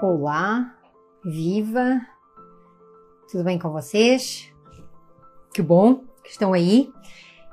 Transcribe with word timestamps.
Olá, 0.00 0.78
viva! 1.24 2.00
Tudo 3.28 3.42
bem 3.42 3.58
com 3.58 3.72
vocês? 3.72 4.48
Que 5.52 5.60
bom 5.60 6.04
que 6.22 6.30
estão 6.30 6.52
aí. 6.52 6.88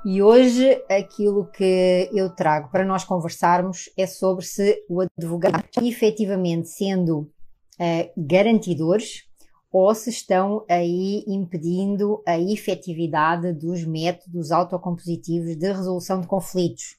E 0.04 0.22
hoje 0.22 0.80
aquilo 0.88 1.50
que 1.50 2.08
eu 2.14 2.30
trago 2.30 2.70
para 2.70 2.84
nós 2.84 3.02
conversarmos 3.02 3.90
é 3.98 4.06
sobre 4.06 4.44
se 4.44 4.80
o 4.88 5.00
advogado 5.00 5.64
efetivamente 5.82 6.68
sendo 6.68 7.22
uh, 7.22 8.12
garantidores 8.16 9.24
ou 9.72 9.92
se 9.92 10.10
estão 10.10 10.64
aí 10.70 11.24
impedindo 11.26 12.22
a 12.24 12.38
efetividade 12.38 13.52
dos 13.54 13.84
métodos 13.84 14.52
autocompositivos 14.52 15.56
de 15.56 15.72
resolução 15.72 16.20
de 16.20 16.28
conflitos. 16.28 16.96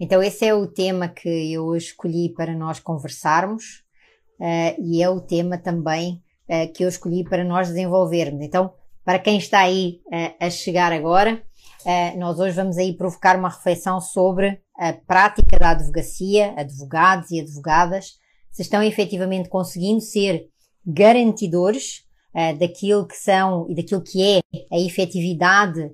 Então, 0.00 0.22
esse 0.22 0.46
é 0.46 0.54
o 0.54 0.66
tema 0.66 1.08
que 1.08 1.52
eu 1.52 1.76
escolhi 1.76 2.32
para 2.32 2.54
nós 2.56 2.80
conversarmos 2.80 3.83
uh, 4.40 4.82
e 4.82 5.02
é 5.02 5.08
o 5.08 5.20
tema 5.20 5.58
também 5.58 6.22
uh, 6.48 6.72
que 6.72 6.84
eu 6.84 6.88
escolhi 6.88 7.24
para 7.24 7.44
nós 7.44 7.68
desenvolvermos. 7.68 8.42
Então, 8.42 8.72
para 9.04 9.18
quem 9.18 9.38
está 9.38 9.60
aí 9.60 10.00
uh, 10.06 10.46
a 10.46 10.50
chegar 10.50 10.92
agora, 10.92 11.42
nós 12.16 12.40
hoje 12.40 12.56
vamos 12.56 12.78
aí 12.78 12.96
provocar 12.96 13.38
uma 13.38 13.50
reflexão 13.50 14.00
sobre 14.00 14.58
a 14.74 14.94
prática 14.94 15.58
da 15.58 15.72
advocacia, 15.72 16.54
advogados 16.56 17.30
e 17.30 17.38
advogadas, 17.38 18.12
se 18.50 18.62
estão 18.62 18.82
efetivamente 18.82 19.50
conseguindo 19.50 20.00
ser 20.00 20.48
garantidores 20.86 22.04
daquilo 22.58 23.06
que 23.06 23.16
são 23.16 23.66
e 23.68 23.74
daquilo 23.74 24.00
que 24.00 24.22
é 24.22 24.40
a 24.72 24.80
efetividade 24.80 25.90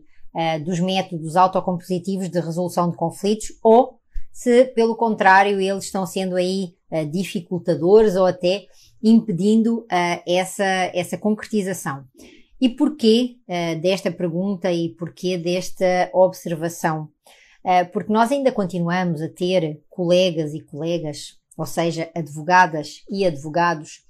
dos 0.65 0.79
métodos 0.79 1.35
autocompositivos 1.35 2.29
de 2.29 2.39
resolução 2.39 2.89
de 2.89 2.97
conflitos 2.97 3.49
ou 3.61 3.99
se, 4.31 4.67
pelo 4.67 4.95
contrário, 4.95 5.61
eles 5.61 5.87
estão 5.87 6.07
sendo 6.07 6.37
aí 6.37 6.75
uh, 6.91 7.07
dificultadores 7.11 8.17
ou 8.17 8.27
até 8.27 8.67
impedindo 9.03 9.81
uh, 9.81 9.87
essa, 10.27 10.65
essa 10.95 11.17
concretização. 11.17 12.05
E 12.61 12.69
porquê 12.69 13.37
uh, 13.49 13.81
desta 13.81 14.11
pergunta 14.11 14.71
e 14.73 14.91
porquê 14.91 15.39
desta 15.39 16.11
observação? 16.13 17.09
porque 17.93 18.11
nós 18.11 18.33
ainda 18.33 18.51
continuamos 18.51 19.21
a 19.21 19.29
ter 19.29 19.83
colegas 19.91 20.55
e 20.55 20.63
colegas, 20.63 21.39
ou 21.59 21.67
seja, 21.67 22.11
advogadas 22.17 23.05
e 23.07 23.23
advogados, 23.27 24.03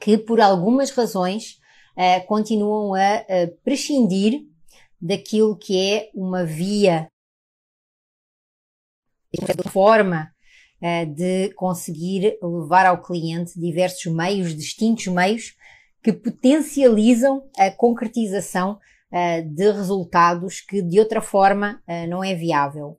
que 0.00 0.16
por 0.16 0.40
algumas 0.40 0.90
razões 0.90 1.58
continuam 2.26 2.94
a 2.94 3.26
prescindir 3.62 4.46
daquilo 4.98 5.54
que 5.54 5.78
é 5.78 6.10
uma 6.14 6.46
via 6.46 7.12
de 9.32 9.70
forma 9.70 10.31
de 11.14 11.52
conseguir 11.54 12.36
levar 12.42 12.86
ao 12.86 13.00
cliente 13.00 13.58
diversos 13.58 14.12
meios, 14.12 14.54
distintos 14.54 15.06
meios, 15.06 15.54
que 16.02 16.12
potencializam 16.12 17.44
a 17.56 17.70
concretização 17.70 18.72
uh, 18.72 19.48
de 19.48 19.70
resultados 19.70 20.60
que 20.60 20.82
de 20.82 20.98
outra 20.98 21.20
forma 21.20 21.80
uh, 21.86 22.08
não 22.08 22.24
é 22.24 22.34
viável. 22.34 22.98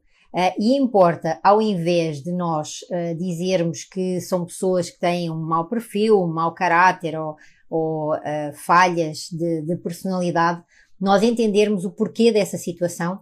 e 0.57 0.75
importa, 0.77 1.39
ao 1.43 1.61
invés 1.61 2.23
de 2.23 2.31
nós 2.31 2.79
dizermos 3.19 3.83
que 3.83 4.19
são 4.19 4.45
pessoas 4.45 4.89
que 4.89 4.99
têm 4.99 5.29
um 5.29 5.39
mau 5.39 5.69
perfil, 5.69 6.23
um 6.23 6.33
mau 6.33 6.55
caráter 6.55 7.15
ou, 7.19 7.35
ou 7.69 8.13
falhas 8.55 9.27
de, 9.31 9.61
de 9.61 9.75
personalidade, 9.75 10.63
nós 10.99 11.21
entendermos 11.21 11.85
o 11.85 11.91
porquê 11.91 12.31
dessa 12.31 12.57
situação 12.57 13.19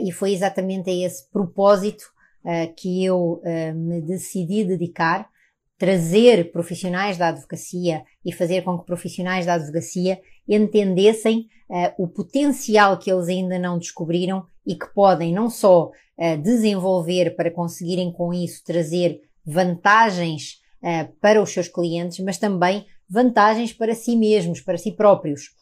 e 0.00 0.10
foi 0.10 0.32
exatamente 0.32 0.90
a 0.90 1.06
esse 1.06 1.30
propósito 1.30 2.02
uh, 2.44 2.72
que 2.74 3.04
eu 3.04 3.42
uh, 3.44 3.74
me 3.74 4.00
decidi 4.00 4.64
dedicar, 4.64 5.28
trazer 5.78 6.52
profissionais 6.52 7.16
da 7.16 7.28
advocacia 7.28 8.04
e 8.24 8.32
fazer 8.32 8.62
com 8.62 8.78
que 8.78 8.86
profissionais 8.86 9.46
da 9.46 9.54
advocacia 9.54 10.20
entendessem 10.48 11.48
uh, 11.68 12.02
o 12.02 12.08
potencial 12.08 12.98
que 12.98 13.10
eles 13.10 13.28
ainda 13.28 13.58
não 13.58 13.78
descobriram 13.78 14.44
e 14.66 14.74
que 14.74 14.86
podem 14.94 15.32
não 15.32 15.48
só 15.48 15.90
desenvolver 16.42 17.34
para 17.34 17.50
conseguirem 17.50 18.12
com 18.12 18.30
isso 18.30 18.62
trazer 18.62 19.22
vantagens 19.42 20.60
para 21.18 21.42
os 21.42 21.48
seus 21.50 21.66
clientes, 21.66 22.20
mas 22.20 22.36
também 22.36 22.84
vantagens 23.08 23.72
para 23.72 23.94
si 23.94 24.14
mesmos, 24.16 24.60
para 24.60 24.76
si 24.76 24.92
próprios. 24.92 25.54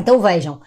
Então 0.00 0.20
vejam, 0.20 0.60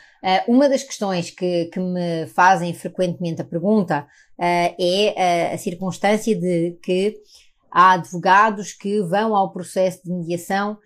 uma 0.47 0.69
das 0.69 0.83
questões 0.83 1.31
que, 1.31 1.65
que 1.65 1.79
me 1.79 2.27
fazem 2.27 2.73
frequentemente 2.73 3.41
a 3.41 3.45
pergunta 3.45 4.07
uh, 4.39 4.75
é 4.79 5.49
a, 5.51 5.55
a 5.55 5.57
circunstância 5.57 6.35
de 6.35 6.77
que 6.83 7.15
há 7.71 7.93
advogados 7.93 8.73
que 8.73 9.01
vão 9.01 9.35
ao 9.35 9.51
processo 9.51 10.03
de 10.03 10.11
mediação 10.11 10.77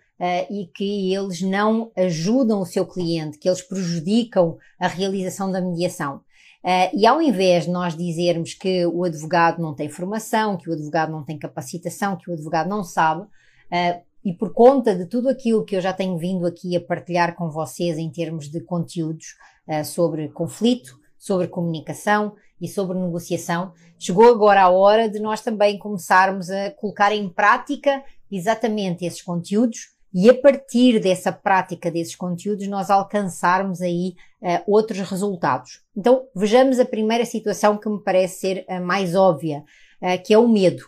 e 0.50 0.66
que 0.74 1.14
eles 1.14 1.42
não 1.42 1.92
ajudam 1.96 2.60
o 2.60 2.66
seu 2.66 2.88
cliente, 2.88 3.38
que 3.38 3.48
eles 3.48 3.62
prejudicam 3.62 4.58
a 4.80 4.88
realização 4.88 5.52
da 5.52 5.62
mediação. 5.62 6.22
Uh, 6.68 6.90
e 6.94 7.06
ao 7.06 7.22
invés 7.22 7.66
de 7.66 7.72
nós 7.72 7.96
dizermos 7.96 8.54
que 8.54 8.86
o 8.88 9.06
advogado 9.06 9.62
não 9.62 9.74
tem 9.74 9.88
formação, 9.88 10.58
que 10.58 10.70
o 10.70 10.74
advogado 10.74 11.12
não 11.12 11.24
tem 11.24 11.40
capacitação, 11.40 12.18
que 12.18 12.30
o 12.30 12.34
advogado 12.34 12.68
não 12.68 12.84
sabe, 12.84 13.22
uh, 13.22 14.02
e 14.28 14.34
por 14.34 14.52
conta 14.52 14.94
de 14.94 15.06
tudo 15.06 15.30
aquilo 15.30 15.64
que 15.64 15.78
eu 15.78 15.80
já 15.80 15.94
tenho 15.94 16.18
vindo 16.18 16.46
aqui 16.46 16.76
a 16.76 16.82
partilhar 16.82 17.34
com 17.34 17.50
vocês 17.50 17.98
em 17.98 18.12
termos 18.12 18.50
de 18.50 18.60
conteúdos 18.60 19.38
sobre 19.86 20.28
conflito, 20.28 21.00
sobre 21.18 21.48
comunicação 21.48 22.36
e 22.60 22.68
sobre 22.68 22.98
negociação, 22.98 23.72
chegou 23.98 24.30
agora 24.30 24.64
a 24.64 24.70
hora 24.70 25.08
de 25.08 25.20
nós 25.20 25.40
também 25.40 25.80
começarmos 25.80 26.50
a 26.50 26.72
colocar 26.72 27.14
em 27.14 27.30
prática 27.30 28.04
exatamente 28.30 29.06
esses 29.06 29.22
conteúdos 29.22 29.96
e 30.14 30.30
a 30.30 30.34
partir 30.34 31.00
dessa 31.00 31.32
prática 31.32 31.92
desses 31.92 32.16
conteúdos 32.16 32.68
nós 32.68 32.90
alcançarmos 32.90 33.82
aí 33.82 34.16
uh, 34.42 34.64
outros 34.68 35.00
resultados. 35.00 35.82
Então 35.96 36.28
vejamos 36.36 36.80
a 36.80 36.86
primeira 36.86 37.26
situação 37.26 37.78
que 37.78 37.90
me 37.90 38.02
parece 38.04 38.40
ser 38.40 38.66
a 38.68 38.80
mais 38.80 39.16
óbvia, 39.16 39.64
uh, 40.02 40.22
que 40.24 40.34
é 40.34 40.38
o 40.38 40.48
medo. 40.48 40.84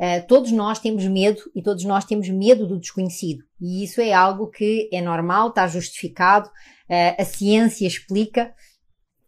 Uh, 0.00 0.26
todos 0.26 0.50
nós 0.50 0.78
temos 0.78 1.04
medo 1.04 1.42
e 1.54 1.62
todos 1.62 1.84
nós 1.84 2.06
temos 2.06 2.26
medo 2.30 2.66
do 2.66 2.80
desconhecido. 2.80 3.44
E 3.60 3.84
isso 3.84 4.00
é 4.00 4.14
algo 4.14 4.46
que 4.46 4.88
é 4.90 5.02
normal, 5.02 5.48
está 5.48 5.68
justificado, 5.68 6.50
a 7.16 7.24
ciência 7.24 7.86
explica, 7.86 8.52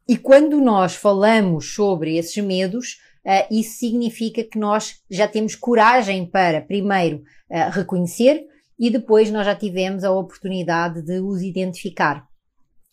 e 0.09 0.17
quando 0.17 0.61
nós 0.61 0.95
falamos 0.95 1.75
sobre 1.75 2.17
esses 2.17 2.37
medos, 2.45 2.99
uh, 3.25 3.55
isso 3.55 3.79
significa 3.79 4.43
que 4.43 4.59
nós 4.59 4.97
já 5.09 5.29
temos 5.29 5.55
coragem 5.55 6.27
para, 6.27 6.61
primeiro, 6.61 7.23
uh, 7.51 7.71
reconhecer 7.71 8.45
e 8.79 8.91
depois 8.91 9.31
nós 9.31 9.47
já 9.47 9.55
tivemos 9.55 10.03
a 10.03 10.11
oportunidade 10.11 11.03
de 11.03 11.21
os 11.21 11.41
identificar. 11.41 12.27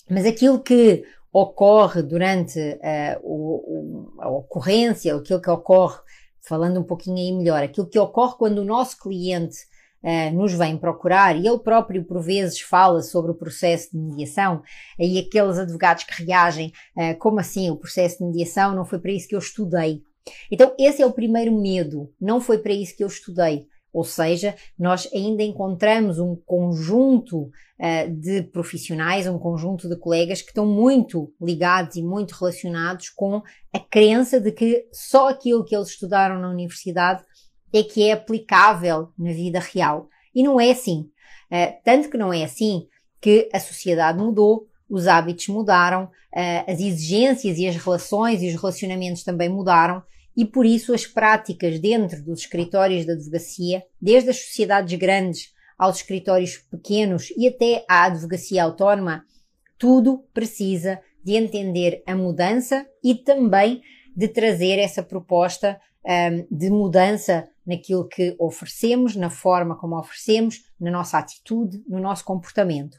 Mas 0.10 0.26
aquilo 0.26 0.60
que 0.60 1.04
ocorre 1.32 2.04
durante 2.04 2.60
uh, 2.60 3.20
o, 3.22 4.14
o, 4.16 4.22
a 4.22 4.30
ocorrência, 4.30 5.16
aquilo 5.16 5.42
que 5.42 5.50
ocorre, 5.50 6.00
falando 6.50 6.80
um 6.80 6.84
pouquinho 6.84 7.18
aí 7.18 7.32
melhor, 7.32 7.64
aquilo 7.64 7.88
que 7.88 8.00
ocorre 8.00 8.36
quando 8.38 8.58
o 8.58 8.66
nosso 8.66 8.98
cliente 8.98 9.56
uh, 10.04 10.36
nos 10.36 10.52
vem 10.54 10.76
procurar 10.76 11.38
e 11.38 11.48
ele 11.48 11.60
próprio 11.60 12.04
por 12.04 12.20
vezes 12.22 12.60
fala 12.60 13.04
sobre 13.04 13.32
o 13.32 13.36
processo 13.36 13.92
de 13.92 14.00
mediação 14.00 14.64
e 14.98 15.20
aqueles 15.20 15.60
advogados 15.60 16.04
que 16.04 16.24
reagem 16.24 16.74
uh, 16.98 17.18
como 17.20 17.40
assim 17.40 17.70
o 17.70 17.78
processo 17.78 18.18
de 18.18 18.26
mediação 18.26 18.76
não 18.76 18.84
foi 18.84 19.00
para 19.00 19.12
isso 19.12 19.28
que 19.28 19.36
eu 19.36 19.40
estudei. 19.40 20.02
Então 20.52 20.76
esse 20.80 21.02
é 21.02 21.06
o 21.06 21.14
primeiro 21.14 21.56
medo, 21.56 22.12
não 22.20 22.42
foi 22.42 22.58
para 22.58 22.74
isso 22.74 22.98
que 22.98 23.04
eu 23.04 23.08
estudei. 23.08 23.68
Ou 23.92 24.04
seja, 24.04 24.56
nós 24.78 25.10
ainda 25.14 25.42
encontramos 25.42 26.20
um 26.20 26.36
conjunto 26.36 27.44
uh, 27.44 28.10
de 28.20 28.44
profissionais, 28.44 29.28
um 29.28 29.40
conjunto 29.40 29.90
de 29.90 29.98
colegas 29.98 30.42
que 30.42 30.50
estão 30.50 30.66
muito 30.66 31.34
ligados 31.42 31.96
e 31.96 32.04
muito 32.04 32.34
relacionados 32.34 33.10
com 33.10 33.42
a 33.74 33.80
crença 33.80 34.40
de 34.40 34.52
que 34.52 34.88
só 34.92 35.30
aquilo 35.30 35.66
que 35.66 35.76
eles 35.76 35.90
estudaram 35.90 36.40
na 36.40 36.50
universidade 36.50 37.24
é 37.74 37.84
que 37.84 38.04
é 38.04 38.14
aplicável 38.14 39.10
na 39.18 39.32
vida 39.32 39.60
real. 39.60 40.08
E 40.34 40.44
não 40.44 40.60
é 40.60 40.72
assim. 40.72 41.10
Uh, 41.52 41.74
tanto 41.84 42.10
que 42.10 42.18
não 42.18 42.32
é 42.32 42.44
assim 42.44 42.88
que 43.20 43.50
a 43.52 43.60
sociedade 43.60 44.20
mudou, 44.20 44.68
os 44.90 45.08
hábitos 45.08 45.48
mudaram, 45.48 46.06
uh, 46.06 46.72
as 46.72 46.80
exigências 46.80 47.58
e 47.58 47.68
as 47.68 47.76
relações 47.76 48.42
e 48.42 48.50
os 48.50 48.60
relacionamentos 48.60 49.24
também 49.24 49.50
mudaram, 49.50 50.04
e 50.40 50.46
por 50.46 50.66
isso 50.66 50.94
as 50.94 51.06
práticas 51.06 51.82
dentro 51.82 52.24
dos 52.24 52.40
escritórios 52.40 53.06
de 53.06 53.12
advocacia, 53.12 53.84
desde 54.02 54.30
as 54.30 54.38
sociedades 54.38 54.98
grandes 54.98 55.54
aos 55.78 55.98
escritórios 55.98 56.56
pequenos 56.72 57.30
e 57.36 57.46
até 57.46 57.84
à 57.90 58.06
advocacia 58.06 58.64
autónoma, 58.64 59.26
tudo 59.78 60.24
precisa 60.34 61.02
de 61.22 61.34
entender 61.34 62.02
a 62.08 62.16
mudança 62.16 62.88
e 63.04 63.16
também 63.16 63.82
de 64.16 64.30
trazer 64.30 64.80
essa 64.80 65.04
proposta 65.04 65.78
um, 66.06 66.48
de 66.50 66.70
mudança 66.70 67.50
naquilo 67.68 68.08
que 68.08 68.34
oferecemos, 68.40 69.18
na 69.18 69.30
forma 69.30 69.76
como 69.76 70.00
oferecemos, 70.00 70.64
na 70.80 70.90
nossa 70.90 71.18
atitude, 71.18 71.84
no 71.86 72.00
nosso 72.00 72.24
comportamento. 72.24 72.98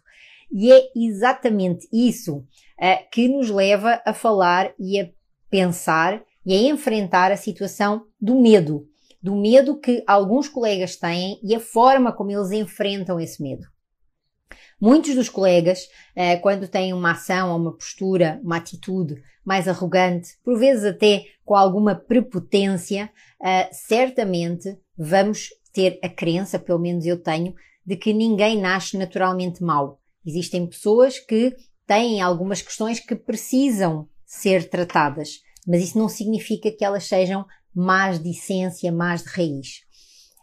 E 0.53 0.71
é 0.71 0.91
exatamente 0.95 1.89
isso 1.91 2.37
uh, 2.37 3.11
que 3.11 3.29
nos 3.29 3.49
leva 3.49 4.03
a 4.05 4.13
falar 4.13 4.75
e 4.79 5.01
a 5.01 5.09
pensar 5.49 6.23
e 6.45 6.55
a 6.55 6.71
enfrentar 6.71 7.31
a 7.33 7.37
situação 7.37 8.05
do 8.21 8.35
medo. 8.41 8.87
do 9.23 9.37
medo 9.37 9.79
que 9.79 10.03
alguns 10.07 10.49
colegas 10.49 10.97
têm 10.97 11.39
e 11.43 11.55
a 11.55 11.61
forma 11.61 12.11
como 12.11 12.31
eles 12.31 12.53
enfrentam 12.53 13.21
esse 13.21 13.43
medo. 13.43 13.67
Muitos 14.81 15.15
dos 15.15 15.29
colegas, 15.29 15.87
eh, 16.17 16.39
quando 16.39 16.67
têm 16.67 16.95
uma 16.95 17.11
ação 17.11 17.51
ou 17.51 17.59
uma 17.59 17.77
postura, 17.77 18.41
uma 18.43 18.57
atitude 18.57 19.23
mais 19.45 19.69
arrogante, 19.69 20.39
por 20.43 20.59
vezes 20.59 20.85
até 20.85 21.27
com 21.45 21.55
alguma 21.55 21.95
prepotência, 21.95 23.11
eh, 23.43 23.69
certamente 23.73 24.75
vamos 24.97 25.51
ter 25.71 25.99
a 26.03 26.09
crença, 26.09 26.59
pelo 26.59 26.79
menos 26.79 27.05
eu 27.05 27.23
tenho, 27.23 27.55
de 27.85 27.97
que 27.97 28.15
ninguém 28.15 28.59
nasce 28.59 28.97
naturalmente 28.97 29.63
mau. 29.63 30.01
Existem 30.25 30.67
pessoas 30.67 31.19
que 31.19 31.55
têm 31.87 32.23
algumas 32.23 32.63
questões 32.63 33.01
que 33.01 33.15
precisam 33.15 34.09
ser 34.25 34.71
tratadas, 34.71 35.43
mas 35.67 35.83
isso 35.83 35.99
não 35.99 36.09
significa 36.09 36.71
que 36.71 36.85
elas 36.85 37.05
sejam 37.05 37.45
más 37.75 38.19
de 38.19 38.31
essência, 38.31 38.91
más 38.91 39.23
de 39.23 39.29
raiz. 39.31 39.83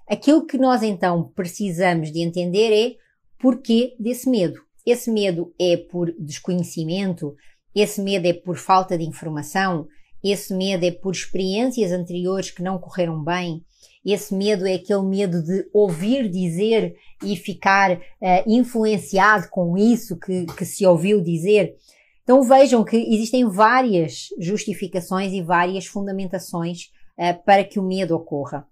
Aquilo 0.07 0.45
que 0.45 0.57
nós 0.57 0.83
então 0.83 1.31
precisamos 1.35 2.11
de 2.11 2.21
entender 2.21 2.71
é 2.71 2.95
porquê 3.39 3.95
desse 3.99 4.29
medo. 4.29 4.61
Esse 4.85 5.11
medo 5.11 5.53
é 5.59 5.75
por 5.75 6.13
desconhecimento, 6.17 7.35
esse 7.75 8.01
medo 8.01 8.25
é 8.25 8.33
por 8.33 8.57
falta 8.57 8.97
de 8.97 9.03
informação, 9.03 9.87
esse 10.23 10.53
medo 10.53 10.85
é 10.85 10.91
por 10.91 11.13
experiências 11.13 11.91
anteriores 11.91 12.51
que 12.51 12.63
não 12.63 12.79
correram 12.79 13.21
bem, 13.23 13.63
esse 14.05 14.33
medo 14.33 14.65
é 14.65 14.75
aquele 14.75 15.01
medo 15.01 15.43
de 15.43 15.67
ouvir 15.73 16.29
dizer 16.29 16.95
e 17.21 17.35
ficar 17.35 17.97
uh, 17.97 17.99
influenciado 18.47 19.49
com 19.49 19.77
isso 19.77 20.17
que, 20.17 20.45
que 20.45 20.63
se 20.63 20.85
ouviu 20.85 21.21
dizer. 21.21 21.75
Então 22.27 22.43
vejam 22.43 22.83
que 22.83 22.97
existem 22.97 23.47
várias 23.47 24.27
justificações 24.37 25.31
e 25.31 25.41
várias 25.41 25.85
fundamentações 25.85 26.91
uh, 27.17 27.41
para 27.45 27.63
que 27.63 27.79
o 27.79 27.81
medo 27.81 28.13
ocorra. 28.13 28.67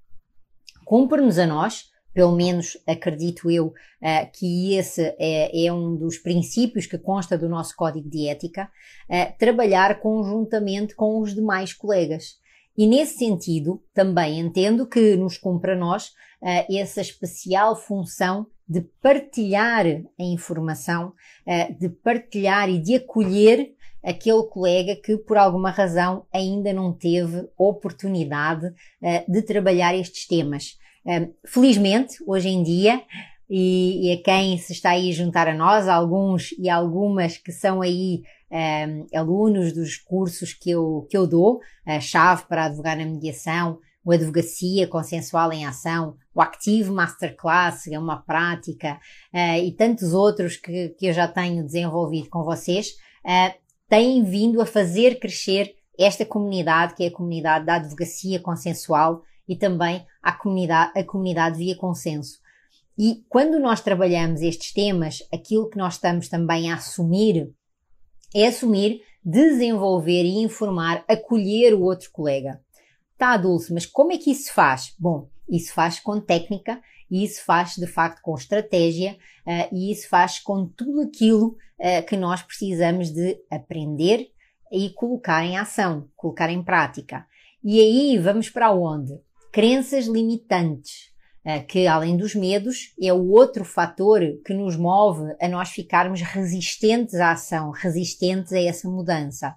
Cumpre-nos 0.84 1.40
a 1.40 1.48
nós, 1.48 1.86
pelo 2.14 2.36
menos 2.36 2.78
acredito 2.86 3.50
eu, 3.50 3.68
uh, 3.68 4.30
que 4.34 4.74
esse 4.76 5.16
é, 5.18 5.68
é, 5.68 5.72
um 5.72 5.96
dos 5.96 6.18
princípios 6.18 6.86
que 6.86 6.98
consta 6.98 7.38
do 7.38 7.48
nosso 7.48 7.74
código 7.78 8.10
de 8.10 8.28
ética, 8.28 8.70
uh, 9.10 9.38
trabalhar 9.40 10.02
conjuntamente 10.02 10.94
com 10.94 11.22
os 11.22 11.34
demais 11.34 11.72
colegas. 11.72 12.34
E 12.78 12.86
nesse 12.86 13.20
sentido, 13.20 13.82
também 13.94 14.38
entendo 14.38 14.86
que 14.86 15.16
nos 15.16 15.38
cumpre 15.38 15.72
a 15.72 15.78
nós 15.78 16.08
uh, 16.42 16.76
essa 16.76 17.00
especial 17.00 17.74
função 17.74 18.48
de 18.68 18.82
partilhar 19.02 19.86
a 19.86 20.24
informação, 20.24 21.14
uh, 21.46 21.80
de 21.80 21.90
partilhar 21.90 22.70
e 22.70 22.80
de 22.80 22.96
acolher 22.96 23.74
aquele 24.04 24.44
colega 24.44 24.96
que 24.96 25.18
por 25.18 25.38
alguma 25.38 25.70
razão 25.70 26.26
ainda 26.34 26.72
não 26.74 26.94
teve 26.94 27.48
oportunidade 27.58 28.68
uh, 28.68 29.32
de 29.32 29.42
trabalhar 29.42 29.96
estes 29.96 30.28
temas. 30.28 30.78
felizmente, 31.46 32.16
hoje 32.26 32.50
em 32.50 32.64
dia, 32.64 33.04
e, 33.48 34.12
a 34.12 34.24
quem 34.24 34.58
se 34.58 34.74
está 34.74 34.90
aí 34.92 35.14
juntar 35.14 35.48
a 35.48 35.54
nós, 35.54 35.88
alguns 35.88 36.52
e 36.58 36.68
algumas 36.68 37.38
que 37.38 37.52
são 37.52 37.80
aí 37.80 38.24
alunos 39.14 39.72
dos 39.72 39.98
cursos 39.98 40.52
que 40.52 40.72
eu, 40.72 41.06
que 41.10 41.16
eu 41.16 41.28
dou, 41.28 41.60
a 41.86 42.00
chave 42.00 42.46
para 42.48 42.66
advogar 42.66 42.98
na 42.98 43.06
mediação, 43.06 43.80
o 44.06 44.12
Advocacia 44.12 44.88
Consensual 44.88 45.52
em 45.52 45.66
Ação, 45.66 46.16
o 46.34 46.40
Active 46.40 46.92
Masterclass, 46.92 47.88
é 47.88 47.98
uma 47.98 48.22
prática, 48.22 49.00
uh, 49.34 49.58
e 49.64 49.72
tantos 49.72 50.14
outros 50.14 50.56
que, 50.56 50.90
que 50.90 51.08
eu 51.08 51.14
já 51.14 51.28
tenho 51.28 51.66
desenvolvido 51.66 52.30
com 52.30 52.44
vocês, 52.44 52.92
uh, 53.26 53.54
têm 53.90 54.24
vindo 54.24 54.62
a 54.62 54.66
fazer 54.66 55.20
crescer 55.20 55.74
esta 55.98 56.24
comunidade, 56.24 56.94
que 56.94 57.04
é 57.04 57.08
a 57.08 57.12
comunidade 57.12 57.66
da 57.66 57.76
Advocacia 57.76 58.40
Consensual 58.40 59.24
e 59.48 59.56
também 59.56 60.06
a 60.22 60.32
comunidade, 60.34 60.92
a 60.96 61.04
comunidade 61.04 61.58
via 61.58 61.76
consenso. 61.76 62.40
E 62.98 63.24
quando 63.28 63.60
nós 63.60 63.82
trabalhamos 63.82 64.42
estes 64.42 64.72
temas, 64.72 65.24
aquilo 65.34 65.70
que 65.70 65.78
nós 65.78 65.96
estamos 65.96 66.30
também 66.30 66.72
a 66.72 66.76
assumir 66.76 67.52
é 68.34 68.48
assumir, 68.48 69.02
desenvolver 69.24 70.24
e 70.24 70.40
informar, 70.40 71.06
acolher 71.08 71.74
o 71.74 71.82
outro 71.82 72.12
colega. 72.12 72.60
Tá, 73.18 73.38
Dulce, 73.38 73.74
mas 73.74 73.86
como 73.86 74.12
é 74.12 74.18
que 74.18 74.32
isso 74.32 74.54
faz? 74.54 74.94
Bom, 75.00 75.30
isso 75.48 75.74
faz 75.74 76.00
com 76.00 76.20
técnica 76.20 76.82
isso 77.10 77.44
faz 77.44 77.76
de 77.76 77.88
facto 77.88 78.22
com 78.22 78.36
estratégia 78.36 79.18
uh, 79.46 79.76
e 79.76 79.92
isso 79.92 80.10
faz 80.10 80.40
com 80.40 80.68
tudo 80.68 81.02
aquilo 81.02 81.58
uh, 81.80 82.06
que 82.08 82.18
nós 82.18 82.42
precisamos 82.42 83.12
de 83.12 83.38
aprender 83.50 84.32
e 84.72 84.90
colocar 84.92 85.44
em 85.44 85.58
ação, 85.58 86.10
colocar 86.16 86.50
em 86.50 86.64
prática. 86.64 87.26
E 87.64 87.80
aí 87.80 88.18
vamos 88.18 88.50
para 88.50 88.72
onde? 88.72 89.20
Crenças 89.52 90.06
limitantes. 90.08 91.14
Eh, 91.48 91.60
que 91.60 91.86
além 91.86 92.18
dos 92.18 92.34
medos 92.34 92.96
é 93.00 93.14
o 93.14 93.30
outro 93.30 93.64
fator 93.64 94.20
que 94.44 94.52
nos 94.52 94.76
move 94.76 95.32
a 95.40 95.48
nós 95.48 95.70
ficarmos 95.70 96.20
resistentes 96.20 97.14
à 97.16 97.34
ação, 97.34 97.70
resistentes 97.70 98.52
a 98.52 98.60
essa 98.60 98.90
mudança. 98.90 99.56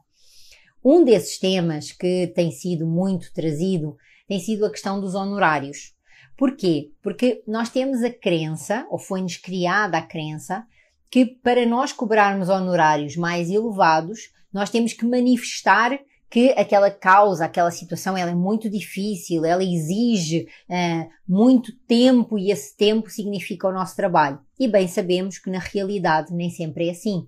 Um 0.90 1.05
desses 1.05 1.37
temas 1.37 1.93
que 1.93 2.29
tem 2.29 2.50
sido 2.50 2.87
muito 2.87 3.31
trazido 3.35 3.99
tem 4.26 4.40
sido 4.40 4.64
a 4.64 4.70
questão 4.70 4.99
dos 4.99 5.14
honorários. 5.14 5.94
Porquê? 6.35 6.93
Porque 7.02 7.43
nós 7.46 7.69
temos 7.69 8.02
a 8.02 8.11
crença, 8.11 8.87
ou 8.88 8.99
foi-nos 8.99 9.37
criada 9.37 9.99
a 9.99 10.02
crença, 10.02 10.64
que 11.11 11.26
para 11.26 11.67
nós 11.67 11.93
cobrarmos 11.93 12.49
honorários 12.49 13.17
mais 13.17 13.50
elevados, 13.50 14.32
nós 14.50 14.70
temos 14.70 14.94
que 14.94 15.05
manifestar 15.05 16.00
que 16.31 16.52
aquela 16.52 16.90
causa, 16.90 17.44
aquela 17.44 17.70
situação, 17.70 18.17
ela 18.17 18.31
é 18.31 18.35
muito 18.35 18.70
difícil, 18.70 19.44
ela 19.44 19.62
exige 19.62 20.49
uh, 20.70 21.06
muito 21.29 21.70
tempo 21.87 22.38
e 22.38 22.50
esse 22.50 22.75
tempo 22.75 23.11
significa 23.11 23.69
o 23.69 23.73
nosso 23.73 23.94
trabalho. 23.94 24.40
E 24.58 24.67
bem 24.67 24.88
sabemos 24.88 25.38
que 25.38 25.50
na 25.50 25.58
realidade 25.58 26.32
nem 26.32 26.49
sempre 26.49 26.88
é 26.88 26.93
assim. 26.93 27.26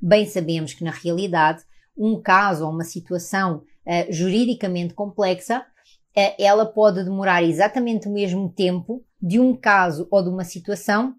Bem 0.00 0.24
sabemos 0.24 0.72
que 0.72 0.82
na 0.82 0.90
realidade 0.90 1.64
um 1.96 2.20
caso 2.20 2.64
ou 2.64 2.72
uma 2.72 2.84
situação 2.84 3.62
uh, 3.86 4.12
juridicamente 4.12 4.94
complexa, 4.94 5.60
uh, 5.60 6.34
ela 6.38 6.66
pode 6.66 7.04
demorar 7.04 7.42
exatamente 7.42 8.08
o 8.08 8.12
mesmo 8.12 8.48
tempo 8.52 9.04
de 9.20 9.40
um 9.40 9.56
caso 9.56 10.06
ou 10.10 10.22
de 10.22 10.28
uma 10.28 10.44
situação 10.44 11.14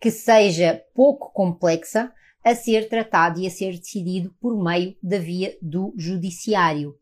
que 0.00 0.10
seja 0.10 0.82
pouco 0.94 1.30
complexa, 1.34 2.10
a 2.44 2.54
ser 2.54 2.88
tratado 2.88 3.40
e 3.40 3.46
a 3.46 3.50
ser 3.50 3.72
decidido 3.72 4.34
por 4.38 4.62
meio 4.62 4.94
da 5.02 5.18
via 5.18 5.56
do 5.62 5.94
judiciário. 5.96 6.94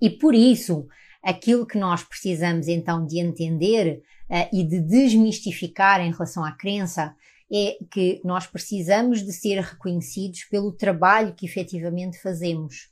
E 0.00 0.08
por 0.08 0.34
isso, 0.34 0.86
aquilo 1.22 1.66
que 1.66 1.76
nós 1.76 2.04
precisamos 2.04 2.68
então 2.68 3.04
de 3.04 3.18
entender 3.18 4.02
uh, 4.30 4.48
e 4.52 4.62
de 4.62 4.80
desmistificar 4.80 6.00
em 6.00 6.12
relação 6.12 6.44
à 6.44 6.52
crença 6.52 7.16
é 7.54 7.78
que 7.88 8.20
nós 8.24 8.48
precisamos 8.48 9.22
de 9.24 9.32
ser 9.32 9.60
reconhecidos 9.60 10.42
pelo 10.50 10.72
trabalho 10.72 11.34
que 11.34 11.46
efetivamente 11.46 12.20
fazemos. 12.20 12.90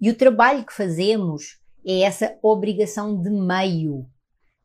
E 0.00 0.10
o 0.10 0.16
trabalho 0.16 0.66
que 0.66 0.72
fazemos 0.72 1.60
é 1.86 2.00
essa 2.00 2.36
obrigação 2.42 3.22
de 3.22 3.30
meio, 3.30 4.06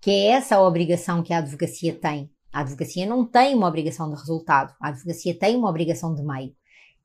que 0.01 0.09
é 0.09 0.27
essa 0.29 0.59
obrigação 0.59 1.21
que 1.21 1.31
a 1.31 1.37
advocacia 1.37 1.93
tem. 1.93 2.31
A 2.51 2.61
advocacia 2.61 3.05
não 3.05 3.23
tem 3.23 3.53
uma 3.53 3.67
obrigação 3.67 4.09
de 4.09 4.19
resultado, 4.19 4.73
a 4.81 4.87
advocacia 4.87 5.37
tem 5.37 5.55
uma 5.55 5.69
obrigação 5.69 6.15
de 6.15 6.23
meio. 6.23 6.55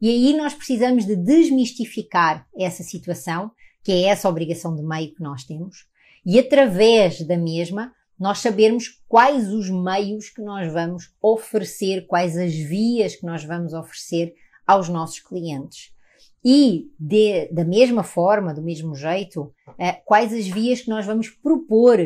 E 0.00 0.08
aí 0.08 0.34
nós 0.34 0.54
precisamos 0.54 1.04
de 1.04 1.16
desmistificar 1.16 2.46
essa 2.56 2.82
situação, 2.82 3.50
que 3.84 3.92
é 3.92 4.04
essa 4.04 4.28
obrigação 4.28 4.74
de 4.74 4.82
meio 4.82 5.14
que 5.14 5.22
nós 5.22 5.44
temos, 5.44 5.84
e 6.24 6.38
através 6.38 7.20
da 7.26 7.36
mesma 7.36 7.92
nós 8.20 8.40
sabermos 8.40 9.00
quais 9.08 9.50
os 9.50 9.70
meios 9.70 10.28
que 10.28 10.42
nós 10.42 10.70
vamos 10.70 11.10
oferecer, 11.22 12.06
quais 12.06 12.36
as 12.36 12.54
vias 12.54 13.16
que 13.16 13.24
nós 13.24 13.42
vamos 13.42 13.72
oferecer 13.72 14.34
aos 14.66 14.90
nossos 14.90 15.20
clientes. 15.20 15.90
E 16.44 16.90
de, 16.98 17.48
da 17.50 17.64
mesma 17.64 18.02
forma, 18.02 18.52
do 18.52 18.62
mesmo 18.62 18.94
jeito, 18.94 19.50
eh, 19.78 19.92
quais 20.04 20.34
as 20.34 20.46
vias 20.46 20.82
que 20.82 20.90
nós 20.90 21.06
vamos 21.06 21.30
propor 21.30 21.98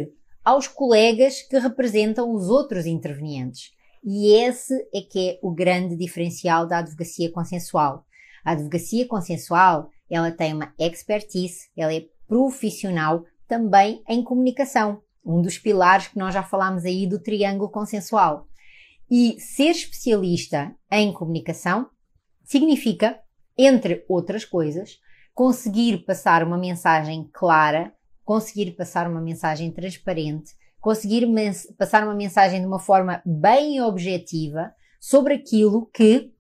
aos 0.45 0.69
colegas 0.69 1.43
que 1.43 1.59
representam 1.59 2.33
os 2.33 2.49
outros 2.49 2.87
intervenientes. 2.87 3.73
E 4.05 4.35
esse 4.35 4.75
é 4.95 5.01
que 5.01 5.31
é 5.31 5.39
o 5.43 5.53
grande 5.53 5.97
diferencial 5.97 6.67
da 6.67 6.79
advocacia 6.79 7.33
consensual. 7.33 8.05
A 8.45 8.53
advocacia 8.53 9.07
consensual, 9.09 9.89
ela 10.09 10.31
tem 10.31 10.53
uma 10.53 10.73
expertise, 10.79 11.71
ela 11.77 11.93
é 11.93 12.05
profissional 12.29 13.25
também 13.49 14.03
em 14.09 14.23
comunicação, 14.23 15.03
um 15.25 15.41
dos 15.41 15.59
pilares 15.59 16.09
que 16.09 16.19
nós 16.19 16.35
já 16.35 16.43
falámos 16.43 16.85
aí 16.85 17.07
do 17.07 17.19
triângulo 17.19 17.71
consensual. 17.71 18.47
E 19.11 19.39
ser 19.41 19.71
especialista 19.71 20.75
em 20.91 21.13
comunicação 21.13 21.89
significa, 22.43 23.19
entre 23.57 24.05
outras 24.09 24.45
coisas, 24.45 24.99
conseguir 25.35 26.05
passar 26.05 26.43
uma 26.43 26.59
mensagem 26.59 27.29
clara, 27.33 27.93
conseguir 28.25 28.73
passar 28.73 29.11
uma 29.11 29.21
mensagem 29.21 29.71
transparente, 29.71 30.53
conseguir 30.81 31.27
passar 31.79 32.05
uma 32.05 32.15
mensagem 32.15 32.61
de 32.61 32.67
uma 32.67 32.79
forma 32.79 33.23
bem 33.25 33.81
objetiva 33.81 34.73
sobre 35.01 35.35
aquilo 35.35 35.87
que 35.87 36.33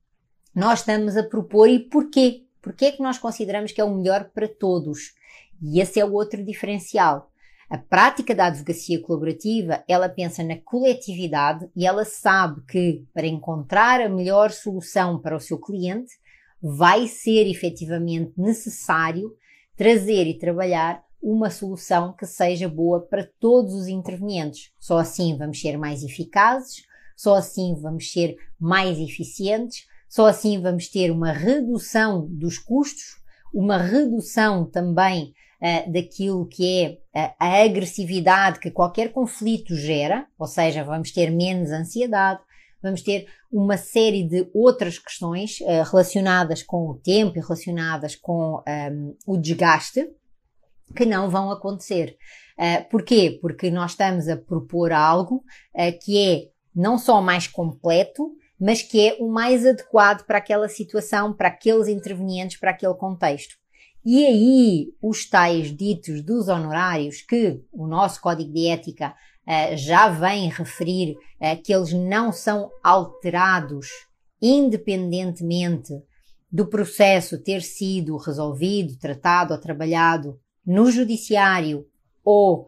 nós 0.54 0.80
estamos 0.80 1.16
a 1.16 1.22
propor 1.22 1.68
e 1.68 1.78
porquê. 1.78 2.44
Porquê 2.62 2.86
é 2.86 2.92
que 2.92 3.02
nós 3.02 3.18
consideramos 3.18 3.72
que 3.72 3.80
é 3.80 3.84
o 3.84 3.94
melhor 3.94 4.30
para 4.34 4.48
todos? 4.48 5.14
E 5.62 5.80
esse 5.80 6.00
é 6.00 6.04
o 6.04 6.12
outro 6.12 6.42
diferencial. 6.44 7.30
A 7.74 7.78
prática 7.78 8.36
da 8.36 8.46
advocacia 8.46 9.02
colaborativa, 9.02 9.82
ela 9.88 10.08
pensa 10.08 10.44
na 10.44 10.56
coletividade 10.56 11.68
e 11.74 11.84
ela 11.84 12.04
sabe 12.04 12.62
que 12.68 13.04
para 13.12 13.26
encontrar 13.26 14.00
a 14.00 14.08
melhor 14.08 14.52
solução 14.52 15.18
para 15.20 15.36
o 15.36 15.40
seu 15.40 15.58
cliente, 15.58 16.12
vai 16.62 17.08
ser 17.08 17.50
efetivamente 17.50 18.32
necessário 18.36 19.28
trazer 19.76 20.24
e 20.28 20.38
trabalhar 20.38 21.02
uma 21.20 21.50
solução 21.50 22.12
que 22.12 22.24
seja 22.26 22.68
boa 22.68 23.00
para 23.00 23.28
todos 23.40 23.74
os 23.74 23.88
intervenientes. 23.88 24.70
Só 24.78 24.98
assim 24.98 25.36
vamos 25.36 25.60
ser 25.60 25.76
mais 25.76 26.04
eficazes, 26.04 26.84
só 27.16 27.34
assim 27.34 27.74
vamos 27.74 28.12
ser 28.12 28.36
mais 28.56 29.00
eficientes, 29.00 29.84
só 30.08 30.26
assim 30.26 30.62
vamos 30.62 30.86
ter 30.86 31.10
uma 31.10 31.32
redução 31.32 32.24
dos 32.30 32.56
custos, 32.56 33.16
uma 33.52 33.78
redução 33.78 34.64
também 34.64 35.34
uh, 35.64 35.90
daquilo 35.90 36.46
que 36.46 37.00
é 37.14 37.28
uh, 37.28 37.34
a 37.38 37.62
agressividade 37.62 38.60
que 38.60 38.70
qualquer 38.70 39.12
conflito 39.12 39.74
gera, 39.74 40.26
ou 40.38 40.46
seja, 40.46 40.84
vamos 40.84 41.10
ter 41.10 41.30
menos 41.30 41.70
ansiedade, 41.70 42.40
vamos 42.82 43.00
ter 43.00 43.26
uma 43.50 43.78
série 43.78 44.22
de 44.22 44.50
outras 44.52 44.98
questões 44.98 45.60
uh, 45.60 45.82
relacionadas 45.90 46.62
com 46.62 46.88
o 46.90 46.94
tempo 46.94 47.38
e 47.38 47.40
relacionadas 47.40 48.14
com 48.14 48.56
um, 48.56 48.62
ehm, 48.66 49.14
o 49.26 49.38
desgaste 49.38 50.10
que 50.94 51.06
não 51.06 51.30
vão 51.30 51.50
acontecer. 51.50 52.16
Uh, 52.58 52.88
porquê? 52.90 53.38
Porque 53.40 53.70
nós 53.70 53.92
estamos 53.92 54.28
a 54.28 54.36
propor 54.36 54.92
algo 54.92 55.36
uh, 55.36 55.98
que 56.04 56.18
é 56.18 56.48
não 56.74 56.98
só 56.98 57.22
mais 57.22 57.46
completo, 57.46 58.32
mas 58.60 58.82
que 58.82 59.08
é 59.08 59.16
o 59.18 59.28
mais 59.28 59.64
adequado 59.64 60.24
para 60.24 60.38
aquela 60.38 60.68
situação, 60.68 61.32
para 61.32 61.48
aqueles 61.48 61.88
intervenientes, 61.88 62.58
para 62.58 62.70
aquele 62.70 62.94
contexto. 62.94 63.56
E 64.06 64.26
aí, 64.26 64.94
os 65.00 65.24
tais 65.26 65.74
ditos 65.74 66.20
dos 66.20 66.48
honorários, 66.48 67.22
que 67.22 67.62
o 67.72 67.86
nosso 67.86 68.20
Código 68.20 68.52
de 68.52 68.66
Ética 68.66 69.14
uh, 69.46 69.76
já 69.78 70.10
vem 70.10 70.50
referir 70.50 71.16
uh, 71.40 71.62
que 71.62 71.72
eles 71.72 71.94
não 71.94 72.30
são 72.30 72.70
alterados 72.82 73.88
independentemente 74.42 75.94
do 76.52 76.66
processo 76.66 77.42
ter 77.42 77.62
sido 77.62 78.18
resolvido, 78.18 78.98
tratado 78.98 79.54
ou 79.54 79.58
trabalhado 79.60 80.38
no 80.66 80.90
judiciário 80.90 81.86
ou 82.22 82.64
uh, 82.64 82.66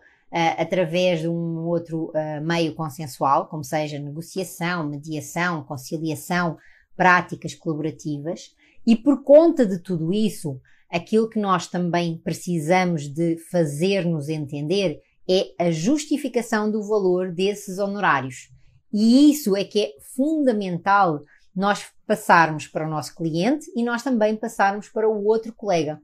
através 0.56 1.20
de 1.20 1.28
um 1.28 1.66
outro 1.66 2.10
meio 2.42 2.74
consensual, 2.74 3.46
como 3.46 3.62
seja 3.62 3.98
negociação, 3.98 4.88
mediação, 4.88 5.62
conciliação, 5.64 6.56
práticas 6.96 7.54
colaborativas, 7.54 8.54
e 8.86 8.96
por 8.96 9.22
conta 9.22 9.66
de 9.66 9.78
tudo 9.78 10.14
isso, 10.14 10.58
aquilo 10.90 11.28
que 11.28 11.38
nós 11.38 11.66
também 11.66 12.18
precisamos 12.18 13.08
de 13.08 13.36
fazer-nos 13.50 14.28
entender 14.28 15.00
é 15.28 15.52
a 15.58 15.70
justificação 15.70 16.70
do 16.70 16.82
valor 16.82 17.32
desses 17.32 17.78
honorários. 17.78 18.48
E 18.92 19.30
isso 19.30 19.56
é 19.56 19.64
que 19.64 19.80
é 19.80 19.90
fundamental 20.14 21.20
nós 21.54 21.86
passarmos 22.06 22.68
para 22.68 22.86
o 22.86 22.90
nosso 22.90 23.14
cliente 23.14 23.66
e 23.74 23.82
nós 23.82 24.02
também 24.02 24.36
passarmos 24.36 24.88
para 24.88 25.08
o 25.08 25.24
outro 25.24 25.52
colega. 25.54 26.00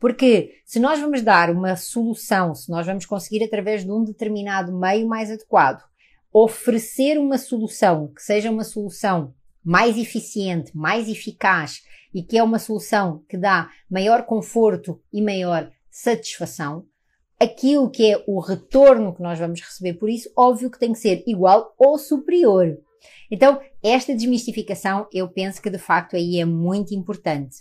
Porque 0.00 0.60
se 0.64 0.80
nós 0.80 0.98
vamos 0.98 1.22
dar 1.22 1.50
uma 1.50 1.76
solução, 1.76 2.54
se 2.54 2.70
nós 2.70 2.86
vamos 2.86 3.06
conseguir 3.06 3.44
através 3.44 3.84
de 3.84 3.90
um 3.90 4.02
determinado 4.02 4.76
meio 4.76 5.06
mais 5.06 5.30
adequado, 5.30 5.82
oferecer 6.32 7.18
uma 7.18 7.38
solução 7.38 8.08
que 8.08 8.20
seja 8.20 8.50
uma 8.50 8.64
solução 8.64 9.32
mais 9.62 9.96
eficiente, 9.96 10.76
mais 10.76 11.08
eficaz 11.08 11.82
e 12.14 12.22
que 12.22 12.38
é 12.38 12.42
uma 12.42 12.58
solução 12.58 13.22
que 13.28 13.36
dá 13.36 13.68
maior 13.90 14.24
conforto 14.24 15.00
e 15.12 15.20
maior 15.20 15.70
satisfação, 15.90 16.86
aquilo 17.40 17.90
que 17.90 18.12
é 18.12 18.24
o 18.26 18.40
retorno 18.40 19.14
que 19.14 19.22
nós 19.22 19.38
vamos 19.38 19.60
receber 19.60 19.94
por 19.94 20.08
isso, 20.08 20.30
óbvio 20.36 20.70
que 20.70 20.78
tem 20.78 20.92
que 20.92 20.98
ser 20.98 21.24
igual 21.26 21.74
ou 21.76 21.98
superior. 21.98 22.78
Então, 23.30 23.60
esta 23.82 24.14
desmistificação 24.14 25.06
eu 25.12 25.28
penso 25.28 25.60
que 25.60 25.68
de 25.68 25.78
facto 25.78 26.16
aí 26.16 26.38
é 26.38 26.44
muito 26.44 26.94
importante. 26.94 27.56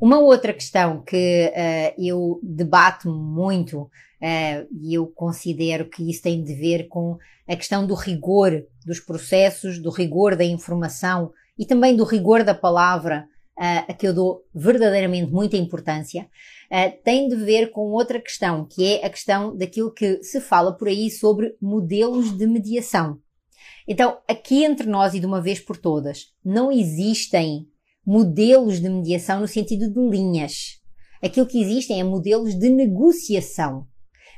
Uma 0.00 0.18
outra 0.18 0.52
questão 0.52 1.02
que 1.02 1.52
uh, 1.54 2.02
eu 2.02 2.38
debato 2.42 3.08
muito 3.08 3.82
uh, 3.82 4.68
e 4.70 4.92
eu 4.94 5.06
considero 5.06 5.88
que 5.88 6.10
isso 6.10 6.22
tem 6.22 6.42
de 6.42 6.54
ver 6.54 6.86
com 6.88 7.16
a 7.48 7.56
questão 7.56 7.86
do 7.86 7.94
rigor 7.94 8.62
dos 8.84 9.00
processos, 9.00 9.78
do 9.78 9.88
rigor 9.88 10.36
da 10.36 10.44
informação 10.44 11.32
e 11.58 11.64
também 11.64 11.96
do 11.96 12.04
rigor 12.04 12.44
da 12.44 12.54
palavra, 12.54 13.26
uh, 13.58 13.90
a 13.90 13.92
que 13.92 14.06
eu 14.06 14.14
dou 14.14 14.44
verdadeiramente 14.54 15.30
muita 15.30 15.56
importância, 15.56 16.28
tem 17.04 17.28
de 17.28 17.36
ver 17.36 17.70
com 17.70 17.92
outra 17.92 18.20
questão, 18.20 18.66
que 18.66 18.84
é 18.84 19.06
a 19.06 19.08
questão 19.08 19.56
daquilo 19.56 19.94
que 19.94 20.20
se 20.24 20.40
fala 20.40 20.76
por 20.76 20.88
aí 20.88 21.08
sobre 21.08 21.56
modelos 21.62 22.36
de 22.36 22.44
mediação. 22.44 23.20
Então, 23.86 24.18
aqui 24.26 24.64
entre 24.64 24.88
nós 24.88 25.14
e 25.14 25.20
de 25.20 25.26
uma 25.26 25.40
vez 25.40 25.60
por 25.60 25.76
todas, 25.76 26.34
não 26.44 26.72
existem 26.72 27.68
modelos 28.04 28.80
de 28.80 28.88
mediação 28.88 29.40
no 29.40 29.46
sentido 29.46 29.88
de 29.88 30.00
linhas. 30.00 30.80
Aquilo 31.22 31.46
que 31.46 31.60
existem 31.60 32.00
é 32.00 32.04
modelos 32.04 32.54
de 32.54 32.68
negociação. 32.68 33.86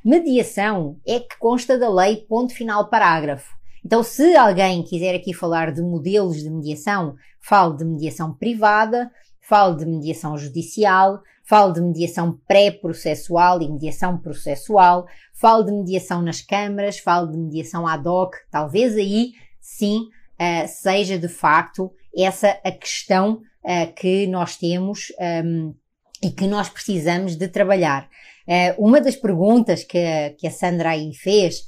Mediação 0.04 1.00
é 1.06 1.18
que 1.18 1.38
consta 1.38 1.78
da 1.78 1.88
lei, 1.88 2.16
ponto 2.28 2.54
final, 2.54 2.88
parágrafo. 2.88 3.56
Então, 3.84 4.02
se 4.02 4.36
alguém 4.36 4.82
quiser 4.82 5.14
aqui 5.14 5.32
falar 5.32 5.72
de 5.72 5.80
modelos 5.80 6.42
de 6.42 6.50
mediação, 6.50 7.14
fale 7.48 7.78
de 7.78 7.84
mediação 7.84 8.34
privada, 8.34 9.10
fale 9.40 9.76
de 9.76 9.86
mediação 9.86 10.36
judicial, 10.36 11.22
fale 11.48 11.72
de 11.72 11.80
mediação 11.80 12.38
pré-processual 12.46 13.62
e 13.62 13.70
mediação 13.70 14.18
processual, 14.18 15.06
fale 15.32 15.64
de 15.64 15.72
mediação 15.72 16.20
nas 16.20 16.42
câmaras, 16.42 16.98
fale 16.98 17.32
de 17.32 17.38
mediação 17.38 17.86
ad 17.86 18.06
hoc, 18.06 18.34
talvez 18.50 18.94
aí 18.96 19.32
sim 19.58 20.00
uh, 20.02 20.68
seja 20.68 21.18
de 21.18 21.28
facto 21.28 21.90
essa 22.14 22.50
a 22.62 22.70
questão 22.70 23.40
uh, 23.64 23.94
que 23.94 24.26
nós 24.26 24.56
temos 24.56 25.10
um, 25.18 25.24
ehm, 25.24 25.74
e 26.22 26.30
que 26.30 26.46
nós 26.46 26.68
precisamos 26.68 27.34
de 27.34 27.48
trabalhar. 27.48 28.10
Uh, 28.46 28.84
uma 28.84 29.00
das 29.00 29.16
perguntas 29.16 29.84
que, 29.84 30.30
que 30.38 30.46
a 30.46 30.50
Sandra 30.50 30.90
aí 30.90 31.14
fez, 31.14 31.66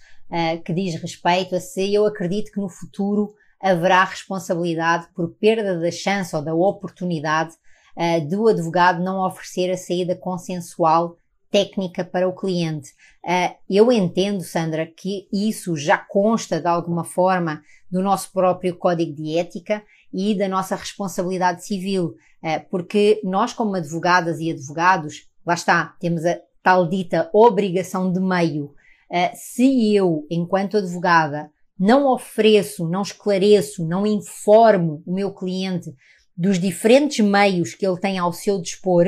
que 0.64 0.72
diz 0.72 0.94
respeito 1.02 1.56
a 1.56 1.60
se 1.60 1.92
eu 1.92 2.06
acredito 2.06 2.52
que 2.52 2.60
no 2.60 2.68
futuro 2.68 3.34
haverá 3.61 4.05
responsabilidade 4.05 5.09
por 5.14 5.31
perda 5.35 5.79
da 5.79 5.90
chance 5.90 6.35
ou 6.35 6.43
da 6.43 6.55
oportunidade 6.55 7.55
uh, 7.97 8.26
do 8.29 8.49
advogado 8.49 9.02
não 9.02 9.25
oferecer 9.26 9.71
a 9.71 9.76
saída 9.76 10.17
consensual 10.17 11.17
técnica 11.50 12.05
para 12.05 12.29
o 12.29 12.35
cliente. 12.35 12.90
Uh, 13.25 13.55
eu 13.69 13.90
entendo, 13.93 14.43
Sandra, 14.43 14.87
que 14.87 15.29
isso 15.33 15.76
já 15.76 15.99
consta 15.99 16.61
de 16.61 16.67
alguma 16.67 17.05
forma 17.05 17.62
do 17.90 18.00
nosso 18.00 18.33
próprio 18.33 18.76
código 18.76 19.12
de 19.12 19.37
ética 19.37 19.83
e 20.12 20.35
da 20.35 20.49
nossa 20.49 20.76
responsabilidade 20.76 21.64
civil, 21.64 22.14
uh, 22.43 22.64
porque 22.71 23.21
nós, 23.25 23.52
como 23.52 23.75
advogadas 23.75 24.38
e 24.40 24.50
advogados, 24.50 25.29
lá 25.45 25.55
está, 25.55 25.95
temos 26.00 26.25
a 26.25 26.38
tal 26.62 26.88
dita 26.88 27.29
obrigação 27.33 28.12
de 28.12 28.21
meio. 28.21 28.75
Uh, 29.11 29.31
se 29.35 29.95
eu, 29.95 30.26
enquanto 30.31 30.76
advogada, 30.76 31.50
não 31.80 32.06
ofereço, 32.12 32.87
não 32.87 33.00
esclareço, 33.00 33.82
não 33.87 34.06
informo 34.06 35.02
o 35.06 35.14
meu 35.14 35.32
cliente 35.32 35.90
dos 36.37 36.58
diferentes 36.58 37.25
meios 37.25 37.75
que 37.75 37.87
ele 37.87 37.99
tem 37.99 38.18
ao 38.18 38.34
seu 38.34 38.60
dispor, 38.60 39.06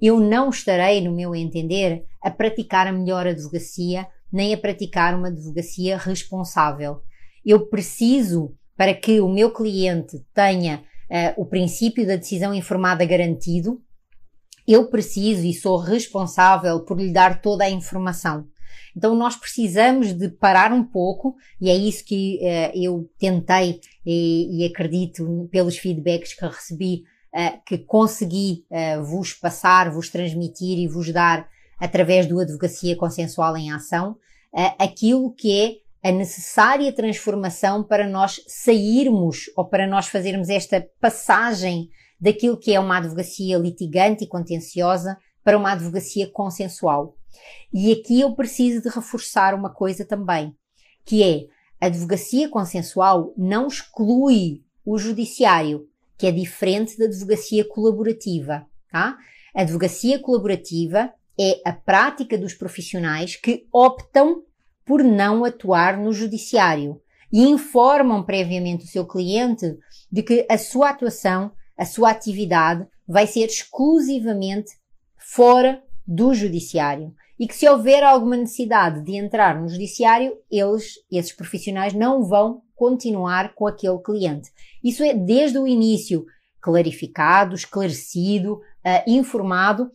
eu 0.00 0.20
não 0.20 0.48
estarei, 0.48 1.00
no 1.00 1.12
meu 1.12 1.34
entender, 1.34 2.04
a 2.22 2.30
praticar 2.30 2.86
a 2.86 2.92
melhor 2.92 3.26
advocacia, 3.26 4.06
nem 4.32 4.54
a 4.54 4.58
praticar 4.58 5.16
uma 5.18 5.28
advocacia 5.28 5.98
responsável. 5.98 7.00
Eu 7.44 7.66
preciso, 7.66 8.54
para 8.76 8.94
que 8.94 9.20
o 9.20 9.28
meu 9.28 9.52
cliente 9.52 10.24
tenha 10.32 10.84
uh, 11.10 11.42
o 11.42 11.46
princípio 11.46 12.06
da 12.06 12.16
decisão 12.16 12.54
informada 12.54 13.04
garantido, 13.04 13.80
eu 14.66 14.88
preciso 14.88 15.44
e 15.44 15.52
sou 15.52 15.78
responsável 15.78 16.84
por 16.84 17.00
lhe 17.00 17.12
dar 17.12 17.40
toda 17.40 17.64
a 17.64 17.70
informação. 17.70 18.46
Então 18.96 19.14
nós 19.14 19.36
precisamos 19.36 20.12
de 20.12 20.28
parar 20.28 20.72
um 20.72 20.84
pouco 20.84 21.34
e 21.60 21.68
é 21.70 21.74
isso 21.74 22.04
que 22.04 22.38
uh, 22.42 22.78
eu 22.78 23.10
tentei 23.18 23.80
e, 24.04 24.62
e, 24.62 24.66
acredito 24.66 25.48
pelos 25.50 25.78
feedbacks 25.78 26.34
que 26.34 26.44
recebi 26.44 27.02
uh, 27.34 27.60
que 27.66 27.78
consegui 27.78 28.64
uh, 28.70 29.04
vos 29.04 29.32
passar, 29.32 29.90
vos 29.90 30.08
transmitir 30.08 30.78
e 30.78 30.88
vos 30.88 31.12
dar 31.12 31.48
através 31.78 32.26
do 32.26 32.38
Advocacia 32.40 32.96
Consensual 32.96 33.56
em 33.56 33.72
Ação, 33.72 34.16
aquilo 34.78 35.34
que 35.34 35.60
é 35.60 36.08
a 36.08 36.12
necessária 36.12 36.92
transformação 36.92 37.82
para 37.82 38.06
nós 38.06 38.40
sairmos 38.46 39.50
ou 39.56 39.64
para 39.64 39.86
nós 39.86 40.06
fazermos 40.06 40.48
esta 40.48 40.86
passagem 41.00 41.88
daquilo 42.20 42.58
que 42.58 42.72
é 42.72 42.78
uma 42.78 42.98
advocacia 42.98 43.58
litigante 43.58 44.24
e 44.24 44.28
contenciosa 44.28 45.18
para 45.44 45.58
uma 45.58 45.72
advocacia 45.72 46.26
consensual. 46.26 47.16
E 47.72 47.92
aqui 47.92 48.20
eu 48.20 48.34
preciso 48.34 48.82
de 48.82 48.88
reforçar 48.88 49.54
uma 49.54 49.70
coisa 49.70 50.04
também, 50.04 50.56
que 51.04 51.22
é 51.22 51.46
a 51.80 51.86
advocacia 51.86 52.48
consensual 52.48 53.34
não 53.36 53.66
exclui 53.66 54.64
o 54.84 54.96
judiciário 54.96 55.88
que 56.16 56.26
é 56.26 56.32
diferente 56.32 56.96
da 56.96 57.06
advocacia 57.06 57.64
colaborativa, 57.68 58.66
tá? 58.90 59.18
A 59.54 59.62
advocacia 59.62 60.18
colaborativa 60.18 61.12
é 61.38 61.60
a 61.64 61.72
prática 61.72 62.38
dos 62.38 62.54
profissionais 62.54 63.36
que 63.36 63.66
optam 63.72 64.42
por 64.84 65.02
não 65.02 65.44
atuar 65.44 65.96
no 65.96 66.12
judiciário 66.12 67.00
e 67.32 67.42
informam 67.42 68.22
previamente 68.22 68.84
o 68.84 68.88
seu 68.88 69.06
cliente 69.06 69.76
de 70.10 70.22
que 70.22 70.46
a 70.48 70.56
sua 70.56 70.90
atuação, 70.90 71.52
a 71.76 71.84
sua 71.84 72.10
atividade 72.10 72.86
vai 73.06 73.26
ser 73.26 73.46
exclusivamente 73.46 74.72
fora 75.26 75.82
do 76.06 76.34
judiciário 76.34 77.14
e 77.38 77.46
que 77.46 77.56
se 77.56 77.68
houver 77.68 78.04
alguma 78.04 78.36
necessidade 78.36 79.02
de 79.02 79.16
entrar 79.16 79.60
no 79.60 79.68
judiciário, 79.68 80.36
eles, 80.50 80.94
esses 81.10 81.32
profissionais, 81.32 81.92
não 81.92 82.22
vão 82.22 82.62
continuar 82.76 83.54
com 83.54 83.66
aquele 83.66 83.98
cliente. 83.98 84.50
Isso 84.82 85.02
é 85.02 85.14
desde 85.14 85.58
o 85.58 85.66
início 85.66 86.24
clarificado, 86.60 87.54
esclarecido, 87.54 88.54
uh, 88.54 88.60
informado 89.06 89.90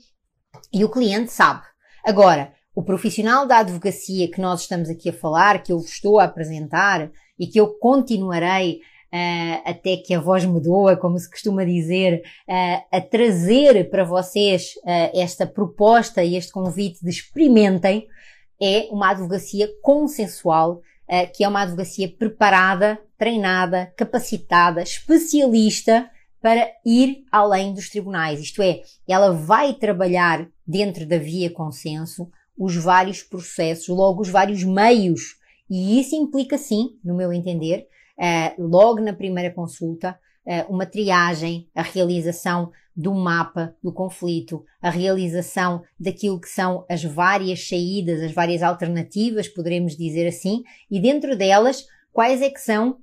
e 0.74 0.84
o 0.84 0.90
cliente 0.90 1.32
sabe. 1.32 1.64
Agora, 2.06 2.54
o 2.76 2.84
profissional 2.84 3.46
da 3.46 3.60
advocacia 3.60 4.30
que 4.30 4.42
nós 4.42 4.62
estamos 4.62 4.90
aqui 4.90 5.10
a 5.10 5.14
falar, 5.14 5.64
que 5.64 5.72
eu 5.72 5.80
vos 5.80 5.92
estou 5.92 6.20
a 6.20 6.26
apresentar 6.26 7.12
e 7.38 7.48
que 7.48 7.60
eu 7.60 7.68
continuarei 7.80 8.82
uh, 9.14 9.62
até 9.66 9.98
que 9.98 10.14
a 10.14 10.20
voz 10.20 10.46
me 10.46 10.60
doa, 10.62 10.96
como 10.96 11.18
se 11.18 11.30
costuma 11.30 11.64
dizer, 11.64 12.22
uh, 12.48 12.84
a 12.92 13.02
trazer 13.02 13.90
para 13.90 14.04
vocês 14.04 14.74
uh, 14.78 15.20
esta 15.20 15.46
proposta 15.46 16.24
e 16.24 16.36
este 16.36 16.52
convite 16.52 17.04
de 17.04 17.10
experimentem, 17.10 18.08
é 18.62 18.88
uma 18.92 19.12
advocacia 19.12 19.70
consensual, 19.82 20.82
que 21.34 21.46
é 21.46 21.48
uma 21.48 21.62
advocacia 21.62 22.08
preparada, 22.10 23.00
treinada, 23.18 23.92
capacitada, 23.96 24.84
especialista 24.84 26.10
para 26.42 26.70
ir 26.86 27.24
além 27.32 27.74
dos 27.74 27.90
tribunais. 27.90 28.42
Isto 28.42 28.62
é, 28.62 28.82
ela 29.08 29.32
vai 29.32 29.74
trabalhar 29.74 30.46
dentro 30.68 31.06
da 31.06 31.18
via 31.18 31.50
consenso 31.50 32.30
os 32.58 32.76
vários 32.76 33.24
processos, 33.24 33.88
logo 33.88 34.22
os 34.22 34.30
vários 34.30 34.62
meios. 34.66 35.38
E 35.70 36.00
isso 36.00 36.16
implica, 36.16 36.58
sim, 36.58 36.98
no 37.02 37.16
meu 37.16 37.32
entender, 37.32 37.88
uh, 38.20 38.62
logo 38.62 39.00
na 39.00 39.14
primeira 39.14 39.52
consulta, 39.52 40.20
uh, 40.46 40.72
uma 40.72 40.86
triagem, 40.86 41.68
a 41.74 41.82
realização 41.82 42.72
do 42.96 43.14
mapa 43.14 43.74
do 43.82 43.94
conflito, 43.94 44.64
a 44.82 44.90
realização 44.90 45.82
daquilo 45.98 46.40
que 46.40 46.50
são 46.50 46.86
as 46.90 47.04
várias 47.04 47.68
saídas, 47.68 48.22
as 48.22 48.34
várias 48.34 48.62
alternativas, 48.62 49.48
poderemos 49.48 49.96
dizer 49.96 50.28
assim, 50.28 50.64
e 50.92 51.00
dentro 51.00 51.38
delas, 51.38 51.86
quais 52.12 52.42
é 52.42 52.50
que 52.50 52.60
são 52.60 52.98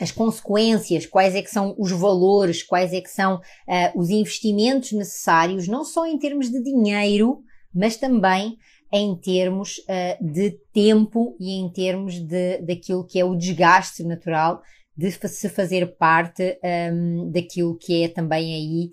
as 0.00 0.10
consequências, 0.10 1.04
quais 1.04 1.34
é 1.34 1.42
que 1.42 1.50
são 1.50 1.74
os 1.78 1.92
valores, 1.92 2.62
quais 2.62 2.94
é 2.94 3.02
que 3.02 3.10
são 3.10 3.36
uh, 3.36 4.00
os 4.00 4.08
investimentos 4.08 4.92
necessários, 4.92 5.68
não 5.68 5.84
só 5.84 6.06
em 6.06 6.18
termos 6.18 6.48
de 6.48 6.62
dinheiro, 6.62 7.42
mas 7.74 7.98
também 7.98 8.56
em 8.92 9.14
termos 9.14 9.78
uh, 9.78 10.32
de 10.32 10.50
tempo 10.72 11.36
e 11.38 11.52
em 11.52 11.68
termos 11.68 12.18
de, 12.18 12.58
daquilo 12.58 13.04
que 13.04 13.20
é 13.20 13.24
o 13.24 13.36
desgaste 13.36 14.02
natural 14.02 14.62
de 14.96 15.10
se 15.10 15.48
fazer 15.48 15.96
parte 15.96 16.58
um, 16.62 16.66
ehm, 16.68 17.30
daquilo 17.30 17.78
que 17.78 18.02
é 18.02 18.08
também 18.08 18.54
aí 18.54 18.90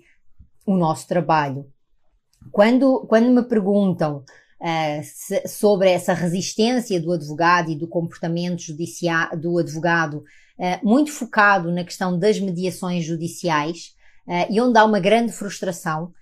o 0.64 0.74
nosso 0.76 1.06
trabalho. 1.06 1.66
Quando, 2.50 3.00
quando 3.08 3.28
me 3.30 3.42
perguntam 3.42 4.18
uh, 4.60 5.02
se, 5.02 5.46
sobre 5.46 5.90
essa 5.90 6.14
resistência 6.14 6.98
do 7.00 7.12
advogado 7.12 7.70
e 7.70 7.76
do 7.76 7.88
comportamento 7.88 8.62
judicial 8.62 9.36
do 9.36 9.58
advogado, 9.58 10.24
uh, 10.58 10.88
muito 10.88 11.12
focado 11.12 11.70
na 11.70 11.84
questão 11.84 12.18
das 12.18 12.38
mediações 12.40 13.04
judiciais, 13.04 13.96
e 14.50 14.60
onde 14.60 14.78
há 14.78 14.84
uma 14.84 15.00
grande 15.00 15.32
frustração, 15.32 16.12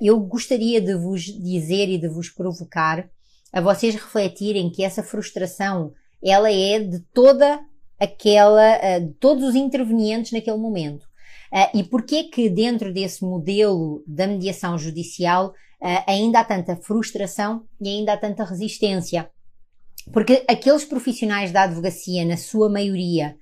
eu 0.00 0.18
gostaria 0.18 0.80
de 0.80 0.94
vos 0.94 1.24
dizer 1.24 1.90
e 1.90 1.98
de 1.98 2.08
vos 2.08 2.30
provocar 2.30 3.06
a 3.52 3.60
vocês 3.60 3.94
refletirem 3.94 4.70
que 4.70 4.82
essa 4.82 5.02
frustração 5.02 5.92
ela 6.22 6.52
é 6.52 6.78
de 6.78 7.00
toda 7.12 7.60
aquela, 7.98 8.74
eh, 8.76 9.00
de 9.00 9.12
todos 9.14 9.44
os 9.44 9.54
intervenientes 9.54 10.32
naquele 10.32 10.56
momento. 10.56 11.06
Eh, 11.52 11.78
e 11.78 11.84
porquê 11.84 12.24
que 12.24 12.48
dentro 12.48 12.92
desse 12.92 13.24
modelo 13.24 14.02
da 14.06 14.26
mediação 14.26 14.78
judicial 14.78 15.52
eh, 15.82 16.04
ainda 16.06 16.40
há 16.40 16.44
tanta 16.44 16.76
frustração 16.76 17.64
e 17.80 17.88
ainda 17.88 18.12
há 18.12 18.16
tanta 18.16 18.44
resistência? 18.44 19.30
Porque 20.12 20.44
aqueles 20.48 20.84
profissionais 20.84 21.52
da 21.52 21.62
advocacia, 21.62 22.24
na 22.24 22.36
sua 22.36 22.68
maioria, 22.68 23.36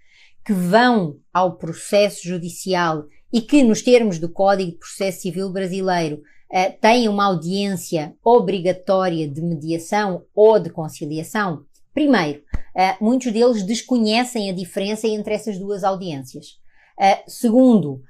que 0.44 0.52
vão 0.52 1.18
ao 1.32 1.56
processo 1.56 2.26
judicial 2.26 3.04
e 3.32 3.40
que, 3.40 3.62
nos 3.62 3.82
termos 3.82 4.18
do 4.18 4.30
Código 4.30 4.72
de 4.72 4.78
Processo 4.78 5.20
Civil 5.20 5.52
Brasileiro, 5.52 6.22
uh, 6.52 6.80
têm 6.80 7.08
uma 7.08 7.26
audiência 7.26 8.14
obrigatória 8.24 9.28
de 9.28 9.40
mediação 9.42 10.24
ou 10.34 10.58
de 10.58 10.70
conciliação? 10.70 11.64
Primeiro, 11.92 12.40
uh, 12.40 13.04
muitos 13.04 13.32
deles 13.32 13.62
desconhecem 13.62 14.50
a 14.50 14.54
diferença 14.54 15.06
entre 15.06 15.34
essas 15.34 15.58
duas 15.58 15.84
audiências. 15.84 16.58
Uh, 16.98 17.22
segundo, 17.26 18.02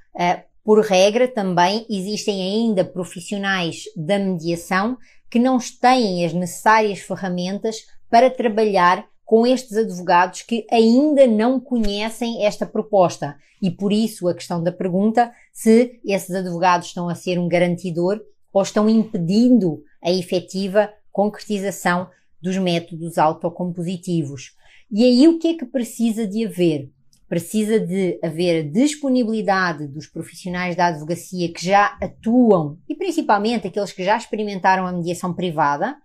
por 0.65 0.81
regra, 0.81 1.29
também 1.29 1.87
existem 1.89 2.43
ainda 2.43 2.85
profissionais 2.85 3.85
da 3.95 4.19
mediação 4.19 4.99
que 5.31 5.39
não 5.39 5.59
têm 5.81 6.25
as 6.25 6.33
necessárias 6.33 6.99
ferramentas 7.01 7.87
para 8.11 8.31
trabalhar 8.31 9.07
com 9.29 9.47
estes 9.47 9.77
advogados 9.77 10.41
que 10.41 10.67
ainda 10.71 11.27
não 11.27 11.61
conhecem 11.61 12.47
esta 12.47 12.65
proposta. 12.65 13.37
E 13.61 13.71
por 13.71 13.93
isso 13.93 14.27
a 14.27 14.33
questão 14.33 14.63
da 14.63 14.73
pergunta 14.73 15.31
se 15.53 16.01
esses 16.03 16.35
advogados 16.35 16.89
estão 16.89 17.11
a 17.11 17.15
ser 17.15 17.39
um 17.39 17.47
garantidor 17.47 18.23
ou 18.51 18.63
estão 18.63 18.89
impedindo 18.89 19.85
a 20.03 20.11
efetiva 20.11 20.91
concretização 21.13 22.09
dos 22.41 22.57
métodos 22.57 23.19
autocompositivos. 23.19 24.57
E 24.91 25.05
aí 25.05 25.29
o 25.29 25.39
que 25.39 25.49
é 25.49 25.55
que 25.59 25.67
precisa 25.67 26.27
de 26.27 26.47
haver? 26.47 26.91
Precisa 27.29 27.79
de 27.79 28.19
haver 28.23 28.65
a 28.65 28.71
disponibilidade 28.71 29.87
dos 29.89 30.07
profissionais 30.07 30.75
da 30.75 30.87
advocacia 30.87 31.53
que 31.53 31.67
já 31.67 31.99
atuam, 32.01 32.79
e 32.89 32.95
principalmente 32.95 33.67
aqueles 33.67 33.93
que 33.93 34.03
já 34.03 34.17
experimentaram 34.17 34.87
a 34.87 34.93
mediação 34.93 35.35
privada, 35.35 35.99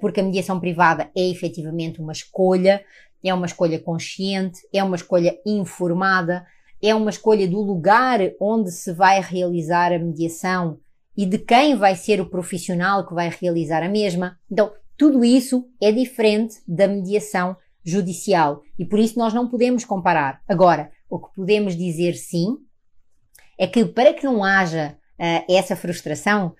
porque 0.00 0.20
a 0.20 0.24
mediação 0.24 0.60
privada 0.60 1.10
é 1.16 1.28
efetivamente 1.28 2.00
uma 2.00 2.12
escolha, 2.12 2.84
é 3.24 3.32
uma 3.32 3.46
escolha 3.46 3.78
consciente, 3.78 4.60
é 4.72 4.82
uma 4.82 4.96
escolha 4.96 5.36
informada, 5.46 6.44
é 6.82 6.94
uma 6.94 7.10
escolha 7.10 7.46
do 7.46 7.60
lugar 7.60 8.18
onde 8.40 8.72
se 8.72 8.92
vai 8.92 9.20
realizar 9.20 9.92
a 9.92 9.98
mediação 9.98 10.78
e 11.16 11.24
de 11.24 11.38
quem 11.38 11.76
vai 11.76 11.94
ser 11.94 12.20
o 12.20 12.28
profissional 12.28 13.06
que 13.06 13.14
vai 13.14 13.30
realizar 13.40 13.82
a 13.82 13.88
mesma. 13.88 14.38
Então, 14.50 14.72
tudo 14.96 15.24
isso 15.24 15.68
é 15.80 15.92
diferente 15.92 16.56
da 16.66 16.88
mediação 16.88 17.56
judicial 17.84 18.62
e 18.78 18.84
por 18.84 18.98
isso 18.98 19.18
nós 19.18 19.32
não 19.32 19.48
podemos 19.48 19.84
comparar. 19.84 20.40
Agora, 20.48 20.90
o 21.08 21.18
que 21.18 21.34
podemos 21.34 21.76
dizer 21.76 22.14
sim 22.14 22.56
é 23.58 23.66
que 23.66 23.84
para 23.84 24.14
que 24.14 24.24
não 24.24 24.42
haja 24.42 24.96
uh, 25.18 25.52
essa 25.52 25.76
frustração, 25.76 26.54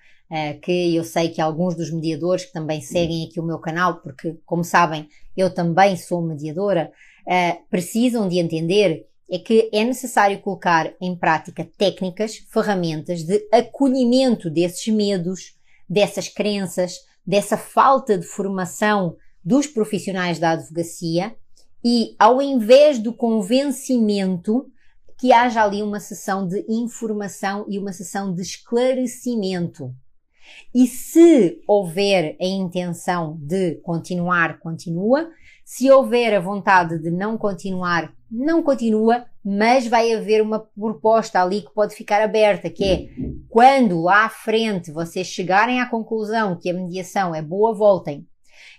que 0.61 0.95
eu 0.95 1.03
sei 1.03 1.29
que 1.29 1.41
alguns 1.41 1.75
dos 1.75 1.91
mediadores 1.91 2.45
que 2.45 2.53
também 2.53 2.81
seguem 2.81 3.25
aqui 3.25 3.39
o 3.39 3.45
meu 3.45 3.59
canal, 3.59 4.01
porque, 4.01 4.37
como 4.45 4.63
sabem, 4.63 5.07
eu 5.35 5.53
também 5.53 5.95
sou 5.95 6.21
mediadora, 6.21 6.91
uh, 7.27 7.69
precisam 7.69 8.27
de 8.27 8.39
entender 8.39 9.07
é 9.29 9.39
que 9.39 9.69
é 9.73 9.83
necessário 9.83 10.39
colocar 10.41 10.93
em 11.01 11.15
prática 11.15 11.67
técnicas, 11.77 12.35
ferramentas 12.51 13.23
de 13.23 13.47
acolhimento 13.51 14.49
desses 14.49 14.87
medos, 14.93 15.57
dessas 15.89 16.27
crenças, 16.27 16.99
dessa 17.25 17.57
falta 17.57 18.17
de 18.17 18.27
formação 18.27 19.15
dos 19.43 19.65
profissionais 19.65 20.39
da 20.39 20.51
advocacia 20.51 21.35
e, 21.83 22.15
ao 22.19 22.41
invés 22.41 22.99
do 22.99 23.13
convencimento, 23.13 24.67
que 25.17 25.31
haja 25.31 25.63
ali 25.63 25.81
uma 25.81 25.99
sessão 25.99 26.47
de 26.47 26.65
informação 26.69 27.65
e 27.67 27.79
uma 27.79 27.91
sessão 27.91 28.33
de 28.33 28.41
esclarecimento. 28.41 29.93
E 30.73 30.87
se 30.87 31.61
houver 31.67 32.35
a 32.39 32.45
intenção 32.45 33.37
de 33.41 33.75
continuar, 33.83 34.59
continua. 34.59 35.29
Se 35.63 35.89
houver 35.89 36.33
a 36.33 36.39
vontade 36.39 36.99
de 36.99 37.09
não 37.09 37.37
continuar, 37.37 38.13
não 38.29 38.63
continua, 38.63 39.25
mas 39.43 39.87
vai 39.87 40.11
haver 40.13 40.41
uma 40.41 40.59
proposta 40.59 41.41
ali 41.41 41.61
que 41.61 41.73
pode 41.73 41.95
ficar 41.95 42.21
aberta, 42.21 42.69
que 42.69 42.83
é 42.83 43.09
quando 43.49 44.01
lá 44.01 44.25
à 44.25 44.29
frente 44.29 44.91
vocês 44.91 45.27
chegarem 45.27 45.79
à 45.79 45.85
conclusão 45.87 46.57
que 46.57 46.69
a 46.69 46.73
mediação 46.73 47.35
é 47.35 47.41
boa, 47.41 47.73
voltem. 47.73 48.27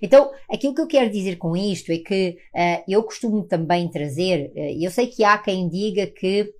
Então, 0.03 0.31
aquilo 0.51 0.75
que 0.75 0.81
eu 0.81 0.87
quero 0.87 1.11
dizer 1.11 1.37
com 1.37 1.57
isto 1.57 1.93
é 1.93 1.99
que 1.99 2.37
uh, 2.55 2.85
eu 2.89 3.03
costumo 3.03 3.45
também 3.45 3.89
trazer, 3.89 4.51
uh, 4.55 4.85
eu 4.85 4.91
sei 4.91 5.07
que 5.07 5.23
há 5.23 5.39
quem 5.39 5.69
diga 5.69 6.07
que 6.07 6.53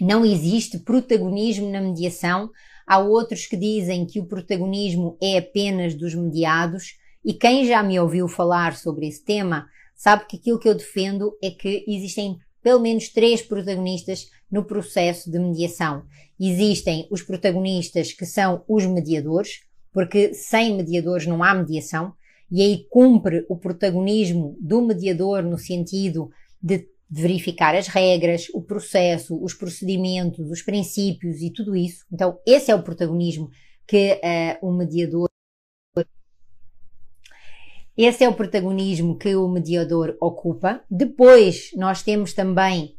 não 0.00 0.24
existe 0.24 0.78
protagonismo 0.78 1.70
na 1.70 1.80
mediação, 1.80 2.50
há 2.88 2.98
outros 2.98 3.46
que 3.46 3.56
dizem 3.56 4.06
que 4.06 4.18
o 4.18 4.26
protagonismo 4.26 5.18
é 5.22 5.38
apenas 5.38 5.94
dos 5.94 6.14
mediados, 6.14 6.96
e 7.24 7.34
quem 7.34 7.66
já 7.66 7.82
me 7.82 8.00
ouviu 8.00 8.26
falar 8.26 8.74
sobre 8.76 9.06
esse 9.06 9.22
tema 9.22 9.66
sabe 9.94 10.24
que 10.26 10.36
aquilo 10.36 10.58
que 10.58 10.68
eu 10.68 10.74
defendo 10.74 11.36
é 11.42 11.50
que 11.50 11.84
existem 11.86 12.38
pelo 12.62 12.80
menos 12.80 13.08
três 13.08 13.42
protagonistas 13.42 14.30
no 14.50 14.64
processo 14.64 15.30
de 15.30 15.38
mediação. 15.38 16.04
Existem 16.40 17.06
os 17.10 17.22
protagonistas 17.22 18.12
que 18.12 18.24
são 18.24 18.64
os 18.66 18.86
mediadores, 18.86 19.60
porque 19.92 20.32
sem 20.32 20.76
mediadores 20.76 21.26
não 21.26 21.42
há 21.42 21.54
mediação, 21.54 22.14
e 22.50 22.62
aí 22.62 22.86
cumpre 22.88 23.44
o 23.48 23.56
protagonismo 23.56 24.56
do 24.60 24.80
mediador 24.80 25.42
no 25.42 25.58
sentido 25.58 26.30
de 26.62 26.88
verificar 27.10 27.74
as 27.74 27.86
regras, 27.86 28.48
o 28.52 28.62
processo, 28.62 29.42
os 29.42 29.54
procedimentos, 29.54 30.50
os 30.50 30.62
princípios 30.62 31.40
e 31.40 31.50
tudo 31.50 31.74
isso. 31.74 32.04
Então, 32.12 32.38
esse 32.46 32.70
é 32.70 32.74
o 32.74 32.82
protagonismo 32.82 33.50
que 33.86 34.20
uh, 34.62 34.66
o 34.66 34.72
mediador. 34.72 35.28
Esse 37.96 38.22
é 38.22 38.28
o 38.28 38.34
protagonismo 38.34 39.18
que 39.18 39.34
o 39.34 39.48
mediador 39.48 40.16
ocupa. 40.20 40.84
Depois, 40.90 41.70
nós 41.74 42.02
temos 42.02 42.32
também 42.32 42.97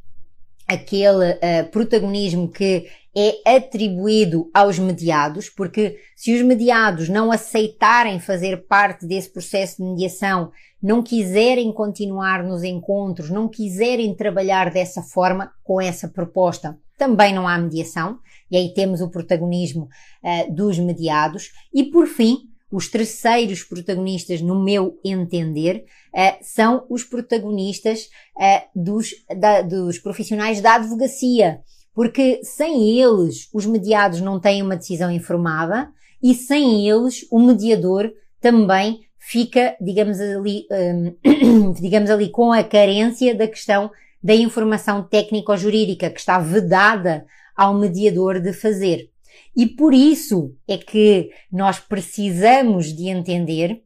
aquele 0.70 1.32
uh, 1.32 1.70
protagonismo 1.72 2.48
que 2.48 2.88
é 3.16 3.56
atribuído 3.56 4.50
aos 4.54 4.78
mediados, 4.78 5.50
porque 5.50 5.98
se 6.16 6.34
os 6.36 6.42
mediados 6.44 7.10
não 7.10 7.32
aceitarem 7.32 8.20
fazer 8.20 8.68
parte 8.68 9.06
desse 9.06 9.30
processo 9.30 9.78
de 9.78 9.90
mediação, 9.90 10.52
não 10.82 11.02
quiserem 11.02 11.74
continuar 11.74 12.44
nos 12.44 12.64
encontros, 12.64 13.30
não 13.30 13.50
quiserem 13.50 14.14
trabalhar 14.14 14.72
dessa 14.72 15.02
forma, 15.02 15.52
com 15.64 15.82
essa 15.82 16.08
proposta, 16.08 16.78
também 16.98 17.34
não 17.34 17.48
há 17.48 17.58
mediação, 17.58 18.20
e 18.52 18.58
aí 18.58 18.74
temos 18.74 19.02
o 19.02 19.10
protagonismo 19.10 19.90
uh, 20.24 20.54
dos 20.54 20.78
mediados. 20.78 21.52
E 21.74 21.86
por 21.86 22.08
fim, 22.08 22.50
os 22.72 22.88
terceiros 22.88 23.64
protagonistas, 23.64 24.42
no 24.42 24.64
meu 24.64 25.00
entender, 25.04 25.86
uh, 26.14 26.38
são 26.42 26.86
os 26.90 27.04
protagonistas 27.04 28.10
uh, 28.38 28.68
dos, 28.76 29.10
da, 29.38 29.62
dos 29.62 29.98
profissionais 29.98 30.62
da 30.62 30.76
advocacia, 30.76 31.62
porque 31.94 32.42
sem 32.44 33.00
eles 33.00 33.50
os 33.54 33.66
mediados 33.66 34.22
não 34.22 34.40
têm 34.40 34.62
uma 34.62 34.78
decisão 34.78 35.12
informada 35.12 35.92
e 36.22 36.34
sem 36.34 36.88
eles 36.88 37.26
o 37.32 37.40
mediador 37.40 38.12
também 38.40 39.02
fica, 39.18 39.76
digamos 39.82 40.20
ali, 40.20 40.66
um, 40.72 41.74
digamos 41.80 42.10
ali 42.10 42.30
com 42.30 42.52
a 42.52 42.64
carência 42.64 43.36
da 43.36 43.48
questão 43.48 43.92
da 44.22 44.36
informação 44.36 45.04
técnico-jurídica 45.04 46.10
que 46.10 46.20
está 46.20 46.40
vedada 46.40 47.26
ao 47.56 47.74
mediador 47.74 48.40
de 48.40 48.54
fazer. 48.54 49.10
E 49.56 49.68
por 49.68 49.94
isso 49.94 50.56
é 50.68 50.78
que 50.78 51.30
nós 51.52 51.80
precisamos 51.80 52.94
de 52.94 53.10
entender 53.10 53.82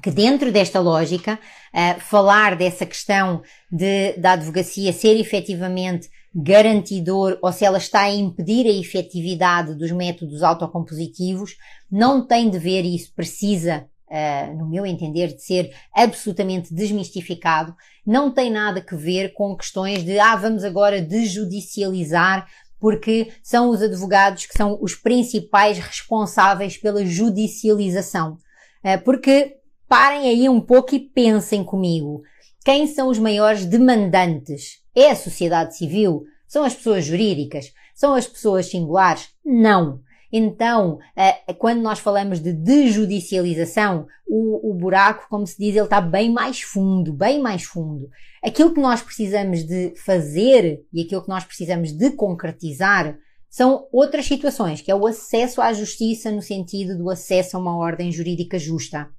que 0.00 0.10
dentro 0.10 0.50
desta 0.50 0.80
lógica, 0.80 1.38
uh, 1.74 2.00
falar 2.00 2.56
dessa 2.56 2.86
questão 2.86 3.42
de, 3.70 4.14
da 4.14 4.32
advocacia 4.32 4.92
ser 4.92 5.18
efetivamente 5.18 6.08
garantidor 6.34 7.38
ou 7.42 7.52
se 7.52 7.64
ela 7.64 7.76
está 7.76 8.02
a 8.02 8.10
impedir 8.10 8.66
a 8.66 8.72
efetividade 8.72 9.74
dos 9.74 9.92
métodos 9.92 10.42
autocompositivos, 10.42 11.56
não 11.90 12.26
tem 12.26 12.48
de 12.48 12.58
ver 12.58 12.82
isso 12.82 13.12
precisa, 13.14 13.86
uh, 14.08 14.56
no 14.56 14.66
meu 14.66 14.86
entender, 14.86 15.34
de 15.34 15.42
ser 15.42 15.74
absolutamente 15.94 16.72
desmistificado, 16.72 17.74
não 18.04 18.32
tem 18.32 18.50
nada 18.50 18.80
que 18.80 18.96
ver 18.96 19.34
com 19.34 19.56
questões 19.56 20.04
de, 20.04 20.18
ah, 20.18 20.36
vamos 20.36 20.64
agora 20.64 21.02
desjudicializar 21.02 22.48
porque 22.82 23.32
são 23.44 23.70
os 23.70 23.80
advogados 23.80 24.44
que 24.44 24.58
são 24.58 24.76
os 24.82 24.96
principais 24.96 25.78
responsáveis 25.78 26.76
pela 26.76 27.06
judicialização. 27.06 28.36
Eh, 28.82 28.96
porque 28.96 29.58
parem 29.88 30.28
aí 30.28 30.48
um 30.48 30.60
pouco 30.60 30.92
e 30.96 30.98
pensem 30.98 31.62
comigo. 31.62 32.22
Quem 32.64 32.88
são 32.88 33.06
os 33.08 33.20
maiores 33.20 33.64
demandantes? 33.64 34.82
É 34.96 35.12
a 35.12 35.16
sociedade 35.16 35.76
civil? 35.76 36.24
São 36.48 36.64
as 36.64 36.74
pessoas 36.74 37.04
jurídicas? 37.04 37.72
São 37.94 38.14
as 38.14 38.26
pessoas 38.26 38.66
singulares? 38.66 39.28
Não. 39.44 40.00
Então, 40.32 40.98
eh, 41.14 41.52
quando 41.58 41.82
nós 41.82 41.98
falamos 41.98 42.40
de 42.40 42.54
desjudicialização, 42.54 44.06
o, 44.26 44.70
o 44.70 44.74
buraco, 44.74 45.26
como 45.28 45.46
se 45.46 45.58
diz, 45.58 45.76
ele 45.76 45.84
está 45.84 46.00
bem 46.00 46.32
mais 46.32 46.62
fundo, 46.62 47.12
bem 47.12 47.38
mais 47.38 47.64
fundo. 47.64 48.08
Aquilo 48.42 48.72
que 48.72 48.80
nós 48.80 49.02
precisamos 49.02 49.62
de 49.62 49.92
fazer 49.96 50.82
e 50.90 51.02
aquilo 51.02 51.22
que 51.22 51.28
nós 51.28 51.44
precisamos 51.44 51.92
de 51.92 52.10
concretizar 52.12 53.18
são 53.50 53.86
outras 53.92 54.24
situações, 54.24 54.80
que 54.80 54.90
é 54.90 54.94
o 54.94 55.06
acesso 55.06 55.60
à 55.60 55.70
justiça 55.74 56.30
no 56.30 56.40
sentido 56.40 56.96
do 56.96 57.10
acesso 57.10 57.54
a 57.54 57.60
uma 57.60 57.76
ordem 57.76 58.10
jurídica 58.10 58.58
justa. 58.58 59.10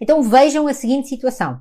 Então 0.00 0.22
vejam 0.22 0.68
a 0.68 0.72
seguinte 0.72 1.08
situação. 1.08 1.60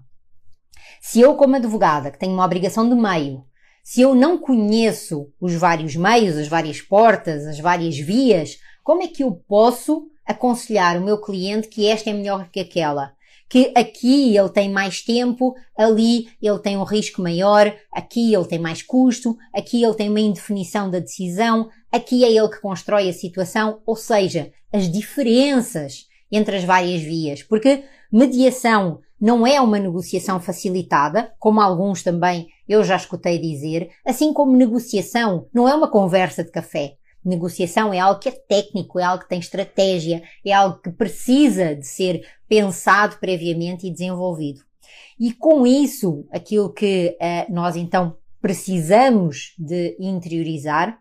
Se 1.02 1.20
eu, 1.20 1.36
como 1.36 1.56
advogada, 1.56 2.12
que 2.12 2.20
tenho 2.20 2.34
uma 2.34 2.46
obrigação 2.46 2.88
de 2.88 2.96
meio, 2.96 3.44
se 3.84 4.02
eu 4.02 4.14
não 4.14 4.38
conheço 4.38 5.34
os 5.42 5.56
vários 5.56 5.96
meios, 5.96 6.38
as 6.38 6.48
várias 6.48 6.80
portas, 6.80 7.48
as 7.48 7.60
várias 7.60 7.98
vias, 7.98 8.60
como 8.90 9.04
é 9.04 9.08
que 9.08 9.24
eu 9.24 9.32
posso 9.48 10.08
aconselhar 10.26 10.98
o 10.98 11.06
meu 11.06 11.22
cliente 11.22 11.68
que 11.68 11.86
esta 11.86 12.10
é 12.10 12.14
melhor 12.14 12.50
que 12.50 12.60
aquela? 12.60 13.14
Que 13.48 13.72
aqui 13.76 14.36
ele 14.36 14.50
tem 14.50 14.68
mais 14.68 15.04
tempo, 15.04 15.54
ali 15.78 16.28
ele 16.42 16.58
tem 16.58 16.76
um 16.76 16.84
risco 16.84 17.22
maior, 17.22 17.72
aqui 17.94 18.34
ele 18.34 18.46
tem 18.46 18.58
mais 18.58 18.82
custo, 18.82 19.38
aqui 19.54 19.84
ele 19.84 19.94
tem 19.94 20.10
uma 20.10 20.20
indefinição 20.20 20.90
da 20.90 20.98
decisão, 20.98 21.70
aqui 21.92 22.26
é 22.26 22.32
ele 22.32 22.50
que 22.50 22.60
constrói 22.60 23.08
a 23.08 23.14
situação, 23.14 23.80
ou 23.86 23.96
seja, 23.96 24.52
as 24.74 24.92
diferenças 24.92 26.08
entre 26.32 26.56
as 26.56 26.64
várias 26.64 27.00
vias. 27.00 27.44
Porque 27.44 27.84
mediação 28.12 29.02
não 29.22 29.46
é 29.46 29.62
uma 29.62 29.78
negociação 29.78 30.40
facilitada, 30.40 31.32
como 31.38 31.62
alguns 31.62 32.02
também 32.02 32.48
eu 32.68 32.84
já 32.84 32.96
escutei 32.96 33.38
dizer, 33.38 33.92
assim 34.04 34.34
como 34.34 34.58
negociação 34.58 35.48
não 35.54 35.70
é 35.70 35.76
uma 35.76 35.92
conversa 35.92 36.44
de 36.44 36.50
café. 36.50 36.96
Negociação 37.30 37.94
é 37.94 38.00
algo 38.00 38.20
que 38.20 38.30
é 38.30 38.32
técnico, 38.32 39.00
é 39.00 39.04
algo 39.04 39.24
que 39.24 39.30
tem 39.30 39.40
estratégia, 39.40 40.24
é 40.44 40.52
algo 40.52 40.82
que 40.82 40.92
precisa 40.92 41.76
de 41.76 41.86
ser 41.86 42.22
pensado 42.48 43.18
previamente 43.18 43.88
e 43.88 43.92
desenvolvido. 43.92 44.62
E 45.20 45.34
com 45.34 45.68
isso, 45.68 46.26
aquilo 46.32 46.74
que 46.74 47.18
uh, 47.20 47.54
nós 47.54 47.76
então 47.76 48.18
precisamos 48.42 49.54
de 49.60 49.98
interiorizar 50.00 50.98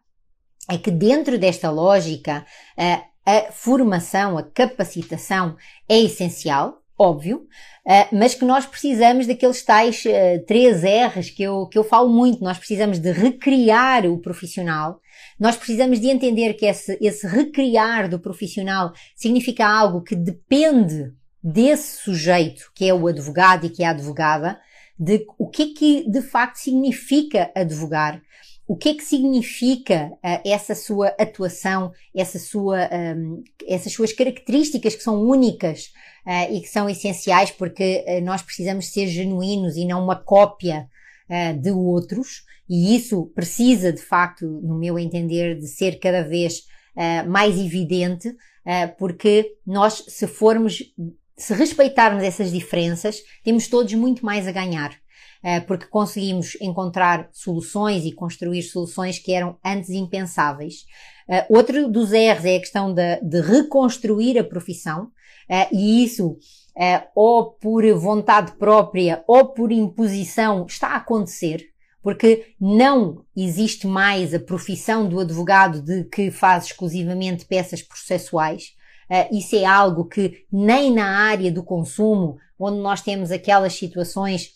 é 0.69 0.77
que 0.77 0.91
dentro 0.91 1.39
desta 1.39 1.71
lógica, 1.71 2.45
uh, 2.77 3.09
a 3.25 3.53
formação, 3.53 4.37
a 4.37 4.43
capacitação 4.43 5.57
é 5.89 6.01
essencial, 6.01 6.83
óbvio, 6.99 7.47
uh, 7.87 8.17
mas 8.17 8.35
que 8.35 8.45
nós 8.45 8.67
precisamos 8.67 9.27
daqueles 9.27 9.63
tais 9.63 10.03
três 10.47 10.83
R's 10.83 11.31
que 11.31 11.45
eu, 11.45 11.67
que 11.69 11.79
eu 11.79 11.85
falo 11.85 12.09
muito. 12.09 12.43
Nós 12.43 12.59
precisamos 12.59 12.99
de 12.99 13.13
recriar 13.13 14.05
o 14.05 14.19
profissional, 14.19 15.01
nós 15.39 15.57
precisamos 15.57 16.01
de 16.01 16.09
entender 16.09 16.55
que 16.55 16.67
esse, 16.67 16.99
esse 17.01 17.27
recriar 17.27 18.09
do 18.09 18.19
profissional 18.19 18.93
significa 19.15 19.67
algo 19.67 20.03
que 20.03 20.17
depende 20.17 21.13
desse 21.43 22.03
sujeito, 22.03 22.71
que 22.75 22.89
é 22.89 22.95
o 22.95 23.07
advogado 23.07 23.67
e 23.67 23.71
que 23.71 23.83
é 23.83 23.87
a 23.87 23.91
advogada, 23.91 24.59
de 24.99 25.25
o 25.39 25.49
que 25.49 25.63
é 25.63 25.75
que 25.75 26.11
de 26.11 26.21
facto 26.21 26.57
significa 26.57 27.51
advogar, 27.55 28.21
o 28.69 28.77
que 28.77 28.91
é 28.91 28.95
que 28.95 29.03
significa 29.03 30.11
uh, 30.13 30.41
essa 30.45 30.75
sua 30.75 31.09
atuação, 31.19 31.91
essa 32.15 32.39
sua, 32.39 32.89
um, 33.17 33.43
essas 33.67 33.93
suas 33.95 34.13
características 34.13 34.95
que 34.95 35.03
são 35.03 35.23
únicas 35.23 35.87
uh, 36.27 36.53
e 36.53 36.61
que 36.61 36.69
são 36.69 36.91
essenciais 36.91 37.51
porque 37.51 38.05
uh, 38.07 38.21
nós 38.23 38.43
precisamos 38.43 38.93
ser 38.93 39.07
genuínos 39.07 39.77
e 39.77 39.87
não 39.87 40.05
uma 40.05 40.17
cópia 40.17 40.89
de 41.61 41.71
outros 41.71 42.43
e 42.69 42.95
isso 42.97 43.27
precisa 43.35 43.93
de 43.93 44.03
facto, 44.03 44.47
no 44.47 44.79
meu 44.79 44.99
entender, 44.99 45.59
de 45.59 45.67
ser 45.67 45.99
cada 45.99 46.23
vez 46.23 46.63
mais 47.29 47.57
evidente 47.57 48.35
porque 48.99 49.55
nós 49.65 50.05
se 50.09 50.27
formos 50.27 50.83
se 51.37 51.55
respeitarmos 51.55 52.25
essas 52.25 52.51
diferenças, 52.51 53.23
temos 53.45 53.69
todos 53.69 53.95
muito 53.95 54.27
mais 54.27 54.49
a 54.49 54.53
ganhar. 54.53 54.91
Eh, 55.43 55.61
porque 55.61 55.87
conseguimos 55.87 56.57
encontrar 56.61 57.29
soluções 57.33 58.05
e 58.05 58.13
construir 58.13 58.63
soluções 58.63 59.21
que 59.21 59.33
eram 59.33 59.57
antes 59.65 59.91
impensáveis. 59.91 60.85
Outro 61.51 61.89
dos 61.89 62.13
erros 62.13 62.45
é 62.47 62.57
a 62.57 62.61
questão 62.61 62.93
de, 62.95 63.21
de 63.21 63.41
reconstruir 63.43 64.39
a 64.39 64.45
profissão, 64.45 65.11
e 65.71 66.03
isso 66.03 66.39
ou 67.15 67.53
por 67.53 67.85
vontade 67.95 68.53
própria 68.53 69.23
ou 69.27 69.53
por 69.53 69.71
imposição 69.71 70.65
está 70.67 70.89
a 70.89 70.97
acontecer, 70.97 71.67
porque 72.03 72.55
não 72.61 73.25
existe 73.37 73.87
mais 73.87 74.33
a 74.33 74.41
profissão 74.41 75.09
do 75.09 75.21
advogado 75.21 75.83
de 75.83 76.05
que 76.05 76.31
faz 76.31 76.67
exclusivamente 76.67 77.45
peças 77.45 77.83
processuais. 77.83 78.75
Uh, 79.11 79.37
isso 79.37 79.57
é 79.57 79.65
algo 79.65 80.05
que 80.05 80.45
nem 80.53 80.93
na 80.93 81.19
área 81.27 81.51
do 81.51 81.63
consumo, 81.63 82.37
onde 82.59 82.79
nós 82.79 83.01
temos 83.01 83.31
aquelas 83.31 83.75
situações 83.75 84.51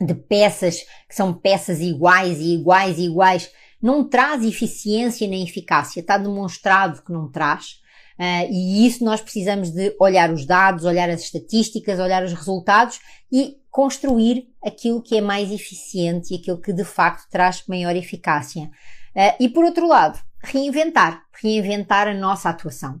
de 0.00 0.14
peças 0.14 0.80
que 1.08 1.14
são 1.14 1.32
peças 1.32 1.80
iguais 1.80 2.38
e 2.38 2.54
iguais 2.54 2.98
e 2.98 3.04
iguais, 3.04 3.50
não 3.80 4.08
traz 4.08 4.44
eficiência 4.44 5.26
nem 5.26 5.42
eficácia. 5.42 6.00
Está 6.00 6.16
demonstrado 6.16 7.02
que 7.02 7.12
não 7.12 7.30
traz. 7.30 7.82
Uh, 8.18 8.50
e 8.50 8.86
isso 8.86 9.04
nós 9.04 9.20
precisamos 9.20 9.70
de 9.70 9.94
olhar 9.98 10.32
os 10.32 10.46
dados, 10.46 10.84
olhar 10.84 11.10
as 11.10 11.22
estatísticas, 11.22 11.98
olhar 11.98 12.22
os 12.22 12.32
resultados 12.32 13.00
e 13.30 13.56
construir 13.72 14.48
aquilo 14.62 15.02
que 15.02 15.16
é 15.16 15.20
mais 15.22 15.50
eficiente 15.50 16.32
e 16.32 16.36
aquilo 16.36 16.60
que 16.60 16.72
de 16.72 16.84
facto 16.84 17.28
traz 17.30 17.64
maior 17.66 17.96
eficácia. 17.96 18.70
Uh, 19.16 19.34
e 19.40 19.48
por 19.48 19.64
outro 19.64 19.88
lado, 19.88 20.20
reinventar, 20.44 21.22
reinventar 21.42 22.06
a 22.06 22.14
nossa 22.14 22.50
atuação. 22.50 23.00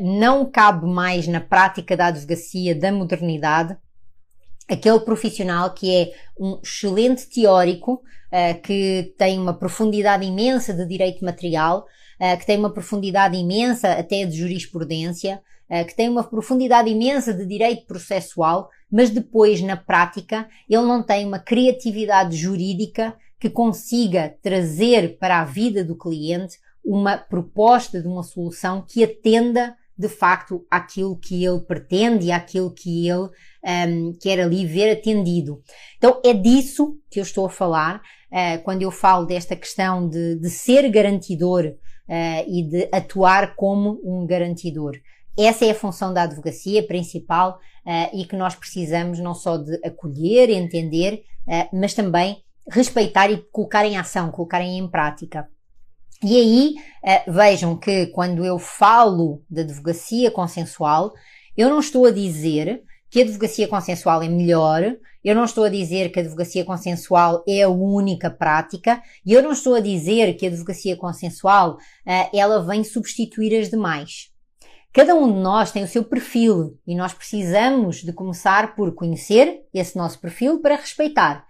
não 0.00 0.50
cabe 0.50 0.86
mais 0.86 1.28
na 1.28 1.40
prática 1.40 1.96
da 1.96 2.06
advocacia 2.06 2.74
da 2.74 2.90
modernidade 2.90 3.76
aquele 4.68 5.00
profissional 5.00 5.72
que 5.72 5.94
é 5.94 6.12
um 6.38 6.60
excelente 6.62 7.26
teórico, 7.26 8.02
que 8.62 9.14
tem 9.16 9.38
uma 9.38 9.54
profundidade 9.54 10.26
imensa 10.26 10.74
de 10.74 10.86
direito 10.86 11.24
material, 11.24 11.86
que 12.38 12.46
tem 12.46 12.58
uma 12.58 12.72
profundidade 12.72 13.36
imensa 13.36 13.92
até 13.92 14.24
de 14.26 14.36
jurisprudência, 14.36 15.42
que 15.86 15.94
tem 15.94 16.08
uma 16.08 16.24
profundidade 16.24 16.88
imensa 16.88 17.34
de 17.34 17.44
direito 17.44 17.86
processual, 17.86 18.70
mas 18.90 19.10
depois, 19.10 19.60
na 19.60 19.76
prática, 19.76 20.48
ele 20.68 20.82
não 20.82 21.02
tem 21.02 21.26
uma 21.26 21.38
criatividade 21.38 22.36
jurídica 22.36 23.14
que 23.38 23.50
consiga 23.50 24.34
trazer 24.42 25.18
para 25.18 25.40
a 25.40 25.44
vida 25.44 25.84
do 25.84 25.96
cliente 25.96 26.58
uma 26.84 27.18
proposta 27.18 28.00
de 28.00 28.08
uma 28.08 28.22
solução 28.22 28.84
que 28.86 29.04
atenda 29.04 29.76
de 29.96 30.08
facto 30.08 30.64
àquilo 30.70 31.18
que 31.18 31.44
ele 31.44 31.60
pretende 31.60 32.26
e 32.26 32.32
àquilo 32.32 32.72
que 32.72 33.08
ele 33.08 33.28
um, 33.88 34.12
quer 34.20 34.40
ali 34.40 34.64
ver 34.64 34.92
atendido. 34.92 35.60
Então 35.96 36.20
é 36.24 36.32
disso 36.32 36.96
que 37.10 37.18
eu 37.18 37.24
estou 37.24 37.46
a 37.46 37.50
falar 37.50 37.96
uh, 37.96 38.62
quando 38.62 38.82
eu 38.82 38.92
falo 38.92 39.26
desta 39.26 39.56
questão 39.56 40.08
de, 40.08 40.36
de 40.36 40.48
ser 40.48 40.88
garantidor 40.88 41.64
uh, 41.66 42.44
e 42.46 42.62
de 42.62 42.88
atuar 42.92 43.56
como 43.56 44.00
um 44.04 44.24
garantidor. 44.24 44.92
Essa 45.38 45.66
é 45.66 45.70
a 45.70 45.74
função 45.74 46.12
da 46.12 46.22
advocacia 46.22 46.84
principal 46.84 47.60
uh, 47.86 48.10
e 48.12 48.24
que 48.24 48.34
nós 48.34 48.56
precisamos 48.56 49.20
não 49.20 49.36
só 49.36 49.56
de 49.56 49.76
acolher, 49.86 50.50
entender, 50.50 51.22
uh, 51.46 51.68
mas 51.72 51.94
também 51.94 52.42
respeitar 52.68 53.30
e 53.30 53.38
colocar 53.52 53.86
em 53.86 53.96
ação, 53.96 54.32
colocar 54.32 54.60
em 54.60 54.88
prática. 54.88 55.48
E 56.24 56.36
aí 56.36 56.74
uh, 57.28 57.32
vejam 57.32 57.76
que 57.76 58.08
quando 58.08 58.44
eu 58.44 58.58
falo 58.58 59.40
de 59.48 59.60
advocacia 59.60 60.28
consensual, 60.28 61.12
eu 61.56 61.70
não 61.70 61.78
estou 61.78 62.06
a 62.06 62.10
dizer 62.10 62.82
que 63.08 63.20
a 63.20 63.22
advocacia 63.22 63.68
consensual 63.68 64.20
é 64.24 64.28
melhor, 64.28 64.96
eu 65.22 65.36
não 65.36 65.44
estou 65.44 65.62
a 65.62 65.68
dizer 65.68 66.10
que 66.10 66.18
a 66.18 66.22
advocacia 66.22 66.64
consensual 66.64 67.44
é 67.46 67.62
a 67.62 67.68
única 67.68 68.28
prática, 68.28 69.00
e 69.24 69.34
eu 69.34 69.42
não 69.42 69.52
estou 69.52 69.76
a 69.76 69.80
dizer 69.80 70.34
que 70.34 70.46
a 70.46 70.48
advocacia 70.48 70.96
consensual 70.96 71.78
ela 72.34 72.62
vem 72.62 72.84
substituir 72.84 73.58
as 73.58 73.70
demais. 73.70 74.30
Cada 74.92 75.14
um 75.14 75.32
de 75.32 75.38
nós 75.38 75.70
tem 75.70 75.84
o 75.84 75.88
seu 75.88 76.02
perfil 76.02 76.78
e 76.86 76.94
nós 76.94 77.12
precisamos 77.12 77.96
de 77.96 78.12
começar 78.12 78.74
por 78.74 78.94
conhecer 78.94 79.62
esse 79.72 79.96
nosso 79.96 80.18
perfil 80.18 80.60
para 80.60 80.76
respeitar. 80.76 81.46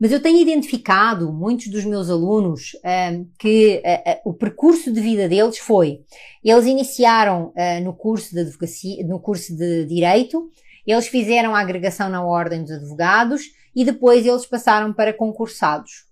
Mas 0.00 0.12
eu 0.12 0.22
tenho 0.22 0.40
identificado 0.40 1.32
muitos 1.32 1.66
dos 1.68 1.84
meus 1.84 2.08
alunos 2.08 2.74
uh, 2.74 3.28
que 3.36 3.82
uh, 3.84 4.28
uh, 4.28 4.30
o 4.30 4.32
percurso 4.32 4.92
de 4.92 5.00
vida 5.00 5.28
deles 5.28 5.58
foi, 5.58 6.02
eles 6.42 6.66
iniciaram 6.66 7.52
no 7.82 7.92
curso 7.92 8.32
de 8.32 8.40
advocacia, 8.40 9.04
no 9.04 9.18
curso 9.18 9.56
de 9.56 9.84
direito, 9.86 10.48
eles 10.86 11.08
fizeram 11.08 11.54
a 11.54 11.60
agregação 11.60 12.08
na 12.08 12.24
ordem 12.24 12.62
dos 12.62 12.70
advogados 12.70 13.42
e 13.74 13.84
depois 13.84 14.24
eles 14.24 14.46
passaram 14.46 14.92
para 14.92 15.12
concursados. 15.12 16.06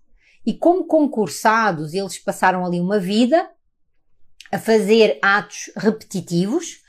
E 0.44 0.52
como 0.52 0.84
concursados, 0.84 1.94
eles 1.94 2.18
passaram 2.18 2.66
ali 2.66 2.80
uma 2.80 2.98
vida 2.98 3.48
a 4.52 4.58
fazer 4.58 5.18
atos 5.22 5.70
repetitivos 5.76 6.80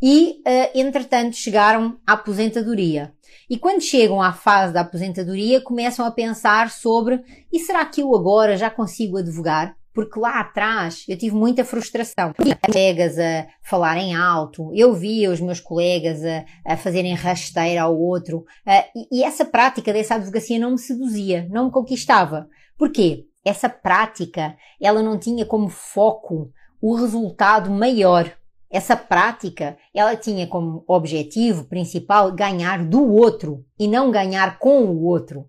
e, 0.00 0.42
uh, 0.46 0.78
entretanto, 0.78 1.36
chegaram 1.36 1.98
à 2.06 2.12
aposentadoria. 2.12 3.12
E 3.48 3.56
quando 3.56 3.80
chegam 3.80 4.20
à 4.20 4.32
fase 4.32 4.72
da 4.72 4.80
aposentadoria, 4.80 5.60
começam 5.60 6.04
a 6.04 6.10
pensar 6.10 6.70
sobre: 6.70 7.20
e 7.52 7.60
será 7.60 7.84
que 7.86 8.02
eu 8.02 8.14
agora 8.14 8.56
já 8.56 8.68
consigo 8.68 9.18
advogar? 9.18 9.74
Porque 9.94 10.20
lá 10.20 10.40
atrás 10.40 11.04
eu 11.08 11.16
tive 11.16 11.34
muita 11.34 11.64
frustração. 11.64 12.34
Colegas 12.66 13.18
a 13.18 13.46
falarem 13.62 14.14
alto, 14.14 14.70
eu 14.74 14.92
via 14.92 15.30
os 15.30 15.40
meus 15.40 15.58
colegas 15.58 16.22
a, 16.22 16.44
a 16.66 16.76
fazerem 16.76 17.14
rasteira 17.14 17.82
ao 17.82 17.98
outro, 17.98 18.38
uh, 18.38 18.84
e, 18.94 19.20
e 19.20 19.24
essa 19.24 19.44
prática 19.44 19.92
dessa 19.92 20.16
advocacia 20.16 20.58
não 20.58 20.72
me 20.72 20.78
seduzia, 20.78 21.48
não 21.50 21.66
me 21.66 21.70
conquistava. 21.70 22.48
Porquê? 22.76 23.24
Essa 23.44 23.68
prática, 23.68 24.56
ela 24.82 25.02
não 25.02 25.18
tinha 25.18 25.46
como 25.46 25.68
foco 25.68 26.50
o 26.80 26.94
resultado 26.94 27.70
maior. 27.70 28.30
Essa 28.70 28.96
prática, 28.96 29.76
ela 29.94 30.16
tinha 30.16 30.46
como 30.46 30.84
objetivo 30.86 31.64
principal 31.64 32.32
ganhar 32.32 32.84
do 32.84 33.12
outro 33.12 33.64
e 33.78 33.86
não 33.86 34.10
ganhar 34.10 34.58
com 34.58 34.84
o 34.84 35.04
outro. 35.04 35.48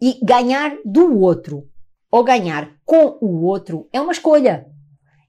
E 0.00 0.18
ganhar 0.24 0.76
do 0.84 1.18
outro 1.20 1.68
ou 2.10 2.24
ganhar 2.24 2.70
com 2.84 3.18
o 3.20 3.44
outro 3.44 3.88
é 3.92 4.00
uma 4.00 4.12
escolha. 4.12 4.66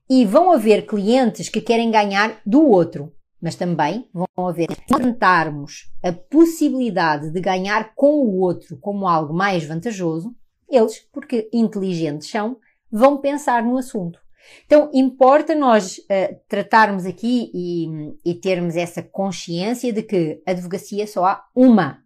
E 0.10 0.26
vão 0.26 0.52
haver 0.52 0.86
clientes 0.88 1.50
que 1.50 1.62
querem 1.62 1.92
ganhar 1.92 2.42
do 2.46 2.66
outro, 2.68 3.14
mas 3.42 3.56
também 3.56 4.10
vão 4.14 4.48
haver, 4.48 4.68
tentarmos 4.88 5.92
a 6.04 6.12
possibilidade 6.12 7.32
de 7.32 7.40
ganhar 7.40 7.94
com 7.96 8.26
o 8.26 8.40
outro 8.40 8.78
como 8.80 9.08
algo 9.08 9.34
mais 9.34 9.64
vantajoso, 9.66 10.36
eles, 10.68 11.00
porque 11.12 11.50
inteligentes 11.54 12.30
são, 12.30 12.58
vão 12.92 13.18
pensar 13.18 13.64
no 13.64 13.78
assunto. 13.78 14.20
Então, 14.66 14.90
importa 14.94 15.56
nós 15.56 15.98
uh, 15.98 16.40
tratarmos 16.48 17.06
aqui 17.06 17.52
e, 17.54 17.88
e, 18.26 18.36
termos 18.36 18.76
essa 18.76 19.02
consciência 19.02 19.92
de 19.92 20.04
que 20.04 20.42
advocacia 20.46 21.08
só 21.08 21.26
há 21.26 21.44
uma. 21.56 22.04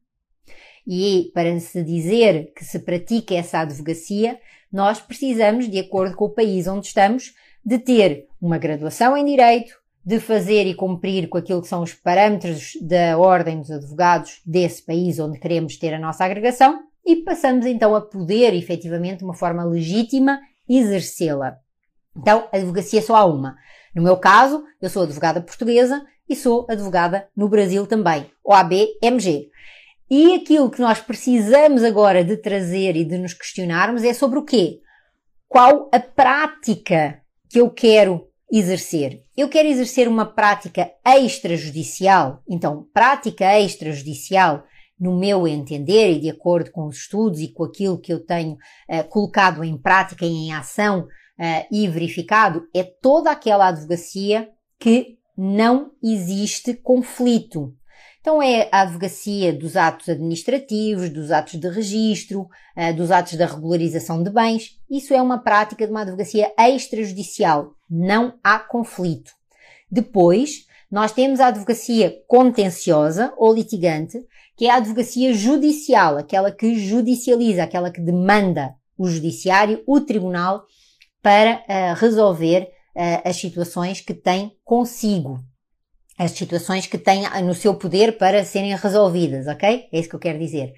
E 0.86 1.32
para 1.34 1.60
se 1.60 1.84
dizer 1.84 2.52
que 2.54 2.64
se 2.64 2.80
pratica 2.80 3.36
essa 3.36 3.60
advocacia, 3.60 4.40
nós 4.72 5.00
precisamos, 5.00 5.70
de 5.70 5.80
acordo 5.80 6.16
com 6.16 6.26
o 6.26 6.34
país 6.34 6.68
onde 6.68 6.88
estamos, 6.88 7.34
de 7.66 7.80
ter 7.80 8.28
uma 8.42 8.58
graduação 8.58 9.16
em 9.16 9.24
Direito, 9.24 9.74
de 10.06 10.20
fazer 10.20 10.66
e 10.68 10.76
cumprir 10.76 11.30
com 11.30 11.38
aquilo 11.38 11.62
que 11.62 11.68
são 11.68 11.82
os 11.82 11.94
parâmetros 11.94 12.74
da 12.82 13.18
Ordem 13.18 13.60
dos 13.60 13.72
Advogados 13.72 14.42
desse 14.46 14.86
país 14.86 15.18
onde 15.18 15.40
queremos 15.40 15.78
ter 15.78 15.94
a 15.94 16.00
nossa 16.00 16.26
agregação 16.26 16.82
e 17.06 17.18
passamos 17.18 17.66
então 17.66 17.96
a 17.96 18.02
poder, 18.02 18.54
efetivamente, 18.54 19.20
de 19.20 19.24
uma 19.26 19.34
forma 19.34 19.64
legítima, 19.64 20.40
exercê-la. 20.68 21.58
Então, 22.16 22.48
advocacia 22.52 23.02
só 23.02 23.16
há 23.16 23.26
uma. 23.26 23.56
No 23.96 24.02
meu 24.02 24.18
caso, 24.18 24.64
eu 24.82 24.90
sou 24.90 25.04
advogada 25.04 25.42
portuguesa 25.42 26.06
e 26.28 26.36
sou 26.36 26.66
advogada 26.70 27.28
no 27.36 27.50
Brasil 27.50 27.86
também, 27.86 28.30
OAB-MG. 28.44 29.50
E 30.10 30.36
aquilo 30.36 30.70
que 30.70 30.82
nós 30.82 31.00
precisamos 31.00 31.84
agora 31.84 32.24
de 32.24 32.38
trazer 32.38 32.96
e 32.96 33.04
de 33.04 33.18
nos 33.18 33.34
questionarmos 33.34 34.04
é 34.04 34.14
sobre 34.14 34.40
o 34.40 34.44
quê? 34.44 34.80
Qual 35.48 35.90
a 35.92 36.00
prática 36.00 37.22
que 37.50 37.60
eu 37.60 37.70
quero 37.70 38.28
exercer? 38.52 39.24
Eu 39.36 39.50
quero 39.50 39.68
exercer 39.68 40.08
uma 40.08 40.26
prática 40.26 40.92
extrajudicial. 41.06 42.42
Então, 42.48 42.88
prática 42.94 43.60
extrajudicial, 43.60 44.64
no 45.00 45.18
meu 45.18 45.48
entender 45.48 46.14
e 46.14 46.20
de 46.20 46.30
acordo 46.30 46.72
com 46.72 46.86
os 46.86 46.98
estudos 46.98 47.40
e 47.40 47.48
com 47.48 47.64
aquilo 47.64 48.00
que 48.00 48.14
eu 48.14 48.24
tenho 48.24 48.54
uh, 48.54 49.04
colocado 49.10 49.64
em 49.64 49.78
prática 49.78 50.26
e 50.26 50.30
em 50.30 50.54
ação 50.54 51.08
uh, 51.40 51.66
e 51.72 51.88
verificado 51.88 52.68
é 52.74 52.84
toda 52.84 53.32
aquela 53.32 53.68
advocacia 53.68 54.50
que 54.80 55.18
não 55.38 55.92
existe 56.02 56.74
conflito. 56.74 57.74
Então 58.22 58.42
é 58.42 58.70
a 58.72 58.82
advocacia 58.82 59.52
dos 59.52 59.76
atos 59.76 60.08
administrativos, 60.08 61.10
dos 61.10 61.32
atos 61.32 61.60
de 61.60 61.68
registro, 61.68 62.42
uh, 62.78 62.94
dos 62.96 63.12
atos 63.12 63.34
da 63.34 63.46
regularização 63.46 64.24
de 64.24 64.30
bens. 64.30 64.80
Isso 64.90 65.14
é 65.14 65.22
uma 65.22 65.40
prática 65.40 65.86
de 65.86 65.92
uma 65.92 66.02
advocacia 66.02 66.54
extrajudicial. 66.58 67.74
Não 67.90 68.40
há 68.44 68.60
conflito. 68.60 69.32
Depois, 69.92 70.66
nós 70.90 71.12
temos 71.12 71.40
a 71.40 71.48
advocacia 71.48 72.22
contenciosa 72.28 73.34
ou 73.36 73.54
litigante, 73.54 74.24
que 74.56 74.68
é 74.68 74.70
a 74.70 74.76
advocacia 74.76 75.34
judicial, 75.34 76.18
aquela 76.18 76.52
que 76.52 76.76
judicializa, 76.76 77.64
aquela 77.64 77.92
que 77.92 78.00
demanda 78.00 78.76
o 78.98 79.08
judiciário, 79.08 79.84
o 79.88 80.00
tribunal, 80.00 80.66
para 81.24 81.64
uh, 81.68 81.96
resolver 81.96 82.70
uh, 82.96 83.28
as 83.28 83.38
situações 83.38 84.02
que 84.02 84.14
tem 84.14 84.56
consigo. 84.64 85.40
As 86.20 86.32
situações 86.32 86.86
que 86.86 86.98
tem 86.98 87.24
no 87.42 87.56
seu 87.56 87.74
poder 87.74 88.20
para 88.20 88.46
serem 88.46 88.76
resolvidas, 88.76 89.48
ok? 89.48 89.88
É 89.92 90.00
isso 90.00 90.10
que 90.10 90.16
eu 90.16 90.20
quero 90.20 90.38
dizer. 90.38 90.74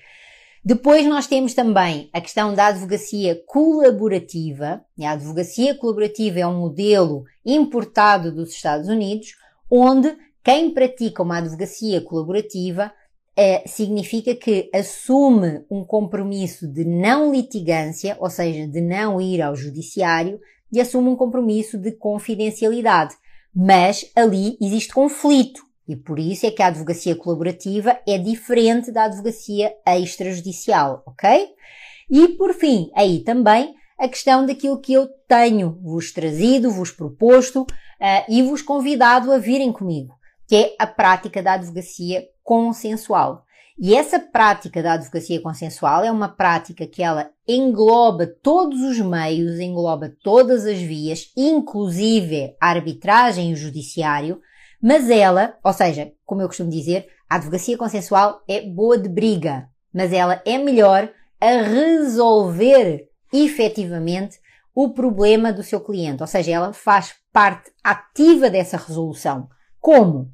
Depois 0.63 1.05
nós 1.05 1.27
temos 1.27 1.53
também 1.53 2.09
a 2.13 2.21
questão 2.21 2.53
da 2.53 2.67
advocacia 2.67 3.39
colaborativa. 3.45 4.81
A 4.99 5.11
advocacia 5.11 5.75
colaborativa 5.75 6.39
é 6.39 6.47
um 6.47 6.59
modelo 6.59 7.25
importado 7.45 8.31
dos 8.31 8.51
Estados 8.51 8.87
Unidos, 8.87 9.35
onde 9.69 10.15
quem 10.43 10.73
pratica 10.73 11.21
uma 11.21 11.39
advocacia 11.39 11.99
colaborativa 11.99 12.91
é, 13.35 13.67
significa 13.67 14.33
que 14.35 14.69
assume 14.73 15.65
um 15.69 15.83
compromisso 15.83 16.67
de 16.67 16.85
não 16.85 17.31
litigância, 17.31 18.15
ou 18.19 18.29
seja, 18.29 18.67
de 18.67 18.81
não 18.81 19.19
ir 19.19 19.41
ao 19.41 19.55
judiciário, 19.55 20.39
e 20.71 20.79
assume 20.79 21.09
um 21.09 21.15
compromisso 21.15 21.77
de 21.77 21.91
confidencialidade. 21.91 23.15
Mas 23.53 24.11
ali 24.15 24.57
existe 24.61 24.93
conflito. 24.93 25.63
E 25.87 25.95
por 25.95 26.17
isso 26.17 26.45
é 26.45 26.51
que 26.51 26.63
a 26.63 26.67
advocacia 26.67 27.15
colaborativa 27.15 27.99
é 28.07 28.17
diferente 28.17 28.91
da 28.91 29.03
advocacia 29.03 29.73
extrajudicial, 29.85 31.03
ok? 31.05 31.49
E 32.09 32.29
por 32.29 32.53
fim, 32.53 32.89
aí 32.95 33.19
também 33.19 33.75
a 33.97 34.07
questão 34.07 34.45
daquilo 34.45 34.81
que 34.81 34.93
eu 34.93 35.07
tenho 35.27 35.79
vos 35.81 36.11
trazido, 36.11 36.71
vos 36.71 36.91
proposto, 36.91 37.65
e 38.27 38.41
vos 38.43 38.61
convidado 38.61 39.31
a 39.31 39.37
virem 39.37 39.71
comigo, 39.71 40.13
que 40.47 40.55
é 40.55 40.75
a 40.77 40.85
prática 40.85 41.41
da 41.41 41.53
advocacia 41.53 42.23
consensual. 42.45 43.43
E 43.77 43.93
essa 43.93 44.17
prática 44.19 44.81
da 44.81 44.93
advocacia 44.93 45.41
consensual 45.41 46.01
é 46.05 46.09
uma 46.09 46.29
prática 46.29 46.87
que 46.87 47.03
ela 47.03 47.29
engloba 47.45 48.25
todos 48.25 48.79
os 48.79 48.99
meios, 48.99 49.59
engloba 49.59 50.13
todas 50.23 50.65
as 50.65 50.77
vias, 50.77 51.31
inclusive 51.35 52.55
a 52.61 52.69
arbitragem 52.69 53.49
e 53.49 53.53
o 53.53 53.57
judiciário, 53.57 54.39
mas 54.81 55.09
ela, 55.09 55.57
ou 55.61 55.73
seja, 55.73 56.13
como 56.25 56.41
eu 56.41 56.47
costumo 56.47 56.69
dizer, 56.69 57.07
a 57.29 57.35
advocacia 57.35 57.77
consensual 57.77 58.41
é 58.47 58.61
boa 58.61 58.97
de 58.97 59.09
briga, 59.09 59.67
mas 59.93 60.13
ela 60.13 60.41
é 60.45 60.57
melhor 60.57 61.11
a 61.41 61.61
resolver 61.63 63.09
efetivamente 63.33 64.39
o 64.73 64.89
problema 64.89 65.51
do 65.51 65.63
seu 65.63 65.81
cliente, 65.81 66.21
ou 66.21 66.27
seja, 66.27 66.51
ela 66.51 66.71
faz 66.71 67.13
parte 67.33 67.71
ativa 67.83 68.49
dessa 68.49 68.77
resolução. 68.77 69.49
Como? 69.81 70.31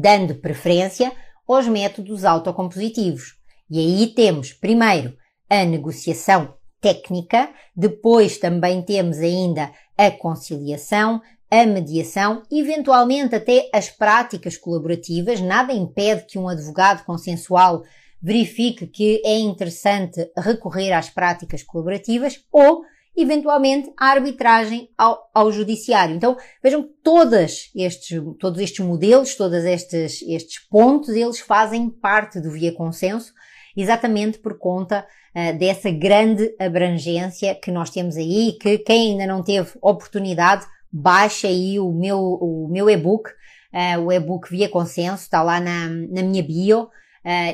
Dando 0.00 0.36
preferência 0.36 1.12
aos 1.48 1.66
métodos 1.66 2.24
autocompositivos. 2.24 3.34
E 3.68 3.80
aí 3.80 4.06
temos, 4.14 4.52
primeiro, 4.52 5.16
a 5.50 5.64
negociação 5.64 6.54
técnica, 6.80 7.50
depois 7.74 8.38
também 8.38 8.80
temos 8.82 9.18
ainda 9.18 9.72
a 9.96 10.10
conciliação, 10.12 11.20
a 11.50 11.66
mediação, 11.66 12.42
eventualmente 12.52 13.34
até 13.34 13.68
as 13.72 13.90
práticas 13.90 14.56
colaborativas. 14.56 15.40
Nada 15.40 15.72
impede 15.72 16.26
que 16.26 16.38
um 16.38 16.48
advogado 16.48 17.04
consensual 17.04 17.82
verifique 18.22 18.86
que 18.86 19.20
é 19.24 19.38
interessante 19.38 20.30
recorrer 20.36 20.92
às 20.92 21.10
práticas 21.10 21.62
colaborativas 21.62 22.44
ou 22.52 22.82
eventualmente 23.16 23.92
a 23.98 24.10
arbitragem 24.10 24.88
ao, 24.96 25.28
ao 25.34 25.50
judiciário. 25.50 26.14
Então, 26.14 26.36
vejam 26.62 26.88
todas 27.02 27.70
estes, 27.74 28.22
todos 28.38 28.60
estes 28.60 28.84
modelos, 28.84 29.34
todos 29.34 29.64
estes, 29.64 30.22
estes 30.22 30.60
pontos, 30.68 31.10
eles 31.10 31.40
fazem 31.40 31.90
parte 31.90 32.40
do 32.40 32.50
Via 32.50 32.72
Consenso, 32.72 33.32
exatamente 33.76 34.38
por 34.38 34.58
conta 34.58 35.04
uh, 35.34 35.58
dessa 35.58 35.90
grande 35.90 36.54
abrangência 36.58 37.54
que 37.54 37.70
nós 37.70 37.90
temos 37.90 38.16
aí, 38.16 38.56
que 38.60 38.78
quem 38.78 39.12
ainda 39.12 39.26
não 39.26 39.42
teve 39.42 39.70
oportunidade, 39.82 40.64
baixa 40.90 41.48
aí 41.48 41.78
o 41.78 41.92
meu, 41.92 42.18
o 42.20 42.68
meu 42.70 42.88
e-book, 42.88 43.28
uh, 43.28 44.00
o 44.00 44.12
e-book 44.12 44.48
Via 44.48 44.68
Consenso, 44.68 45.24
está 45.24 45.42
lá 45.42 45.60
na, 45.60 45.88
na 45.88 46.22
minha 46.22 46.42
bio, 46.42 46.82
uh, 46.82 46.88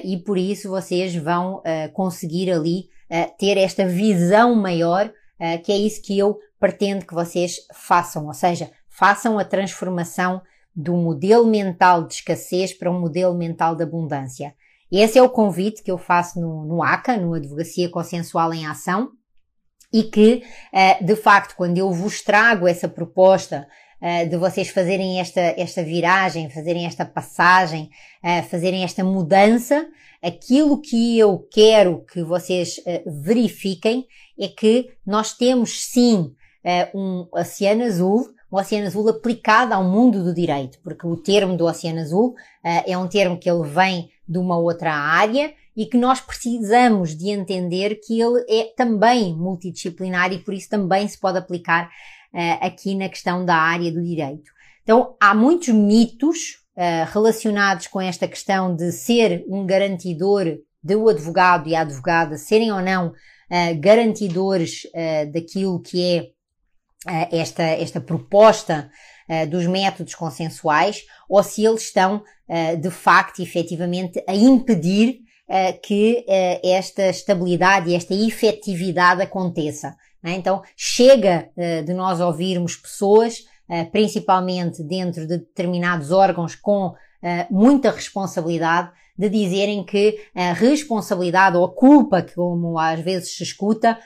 e 0.04 0.18
por 0.18 0.36
isso 0.36 0.68
vocês 0.68 1.14
vão 1.14 1.62
conseguir 1.92 2.50
ali 2.50 2.92
ter 3.38 3.58
esta 3.58 3.86
visão 3.86 4.56
maior 4.56 5.12
uh, 5.40 5.62
que 5.62 5.72
é 5.72 5.76
isso 5.76 6.02
que 6.02 6.18
eu 6.18 6.38
pretendo 6.58 7.06
que 7.06 7.14
vocês 7.14 7.56
façam, 7.72 8.26
ou 8.26 8.34
seja, 8.34 8.70
façam 8.88 9.38
a 9.38 9.44
transformação 9.44 10.40
do 10.74 10.94
modelo 10.94 11.46
mental 11.46 12.06
de 12.06 12.14
escassez 12.14 12.72
para 12.72 12.90
um 12.90 13.00
modelo 13.00 13.34
mental 13.34 13.76
de 13.76 13.82
abundância. 13.82 14.54
Esse 14.90 15.18
é 15.18 15.22
o 15.22 15.28
convite 15.28 15.82
que 15.82 15.90
eu 15.90 15.98
faço 15.98 16.40
no, 16.40 16.64
no 16.64 16.82
ACA, 16.82 17.16
no 17.16 17.34
Advocacia 17.34 17.88
Consensual 17.88 18.52
em 18.52 18.66
Ação, 18.66 19.10
e 19.92 20.02
que, 20.04 20.42
uh, 20.72 21.04
de 21.04 21.16
facto, 21.16 21.54
quando 21.56 21.78
eu 21.78 21.92
vos 21.92 22.22
trago 22.22 22.66
essa 22.66 22.88
proposta 22.88 23.66
uh, 24.00 24.28
de 24.28 24.36
vocês 24.36 24.68
fazerem 24.68 25.20
esta, 25.20 25.40
esta 25.40 25.82
viragem, 25.82 26.50
fazerem 26.50 26.86
esta 26.86 27.04
passagem, 27.04 27.90
fazerem 28.48 28.84
esta 28.84 29.04
mudança, 29.04 29.86
aquilo 30.24 30.80
que 30.80 31.18
eu 31.18 31.46
quero 31.50 32.04
que 32.06 32.22
vocês 32.22 32.80
verifiquem 33.22 34.06
é 34.38 34.48
que 34.48 34.90
nós 35.06 35.32
temos 35.32 35.84
sim 35.84 36.32
um 36.94 37.28
oceano 37.30 37.84
azul, 37.84 38.28
um 38.50 38.56
oceano 38.56 38.86
azul 38.86 39.08
aplicado 39.08 39.74
ao 39.74 39.84
mundo 39.84 40.24
do 40.24 40.34
direito, 40.34 40.78
porque 40.82 41.06
o 41.06 41.16
termo 41.16 41.56
do 41.56 41.66
oceano 41.66 42.00
azul 42.00 42.34
é 42.86 42.96
um 42.96 43.06
termo 43.06 43.38
que 43.38 43.50
ele 43.50 43.68
vem 43.68 44.08
de 44.26 44.38
uma 44.38 44.56
outra 44.56 44.94
área 44.94 45.52
e 45.76 45.86
que 45.86 45.96
nós 45.96 46.20
precisamos 46.20 47.16
de 47.16 47.30
entender 47.30 47.96
que 47.96 48.20
ele 48.20 48.44
é 48.48 48.72
também 48.76 49.34
multidisciplinar 49.34 50.32
e 50.32 50.38
por 50.38 50.54
isso 50.54 50.68
também 50.68 51.06
se 51.08 51.18
pode 51.18 51.38
aplicar 51.38 51.88
uh, 52.32 52.58
aqui 52.60 52.94
na 52.94 53.08
questão 53.08 53.44
da 53.44 53.56
área 53.56 53.90
do 53.90 54.02
direito. 54.02 54.52
Então, 54.82 55.16
há 55.20 55.34
muitos 55.34 55.68
mitos 55.68 56.63
uh, 56.76 57.12
relacionados 57.12 57.86
com 57.86 58.00
esta 58.00 58.26
questão 58.28 58.74
de 58.74 58.92
ser 58.92 59.44
um 59.48 59.66
garantidor 59.66 60.58
do 60.82 61.08
advogado 61.08 61.68
e 61.68 61.74
a 61.74 61.80
advogada 61.80 62.36
serem 62.36 62.72
ou 62.72 62.82
não 62.82 63.08
uh, 63.08 63.80
garantidores 63.80 64.82
daquilo 65.32 65.80
que 65.80 66.32
é 67.06 67.38
esta, 67.38 67.62
esta 67.62 68.00
proposta 68.00 68.90
dos 69.50 69.66
métodos 69.66 70.14
consensuais 70.14 71.02
ou 71.28 71.42
se 71.42 71.64
eles 71.64 71.82
estão 71.82 72.22
de 72.80 72.90
facto 72.90 73.42
efetivamente 73.42 74.22
a 74.26 74.34
impedir 74.34 75.18
que 75.82 76.24
esta 76.62 77.08
estabilidade 77.08 77.90
e 77.90 77.94
esta 77.94 78.14
efetividade 78.14 79.20
aconteça. 79.20 79.94
É? 80.22 80.32
Então, 80.32 80.62
chega 80.74 81.50
de 81.84 81.92
nós 81.92 82.20
ouvirmos 82.20 82.76
pessoas, 82.76 83.44
principalmente 83.90 84.82
dentro 84.82 85.26
de 85.26 85.38
determinados 85.38 86.10
órgãos 86.10 86.54
com 86.54 86.88
uh, 86.88 86.94
muita 87.50 87.90
responsabilidade, 87.90 88.90
de 89.16 89.28
dizerem 89.28 89.84
que 89.84 90.20
a 90.34 90.52
responsabilidade 90.52 91.56
ou 91.56 91.64
a 91.64 91.72
culpa, 91.72 92.20
como 92.34 92.76
às 92.78 92.98
vezes 92.98 93.36
se 93.36 93.44
escuta, 93.44 93.96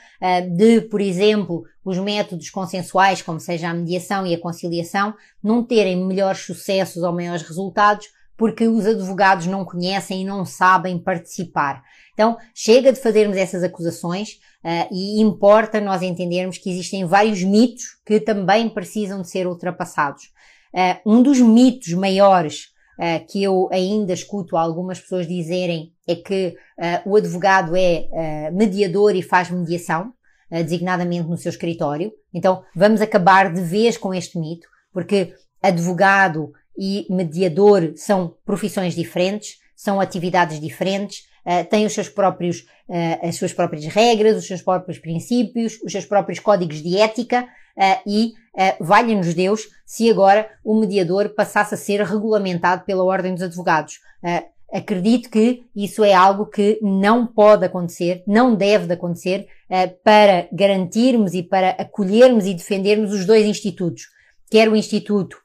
de, 0.55 0.81
por 0.81 1.01
exemplo, 1.01 1.63
os 1.83 1.97
métodos 1.97 2.51
consensuais, 2.51 3.19
como 3.19 3.39
seja 3.39 3.69
a 3.69 3.73
mediação 3.73 4.27
e 4.27 4.35
a 4.35 4.39
conciliação, 4.39 5.15
não 5.41 5.63
terem 5.63 6.05
melhores 6.05 6.45
sucessos 6.45 7.01
ou 7.01 7.11
maiores 7.11 7.41
resultados 7.41 8.07
porque 8.39 8.69
os 8.69 8.85
advogados 8.85 9.47
não 9.47 9.65
conhecem 9.65 10.21
e 10.21 10.25
não 10.25 10.45
sabem 10.45 10.97
participar. 10.97 11.83
Então, 12.13 12.37
chega 12.55 12.93
de 12.93 12.99
fazermos 12.99 13.35
essas 13.35 13.63
acusações, 13.63 14.39
Uh, 14.63 14.93
e 14.93 15.21
importa 15.21 15.79
nós 15.79 16.01
entendermos 16.01 16.57
que 16.57 16.69
existem 16.69 17.05
vários 17.05 17.41
mitos 17.43 17.83
que 18.05 18.19
também 18.19 18.67
precisam 18.67 19.21
de 19.21 19.29
ser 19.29 19.47
ultrapassados. 19.47 20.23
Uh, 20.73 21.13
um 21.13 21.23
dos 21.23 21.39
mitos 21.39 21.93
maiores 21.93 22.65
uh, 22.99 23.25
que 23.31 23.41
eu 23.41 23.69
ainda 23.71 24.11
escuto 24.11 24.57
algumas 24.57 24.99
pessoas 24.99 25.25
dizerem 25.25 25.93
é 26.05 26.15
que 26.15 26.55
o 27.05 27.15
advogado 27.15 27.75
é 27.75 28.49
mediador 28.51 29.15
e 29.15 29.21
faz 29.21 29.51
mediação, 29.51 30.11
designadamente 30.49 31.29
no 31.29 31.37
seu 31.37 31.51
escritório. 31.51 32.11
Então, 32.33 32.63
vamos 32.75 32.99
acabar 32.99 33.53
de 33.53 33.61
vez 33.61 33.95
com 33.95 34.11
este 34.11 34.39
mito, 34.39 34.67
porque 34.91 35.35
advogado 35.61 36.51
e 36.75 37.05
mediador 37.11 37.93
são 37.95 38.35
profissões 38.43 38.95
diferentes, 38.95 39.57
são 39.75 40.01
atividades 40.01 40.59
diferentes, 40.59 41.28
uh, 41.45 41.65
têm 41.69 41.85
os 41.85 41.93
seus 41.93 42.09
próprios, 42.09 42.59
uh, 42.87 43.27
as 43.27 43.35
suas 43.35 43.53
próprias 43.53 43.85
regras, 43.85 44.37
os 44.37 44.47
seus 44.47 44.61
próprios 44.61 44.99
princípios, 44.99 45.79
os 45.83 45.91
seus 45.91 46.05
próprios 46.05 46.39
códigos 46.39 46.81
de 46.81 46.97
ética 46.97 47.43
uh, 47.43 48.09
e 48.09 48.33
valha-nos 48.81 49.33
Deus 49.33 49.69
se 49.85 50.09
agora 50.09 50.49
o 50.65 50.77
mediador 50.77 51.29
passasse 51.29 51.75
a 51.75 51.77
ser 51.77 52.01
regulamentado 52.01 52.83
pela 52.83 53.05
Ordem 53.05 53.33
dos 53.33 53.43
Advogados. 53.43 53.99
acredito 54.73 55.29
que 55.29 55.63
isso 55.73 56.03
é 56.03 56.13
algo 56.13 56.45
que 56.45 56.77
não 56.81 57.25
pode 57.25 57.63
acontecer, 57.63 58.21
não 58.27 58.53
deve 58.53 58.85
de 58.85 58.93
acontecer 58.93 59.47
para 60.03 60.49
garantirmos 60.51 61.33
e 61.33 61.41
para 61.41 61.69
acolhermos 61.69 62.45
e 62.45 62.53
defendermos 62.53 63.13
os 63.13 63.25
dois 63.25 63.45
institutos, 63.45 64.09
quer 64.51 64.67
o 64.67 64.75
Instituto 64.75 65.37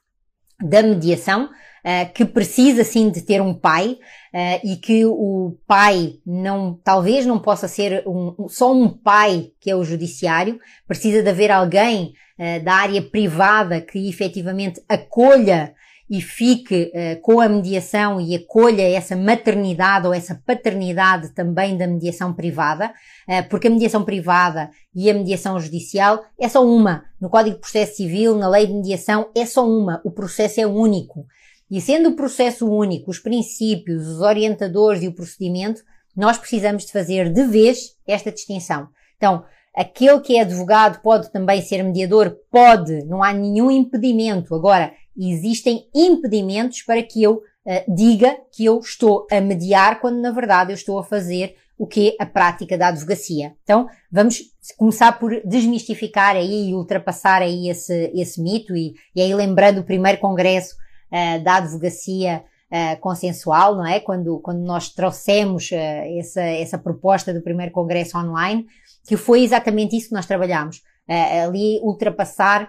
da 0.61 0.81
Mediação, 0.81 1.49
uh, 1.85 2.11
que 2.13 2.25
precisa 2.25 2.83
sim 2.83 3.09
de 3.11 3.21
ter 3.21 3.41
um 3.41 3.53
pai 3.53 3.97
uh, 4.33 4.59
e 4.63 4.75
que 4.77 5.05
o 5.05 5.55
pai 5.67 6.15
não, 6.25 6.79
talvez 6.83 7.25
não 7.25 7.39
possa 7.39 7.67
ser 7.67 8.03
um, 8.07 8.47
só 8.49 8.73
um 8.73 8.89
pai 8.89 9.51
que 9.59 9.69
é 9.69 9.75
o 9.75 9.83
judiciário, 9.83 10.59
precisa 10.87 11.21
de 11.21 11.29
haver 11.29 11.51
alguém 11.51 12.13
uh, 12.39 12.63
da 12.63 12.73
área 12.73 13.01
privada 13.01 13.79
que 13.79 14.09
efetivamente 14.09 14.81
acolha 14.89 15.75
e 16.09 16.21
fique 16.21 16.91
uh, 16.93 17.21
com 17.21 17.39
a 17.41 17.49
mediação 17.49 18.21
e 18.21 18.35
acolha 18.35 18.83
essa 18.83 19.15
maternidade 19.15 20.05
ou 20.05 20.13
essa 20.13 20.39
paternidade 20.45 21.33
também 21.33 21.75
da 21.77 21.87
mediação 21.87 22.33
privada, 22.33 22.93
uh, 23.27 23.49
porque 23.49 23.67
a 23.67 23.71
mediação 23.71 24.03
privada 24.03 24.69
e 24.93 25.09
a 25.09 25.13
mediação 25.13 25.59
judicial 25.59 26.23
é 26.39 26.47
só 26.47 26.63
uma. 26.65 27.05
No 27.19 27.29
Código 27.29 27.55
de 27.55 27.61
Processo 27.61 27.95
Civil, 27.95 28.35
na 28.35 28.47
Lei 28.47 28.67
de 28.67 28.73
Mediação, 28.73 29.29
é 29.35 29.45
só 29.45 29.67
uma. 29.67 29.99
O 30.03 30.11
processo 30.11 30.61
é 30.61 30.67
único. 30.67 31.25
E 31.69 31.81
sendo 31.81 32.09
o 32.09 32.15
processo 32.15 32.67
único, 32.69 33.09
os 33.09 33.19
princípios, 33.19 34.07
os 34.07 34.21
orientadores 34.21 35.01
e 35.01 35.07
o 35.07 35.15
procedimento, 35.15 35.81
nós 36.15 36.37
precisamos 36.37 36.85
de 36.85 36.91
fazer 36.91 37.31
de 37.31 37.43
vez 37.43 37.95
esta 38.07 38.31
distinção. 38.31 38.87
Então, 39.17 39.43
aquele 39.75 40.19
que 40.21 40.37
é 40.37 40.41
advogado 40.41 41.01
pode 41.01 41.31
também 41.31 41.61
ser 41.61 41.83
mediador? 41.83 42.37
Pode, 42.51 43.03
não 43.05 43.23
há 43.23 43.33
nenhum 43.33 43.71
impedimento. 43.71 44.53
Agora, 44.53 44.93
existem 45.17 45.87
impedimentos 45.93 46.81
para 46.83 47.01
que 47.01 47.21
eu 47.23 47.35
uh, 47.37 47.95
diga 47.95 48.37
que 48.51 48.63
eu 48.63 48.79
estou 48.79 49.25
a 49.31 49.41
mediar 49.41 49.99
quando 49.99 50.21
na 50.21 50.31
verdade 50.31 50.71
eu 50.71 50.75
estou 50.75 50.99
a 50.99 51.03
fazer 51.03 51.55
o 51.77 51.85
que 51.85 52.09
é 52.09 52.23
a 52.23 52.25
prática 52.25 52.77
da 52.77 52.87
advocacia. 52.87 53.53
Então, 53.63 53.87
vamos 54.09 54.39
começar 54.77 55.19
por 55.19 55.41
desmistificar 55.43 56.35
aí 56.35 56.69
e 56.69 56.73
ultrapassar 56.73 57.41
aí 57.41 57.69
esse, 57.69 58.11
esse 58.13 58.41
mito 58.41 58.75
e, 58.75 58.93
e 59.13 59.21
aí 59.21 59.33
lembrando 59.33 59.79
o 59.79 59.83
primeiro 59.83 60.19
congresso 60.19 60.75
uh, 61.11 61.43
da 61.43 61.55
advocacia 61.55 62.43
uh, 62.71 62.99
consensual, 62.99 63.75
não 63.75 63.85
é? 63.85 63.99
Quando, 63.99 64.39
quando 64.39 64.59
nós 64.59 64.89
trouxemos 64.89 65.71
uh, 65.71 65.75
essa, 66.19 66.41
essa 66.41 66.77
proposta 66.77 67.33
do 67.33 67.41
primeiro 67.41 67.71
congresso 67.71 68.17
online, 68.17 68.65
que 69.07 69.17
foi 69.17 69.43
exatamente 69.43 69.95
isso 69.95 70.09
que 70.09 70.15
nós 70.15 70.25
trabalhamos. 70.25 70.81
ali 71.07 71.79
ultrapassar 71.83 72.67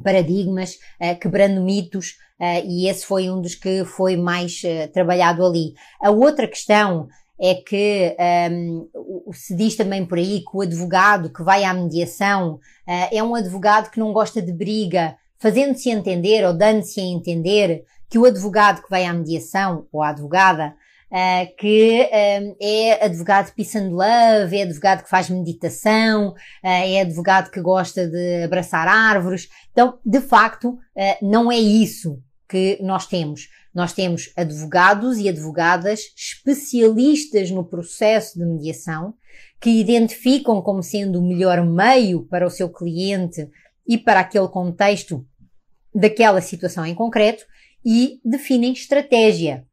paradigmas, 0.00 0.78
quebrando 1.20 1.60
mitos, 1.60 2.14
e 2.64 2.88
esse 2.88 3.04
foi 3.04 3.28
um 3.28 3.40
dos 3.40 3.56
que 3.56 3.84
foi 3.84 4.16
mais 4.16 4.62
trabalhado 4.92 5.44
ali. 5.44 5.74
A 6.00 6.10
outra 6.10 6.46
questão 6.46 7.08
é 7.40 7.54
que 7.54 8.16
um, 8.50 8.88
se 9.32 9.54
diz 9.54 9.76
também 9.76 10.04
por 10.06 10.18
aí 10.18 10.40
que 10.40 10.56
o 10.56 10.62
advogado 10.62 11.30
que 11.30 11.42
vai 11.42 11.64
à 11.64 11.74
mediação 11.74 12.54
uh, 12.54 13.08
é 13.12 13.22
um 13.22 13.34
advogado 13.34 13.90
que 13.90 14.00
não 14.00 14.12
gosta 14.12 14.40
de 14.40 14.52
briga, 14.52 15.16
fazendo-se 15.38 15.90
entender 15.90 16.44
ou 16.44 16.52
dando-se 16.52 17.00
a 17.00 17.04
entender 17.04 17.84
que 18.08 18.18
o 18.18 18.24
advogado 18.24 18.82
que 18.82 18.90
vai 18.90 19.04
à 19.04 19.12
mediação, 19.12 19.86
ou 19.92 20.02
a 20.02 20.10
advogada, 20.10 20.74
uh, 21.10 21.56
que 21.56 22.08
um, 22.40 22.56
é 22.60 23.04
advogado 23.04 23.52
peace 23.54 23.76
and 23.76 23.90
love, 23.90 24.56
é 24.56 24.62
advogado 24.62 25.02
que 25.02 25.10
faz 25.10 25.28
meditação, 25.28 26.30
uh, 26.30 26.34
é 26.62 27.00
advogado 27.00 27.50
que 27.50 27.60
gosta 27.60 28.06
de 28.06 28.44
abraçar 28.44 28.86
árvores. 28.86 29.48
Então, 29.72 29.98
de 30.04 30.20
facto, 30.20 30.78
não 31.20 31.52
é 31.52 31.58
isso 31.58 32.18
que 32.48 32.78
nós 32.80 33.06
temos. 33.06 33.48
Nós 33.74 33.92
temos 33.92 34.32
advogados 34.36 35.18
e 35.18 35.28
advogadas 35.28 36.00
especialistas 36.16 37.50
no 37.50 37.62
processo 37.62 38.38
de 38.38 38.46
mediação 38.46 39.12
que 39.60 39.68
identificam 39.68 40.62
como 40.62 40.82
sendo 40.82 41.18
o 41.18 41.26
melhor 41.26 41.64
meio 41.64 42.22
para 42.22 42.46
o 42.46 42.50
seu 42.50 42.70
cliente 42.70 43.48
e 43.88 43.96
para 43.98 44.20
aquele 44.20 44.48
contexto 44.48 45.26
daquela 45.94 46.40
situação 46.40 46.84
em 46.84 46.94
concreto 46.94 47.44
e 47.84 48.20
definem 48.24 48.72
estratégia. 48.72 49.66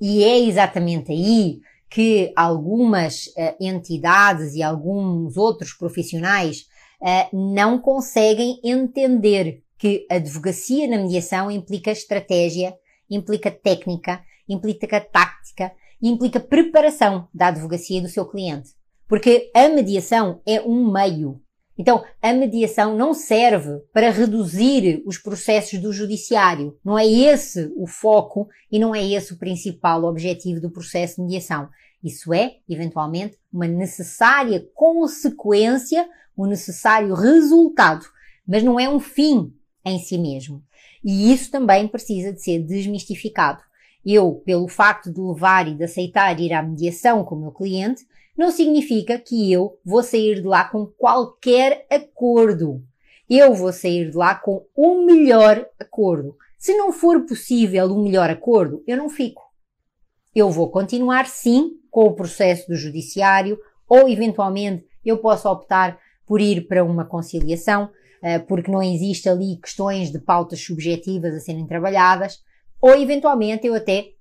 E 0.00 0.24
é 0.24 0.38
exatamente 0.38 1.12
aí 1.12 1.60
que 1.88 2.32
algumas 2.34 3.26
uh, 3.26 3.54
entidades 3.60 4.54
e 4.54 4.62
alguns 4.62 5.36
outros 5.36 5.72
profissionais 5.72 6.66
uh, 7.00 7.54
não 7.54 7.78
conseguem 7.78 8.58
entender 8.64 9.62
que 9.78 10.06
a 10.10 10.14
advocacia 10.14 10.88
na 10.88 10.98
mediação 10.98 11.50
implica 11.50 11.90
estratégia 11.90 12.74
implica 13.14 13.50
técnica, 13.50 14.22
implica 14.48 15.00
tática 15.00 15.72
e 16.00 16.08
implica 16.08 16.40
preparação 16.40 17.28
da 17.32 17.48
advocacia 17.48 18.00
do 18.00 18.08
seu 18.08 18.26
cliente. 18.26 18.70
Porque 19.06 19.50
a 19.54 19.68
mediação 19.68 20.40
é 20.46 20.60
um 20.60 20.90
meio. 20.90 21.41
Então, 21.76 22.04
a 22.20 22.32
mediação 22.32 22.96
não 22.96 23.14
serve 23.14 23.80
para 23.92 24.10
reduzir 24.10 25.02
os 25.06 25.16
processos 25.16 25.78
do 25.80 25.92
judiciário. 25.92 26.78
Não 26.84 26.98
é 26.98 27.06
esse 27.06 27.72
o 27.76 27.86
foco 27.86 28.48
e 28.70 28.78
não 28.78 28.94
é 28.94 29.04
esse 29.04 29.32
o 29.32 29.38
principal 29.38 30.04
objetivo 30.04 30.60
do 30.60 30.70
processo 30.70 31.16
de 31.16 31.22
mediação. 31.22 31.68
Isso 32.04 32.34
é, 32.34 32.56
eventualmente, 32.68 33.38
uma 33.52 33.66
necessária 33.66 34.66
consequência, 34.74 36.08
um 36.36 36.46
necessário 36.46 37.14
resultado, 37.14 38.04
mas 38.46 38.62
não 38.62 38.78
é 38.78 38.88
um 38.88 39.00
fim 39.00 39.52
em 39.84 39.98
si 39.98 40.18
mesmo. 40.18 40.62
E 41.04 41.32
isso 41.32 41.50
também 41.50 41.88
precisa 41.88 42.32
de 42.32 42.42
ser 42.42 42.60
desmistificado. 42.60 43.62
Eu, 44.04 44.42
pelo 44.44 44.68
facto 44.68 45.12
de 45.12 45.20
levar 45.20 45.68
e 45.68 45.74
de 45.74 45.84
aceitar 45.84 46.38
ir 46.40 46.52
à 46.52 46.62
mediação 46.62 47.24
com 47.24 47.36
o 47.36 47.40
meu 47.40 47.52
cliente, 47.52 48.04
não 48.36 48.50
significa 48.50 49.18
que 49.18 49.52
eu 49.52 49.78
vou 49.84 50.02
sair 50.02 50.40
de 50.40 50.46
lá 50.46 50.64
com 50.64 50.86
qualquer 50.86 51.86
acordo. 51.90 52.82
Eu 53.28 53.54
vou 53.54 53.72
sair 53.72 54.10
de 54.10 54.16
lá 54.16 54.34
com 54.34 54.66
o 54.74 55.04
melhor 55.04 55.66
acordo. 55.78 56.36
Se 56.58 56.76
não 56.76 56.92
for 56.92 57.24
possível 57.26 57.86
o 57.86 58.02
melhor 58.02 58.30
acordo, 58.30 58.82
eu 58.86 58.96
não 58.96 59.08
fico. 59.08 59.42
Eu 60.34 60.50
vou 60.50 60.70
continuar 60.70 61.26
sim 61.26 61.72
com 61.90 62.06
o 62.06 62.14
processo 62.14 62.68
do 62.68 62.74
judiciário 62.74 63.58
ou 63.88 64.08
eventualmente 64.08 64.86
eu 65.04 65.18
posso 65.18 65.48
optar 65.48 65.98
por 66.26 66.40
ir 66.40 66.66
para 66.66 66.84
uma 66.84 67.04
conciliação, 67.04 67.90
eh, 68.22 68.38
porque 68.38 68.70
não 68.70 68.82
existe 68.82 69.28
ali 69.28 69.58
questões 69.60 70.10
de 70.10 70.18
pautas 70.18 70.60
subjetivas 70.60 71.34
a 71.34 71.40
serem 71.40 71.66
trabalhadas, 71.66 72.42
ou 72.80 72.94
eventualmente 72.94 73.66
eu 73.66 73.74
até 73.74 74.12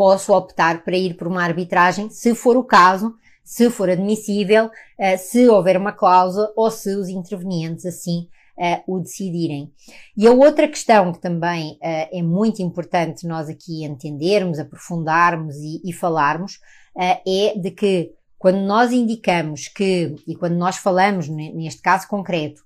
posso 0.00 0.32
optar 0.32 0.82
para 0.82 0.96
ir 0.96 1.12
por 1.12 1.26
uma 1.26 1.44
arbitragem, 1.44 2.08
se 2.08 2.34
for 2.34 2.56
o 2.56 2.64
caso, 2.64 3.14
se 3.44 3.68
for 3.68 3.90
admissível, 3.90 4.70
eh, 4.98 5.18
se 5.18 5.46
houver 5.46 5.76
uma 5.76 5.92
cláusula 5.92 6.50
ou 6.56 6.70
se 6.70 6.94
os 6.94 7.10
intervenientes 7.10 7.84
assim 7.84 8.26
uh, 8.56 8.82
o 8.86 8.98
decidirem. 8.98 9.70
E 10.16 10.26
a 10.26 10.32
outra 10.32 10.66
questão 10.66 11.12
que 11.12 11.20
também 11.20 11.72
uh, 11.72 12.08
é 12.10 12.22
muito 12.22 12.62
importante 12.62 13.26
nós 13.26 13.50
aqui 13.50 13.84
entendermos, 13.84 14.58
aprofundarmos 14.58 15.56
e, 15.56 15.82
e 15.84 15.92
falarmos 15.92 16.58
é 16.96 17.58
de 17.58 17.70
que 17.70 18.14
quando 18.38 18.60
nós 18.60 18.92
indicamos 18.92 19.68
que, 19.68 20.16
e 20.26 20.34
quando 20.34 20.54
nós 20.54 20.78
falamos 20.78 21.28
neste 21.28 21.82
caso 21.82 22.08
concreto, 22.08 22.62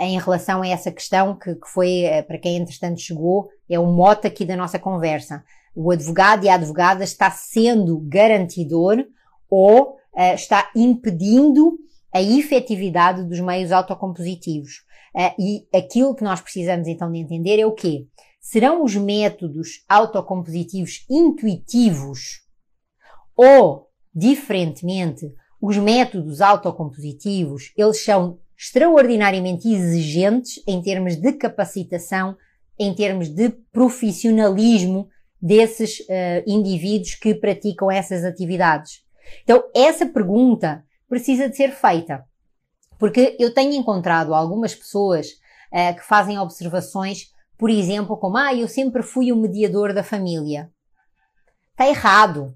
em 0.00 0.18
relação 0.18 0.62
a 0.62 0.68
essa 0.68 0.90
questão 0.90 1.36
que, 1.38 1.54
que 1.54 1.68
foi, 1.68 2.04
para 2.26 2.38
quem 2.38 2.56
entretanto 2.56 2.98
chegou, 2.98 3.48
é 3.68 3.78
o 3.78 3.86
mote 3.86 4.26
aqui 4.26 4.44
da 4.44 4.56
nossa 4.56 4.78
conversa. 4.78 5.44
O 5.74 5.90
advogado 5.90 6.44
e 6.44 6.48
a 6.48 6.54
advogada 6.54 7.04
está 7.04 7.30
sendo 7.30 7.98
garantidor 8.00 9.04
ou 9.48 9.96
uh, 10.14 10.34
está 10.34 10.70
impedindo 10.74 11.78
a 12.12 12.22
efetividade 12.22 13.24
dos 13.24 13.40
meios 13.40 13.70
autocompositivos. 13.70 14.82
e 15.38 15.66
aquilo 15.74 16.14
que 16.14 16.24
nós 16.24 16.40
precisamos 16.40 16.88
então 16.88 17.10
de 17.12 17.18
entender 17.18 17.60
é 17.60 17.66
o 17.66 17.72
quê? 17.74 18.06
Serão 18.40 18.82
os 18.82 18.96
métodos 18.96 19.84
autocompositivos 19.88 21.04
intuitivos 21.10 22.48
ou, 23.36 23.88
diferentemente, 24.12 25.32
os 25.60 25.76
métodos 25.76 26.40
autocompositivos, 26.40 27.72
eles 27.76 28.02
são 28.02 28.38
extraordinariamente 28.56 29.72
exigentes 29.72 30.60
em 30.66 30.82
termos 30.82 31.14
de 31.14 31.32
capacitação, 31.32 32.36
em 32.76 32.92
termos 32.92 33.28
de 33.28 33.50
profissionalismo 33.72 35.08
desses 35.40 36.00
uh, 36.00 36.42
indivíduos 36.46 37.14
que 37.14 37.34
praticam 37.34 37.90
essas 37.90 38.24
atividades. 38.24 39.02
Então, 39.44 39.64
essa 39.74 40.06
pergunta 40.06 40.84
precisa 41.08 41.48
de 41.48 41.56
ser 41.56 41.70
feita, 41.70 42.24
porque 42.98 43.36
eu 43.38 43.54
tenho 43.54 43.72
encontrado 43.74 44.34
algumas 44.34 44.74
pessoas 44.74 45.28
uh, 45.72 45.94
que 45.96 46.04
fazem 46.04 46.38
observações, 46.38 47.32
por 47.56 47.70
exemplo, 47.70 48.16
como, 48.16 48.36
ah, 48.36 48.54
eu 48.54 48.68
sempre 48.68 49.02
fui 49.02 49.32
o 49.32 49.36
mediador 49.36 49.92
da 49.92 50.02
família. 50.02 50.70
Está 51.70 51.88
errado. 51.88 52.54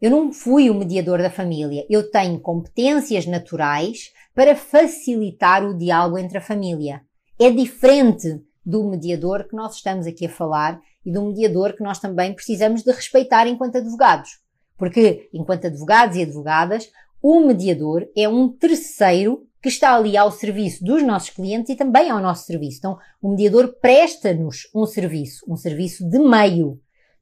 Eu 0.00 0.10
não 0.10 0.32
fui 0.32 0.70
o 0.70 0.74
mediador 0.74 1.20
da 1.20 1.30
família. 1.30 1.84
Eu 1.90 2.10
tenho 2.10 2.40
competências 2.40 3.26
naturais 3.26 4.12
para 4.34 4.56
facilitar 4.56 5.64
o 5.64 5.76
diálogo 5.76 6.16
entre 6.16 6.38
a 6.38 6.40
família. 6.40 7.02
É 7.38 7.50
diferente 7.50 8.42
do 8.64 8.84
mediador 8.88 9.46
que 9.48 9.54
nós 9.54 9.74
estamos 9.74 10.06
aqui 10.06 10.26
a 10.26 10.30
falar 10.30 10.80
e 11.04 11.12
do 11.12 11.22
mediador 11.22 11.74
que 11.74 11.82
nós 11.82 11.98
também 11.98 12.34
precisamos 12.34 12.82
de 12.82 12.92
respeitar 12.92 13.46
enquanto 13.46 13.76
advogados. 13.76 14.40
Porque, 14.76 15.28
enquanto 15.32 15.66
advogados 15.66 16.16
e 16.16 16.22
advogadas, 16.22 16.90
o 17.22 17.40
mediador 17.40 18.08
é 18.16 18.28
um 18.28 18.48
terceiro 18.48 19.46
que 19.62 19.68
está 19.68 19.94
ali 19.94 20.16
ao 20.16 20.32
serviço 20.32 20.82
dos 20.82 21.02
nossos 21.02 21.30
clientes 21.30 21.70
e 21.70 21.76
também 21.76 22.10
ao 22.10 22.20
nosso 22.20 22.46
serviço. 22.46 22.78
Então, 22.78 22.98
o 23.20 23.30
mediador 23.30 23.76
presta-nos 23.80 24.70
um 24.74 24.86
serviço, 24.86 25.44
um 25.46 25.56
serviço 25.56 26.08
de 26.08 26.18
meio, 26.18 26.80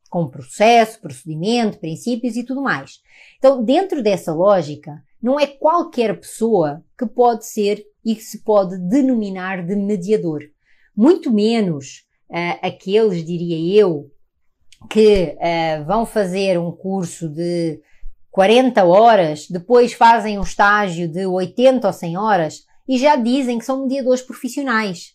com 0.09 0.29
processo, 0.29 1.01
procedimento, 1.01 1.79
princípios 1.79 2.37
e 2.37 2.45
tudo 2.45 2.63
mais. 2.63 3.01
Então, 3.39 3.63
dentro 3.63 4.03
dessa 4.03 4.33
lógica, 4.33 5.03
não 5.21 5.39
é 5.39 5.47
qualquer 5.47 6.19
pessoa 6.19 6.83
que 6.97 7.07
pode 7.07 7.45
ser 7.47 7.85
e 8.05 8.15
que 8.15 8.23
se 8.23 8.43
pode 8.43 8.79
denominar 8.79 9.67
de 9.67 9.75
mediador. 9.75 10.43
Muito 10.97 11.33
menos 11.33 12.08
uh, 12.31 12.59
aqueles, 12.63 13.25
diria 13.25 13.81
eu, 13.81 14.11
que 14.89 15.37
uh, 15.37 15.85
vão 15.85 16.07
fazer 16.07 16.59
um 16.59 16.71
curso 16.71 17.29
de 17.29 17.81
40 18.31 18.85
horas, 18.85 19.49
depois 19.49 19.93
fazem 19.93 20.39
um 20.39 20.43
estágio 20.43 21.09
de 21.09 21.27
80 21.27 21.87
ou 21.87 21.93
100 21.93 22.17
horas 22.17 22.65
e 22.89 22.97
já 22.97 23.17
dizem 23.17 23.59
que 23.59 23.65
são 23.65 23.83
mediadores 23.83 24.23
profissionais. 24.23 25.15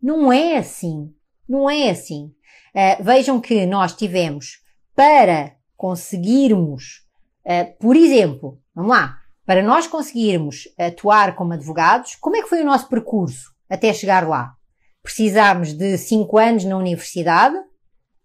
Não 0.00 0.32
é 0.32 0.58
assim. 0.58 1.12
Não 1.48 1.68
é 1.68 1.90
assim. 1.90 2.32
Uh, 2.74 3.02
vejam 3.02 3.40
que 3.40 3.64
nós 3.66 3.94
tivemos 3.94 4.62
para 4.94 5.56
conseguirmos, 5.76 7.06
uh, 7.46 7.78
por 7.80 7.96
exemplo, 7.96 8.60
vamos 8.74 8.90
lá, 8.90 9.18
para 9.46 9.62
nós 9.62 9.86
conseguirmos 9.86 10.68
atuar 10.78 11.34
como 11.34 11.54
advogados, 11.54 12.16
como 12.16 12.36
é 12.36 12.42
que 12.42 12.48
foi 12.48 12.60
o 12.60 12.66
nosso 12.66 12.88
percurso 12.88 13.54
até 13.68 13.92
chegar 13.94 14.28
lá? 14.28 14.57
Precisámos 15.02 15.72
de 15.72 15.96
5 15.96 16.38
anos 16.38 16.64
na 16.64 16.76
universidade, 16.76 17.56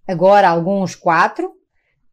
agora 0.07 0.49
alguns 0.49 0.95
4, 0.95 1.51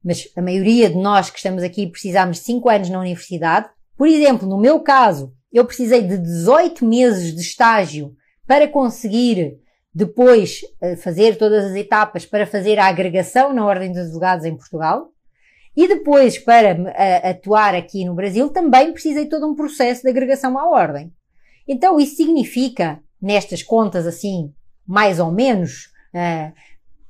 mas 0.05 0.29
a 0.37 0.43
maioria 0.43 0.89
de 0.89 0.97
nós 0.97 1.31
que 1.31 1.39
estamos 1.39 1.63
aqui 1.63 1.87
precisamos 1.87 2.39
de 2.39 2.45
5 2.45 2.69
anos 2.69 2.91
na 2.91 3.01
universidade. 3.01 3.69
Por 3.97 4.09
exemplo, 4.09 4.49
no 4.49 4.59
meu 4.59 4.81
caso, 4.81 5.35
eu 5.53 5.65
precisei 5.65 6.03
de 6.03 6.17
18 6.17 6.85
meses 6.85 7.35
de 7.35 7.41
estágio 7.41 8.15
para 8.47 8.69
conseguir 8.69 9.59
depois 9.93 10.61
eh, 10.81 10.97
fazer 10.97 11.37
todas 11.37 11.65
as 11.65 11.75
etapas 11.75 12.25
para 12.25 12.47
fazer 12.47 12.79
a 12.79 12.87
agregação 12.87 13.53
na 13.53 13.67
Ordem 13.67 13.93
dos 13.93 14.03
Advogados 14.03 14.45
em 14.45 14.57
Portugal. 14.57 15.13
E 15.77 15.87
depois, 15.87 16.39
para 16.39 16.75
uh, 16.75 17.31
atuar 17.31 17.75
aqui 17.75 18.05
no 18.05 18.15
Brasil, 18.15 18.51
também 18.51 18.93
precisei 18.93 19.25
de 19.25 19.31
todo 19.31 19.47
um 19.47 19.55
processo 19.55 20.03
de 20.03 20.11
agregação 20.11 20.59
à 20.59 20.69
ordem. 20.69 21.13
Então, 21.67 22.01
isso 22.01 22.17
significa, 22.17 23.01
nestas 23.21 23.63
contas 23.63 24.07
assim, 24.07 24.53
mais 24.87 25.21
ou 25.21 25.31
menos, 25.31 25.87
uh, 26.15 26.53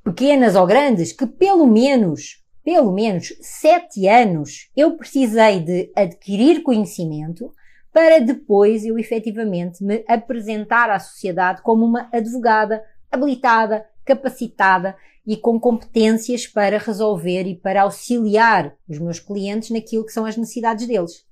pequenas 0.03 0.55
ou 0.55 0.65
grandes, 0.65 1.11
que 1.11 1.25
pelo 1.25 1.65
menos, 1.65 2.43
pelo 2.63 2.91
menos 2.91 3.33
sete 3.41 4.07
anos 4.07 4.69
eu 4.75 4.97
precisei 4.97 5.59
de 5.59 5.91
adquirir 5.95 6.63
conhecimento 6.63 7.51
para 7.93 8.19
depois 8.19 8.85
eu 8.85 8.97
efetivamente 8.97 9.83
me 9.83 10.03
apresentar 10.07 10.89
à 10.89 10.99
sociedade 10.99 11.61
como 11.61 11.85
uma 11.85 12.09
advogada 12.11 12.83
habilitada, 13.11 13.85
capacitada 14.05 14.95
e 15.27 15.35
com 15.35 15.59
competências 15.59 16.47
para 16.47 16.77
resolver 16.77 17.43
e 17.43 17.55
para 17.55 17.83
auxiliar 17.83 18.73
os 18.87 18.97
meus 18.97 19.19
clientes 19.19 19.69
naquilo 19.69 20.05
que 20.05 20.13
são 20.13 20.25
as 20.25 20.37
necessidades 20.37 20.87
deles. 20.87 21.25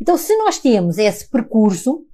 Então, 0.00 0.16
se 0.16 0.34
nós 0.36 0.58
temos 0.58 0.98
esse 0.98 1.28
percurso, 1.28 2.04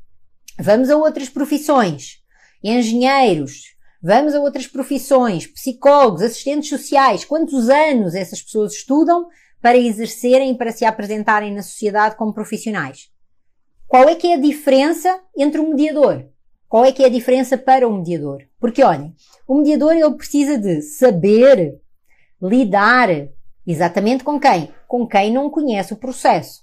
vamos 0.59 0.90
a 0.90 0.96
outras 0.96 1.28
profissões, 1.28 2.22
engenheiros, 2.62 3.74
vamos 4.03 4.34
a 4.34 4.40
outras 4.40 4.66
profissões, 4.66 5.46
psicólogos, 5.46 6.22
assistentes 6.22 6.68
sociais, 6.68 7.24
quantos 7.24 7.68
anos 7.68 8.14
essas 8.14 8.42
pessoas 8.42 8.74
estudam 8.74 9.28
para 9.61 9.78
exercerem 9.78 10.50
e 10.50 10.59
para 10.59 10.72
se 10.72 10.84
apresentarem 10.84 11.55
na 11.55 11.62
sociedade 11.62 12.16
como 12.16 12.34
profissionais? 12.34 13.11
Qual 13.86 14.09
é 14.09 14.14
que 14.14 14.26
é 14.26 14.34
a 14.34 14.40
diferença 14.40 15.20
entre 15.36 15.61
o 15.61 15.68
mediador? 15.68 16.26
Qual 16.68 16.84
é 16.84 16.90
que 16.90 17.03
é 17.03 17.07
a 17.07 17.11
diferença 17.11 17.59
para 17.59 17.86
o 17.86 17.94
mediador? 17.94 18.42
Porque 18.59 18.82
olhem, 18.82 19.14
o 19.46 19.55
mediador 19.55 19.92
ele 19.92 20.14
precisa 20.14 20.57
de 20.57 20.80
saber 20.80 21.78
lidar 22.40 23.09
exatamente 23.66 24.24
com 24.24 24.40
quem? 24.40 24.72
Com 24.88 25.07
quem 25.07 25.30
não 25.30 25.50
conhece 25.50 25.92
o 25.92 25.98
processo. 25.98 26.61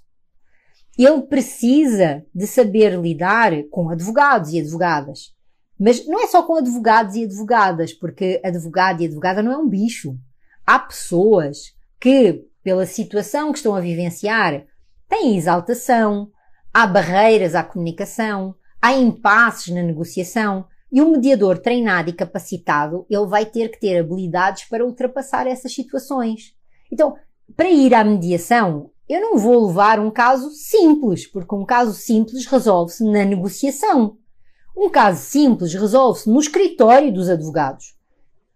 Ele 1.01 1.21
precisa 1.21 2.25
de 2.35 2.45
saber 2.45 2.99
lidar 2.99 3.53
com 3.71 3.89
advogados 3.89 4.51
e 4.51 4.59
advogadas. 4.59 5.33
Mas 5.79 6.05
não 6.05 6.21
é 6.21 6.27
só 6.27 6.43
com 6.43 6.55
advogados 6.55 7.15
e 7.15 7.23
advogadas, 7.23 7.93
porque 7.93 8.41
advogado 8.43 9.01
e 9.01 9.05
advogada 9.05 9.41
não 9.41 9.53
é 9.53 9.57
um 9.57 9.69
bicho. 9.69 10.17
Há 10.65 10.77
pessoas 10.77 11.73
que, 11.97 12.45
pela 12.61 12.85
situação 12.85 13.53
que 13.53 13.59
estão 13.59 13.75
a 13.75 13.79
vivenciar, 13.79 14.65
têm 15.07 15.37
exaltação, 15.37 16.29
há 16.73 16.85
barreiras 16.85 17.55
à 17.55 17.63
comunicação, 17.63 18.53
há 18.81 18.91
impasses 18.91 19.73
na 19.73 19.81
negociação 19.81 20.65
e 20.91 21.01
o 21.01 21.11
mediador 21.11 21.59
treinado 21.59 22.09
e 22.09 22.13
capacitado, 22.13 23.05
ele 23.09 23.25
vai 23.25 23.45
ter 23.45 23.69
que 23.69 23.79
ter 23.79 23.99
habilidades 23.99 24.65
para 24.65 24.85
ultrapassar 24.85 25.47
essas 25.47 25.73
situações. 25.73 26.53
Então, 26.91 27.15
para 27.55 27.69
ir 27.69 27.93
à 27.93 28.03
mediação, 28.03 28.91
eu 29.09 29.19
não 29.19 29.37
vou 29.37 29.65
levar 29.67 29.99
um 29.99 30.11
caso 30.11 30.51
simples, 30.51 31.25
porque 31.25 31.55
um 31.55 31.65
caso 31.65 31.93
simples 31.93 32.45
resolve-se 32.45 33.03
na 33.03 33.25
negociação. 33.25 34.17
Um 34.77 34.87
caso 34.89 35.19
simples 35.21 35.73
resolve-se 35.73 36.29
no 36.29 36.39
escritório 36.39 37.11
dos 37.11 37.27
advogados. 37.27 37.97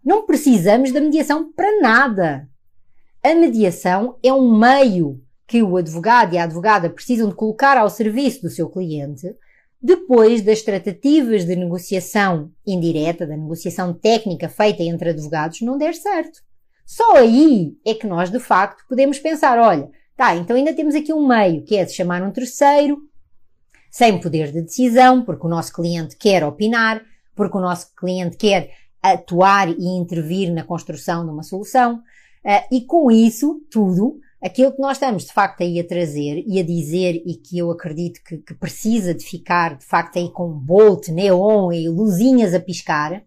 Não 0.02 0.24
precisamos 0.24 0.92
da 0.92 1.00
mediação 1.00 1.52
para 1.52 1.80
nada. 1.80 2.48
A 3.22 3.34
mediação 3.34 4.16
é 4.22 4.32
um 4.32 4.56
meio 4.56 5.20
que 5.46 5.62
o 5.62 5.76
advogado 5.76 6.34
e 6.34 6.38
a 6.38 6.44
advogada 6.44 6.88
precisam 6.88 7.28
de 7.28 7.34
colocar 7.34 7.76
ao 7.76 7.90
serviço 7.90 8.42
do 8.42 8.50
seu 8.50 8.68
cliente 8.68 9.34
depois 9.82 10.40
das 10.40 10.62
tratativas 10.62 11.44
de 11.44 11.54
negociação 11.56 12.50
indireta, 12.66 13.26
da 13.26 13.36
negociação 13.36 13.92
técnica 13.92 14.48
feita 14.48 14.82
entre 14.82 15.10
advogados, 15.10 15.60
não 15.60 15.76
der 15.76 15.94
certo. 15.94 16.40
Só 16.86 17.16
aí 17.16 17.76
é 17.84 17.92
que 17.92 18.06
nós, 18.06 18.30
de 18.30 18.38
facto, 18.38 18.84
podemos 18.88 19.18
pensar, 19.18 19.58
olha, 19.58 19.90
tá, 20.16 20.36
então 20.36 20.56
ainda 20.56 20.74
temos 20.74 20.94
aqui 20.94 21.12
um 21.12 21.26
meio, 21.26 21.62
que 21.64 21.76
é 21.76 21.84
de 21.84 21.92
chamar 21.92 22.22
um 22.22 22.30
terceiro, 22.30 22.98
sem 23.90 24.20
poder 24.20 24.52
de 24.52 24.62
decisão, 24.62 25.24
porque 25.24 25.46
o 25.46 25.50
nosso 25.50 25.72
cliente 25.72 26.16
quer 26.16 26.44
opinar, 26.44 27.02
porque 27.34 27.56
o 27.56 27.60
nosso 27.60 27.94
cliente 27.94 28.36
quer 28.36 28.70
atuar 29.02 29.68
e 29.68 29.86
intervir 29.98 30.52
na 30.52 30.64
construção 30.64 31.24
de 31.24 31.30
uma 31.30 31.42
solução, 31.42 31.96
uh, 31.96 32.74
e 32.74 32.82
com 32.82 33.10
isso 33.10 33.60
tudo, 33.70 34.18
Aquilo 34.44 34.72
que 34.72 34.82
nós 34.82 34.98
estamos 34.98 35.24
de 35.24 35.32
facto 35.32 35.62
aí 35.62 35.80
a 35.80 35.88
trazer 35.88 36.44
e 36.46 36.60
a 36.60 36.62
dizer 36.62 37.22
e 37.24 37.34
que 37.34 37.56
eu 37.56 37.70
acredito 37.70 38.20
que, 38.22 38.36
que 38.36 38.52
precisa 38.52 39.14
de 39.14 39.24
ficar 39.24 39.78
de 39.78 39.86
facto 39.86 40.18
aí 40.18 40.30
com 40.30 40.52
bolt, 40.52 41.08
neon 41.08 41.72
e 41.72 41.88
luzinhas 41.88 42.52
a 42.52 42.60
piscar, 42.60 43.24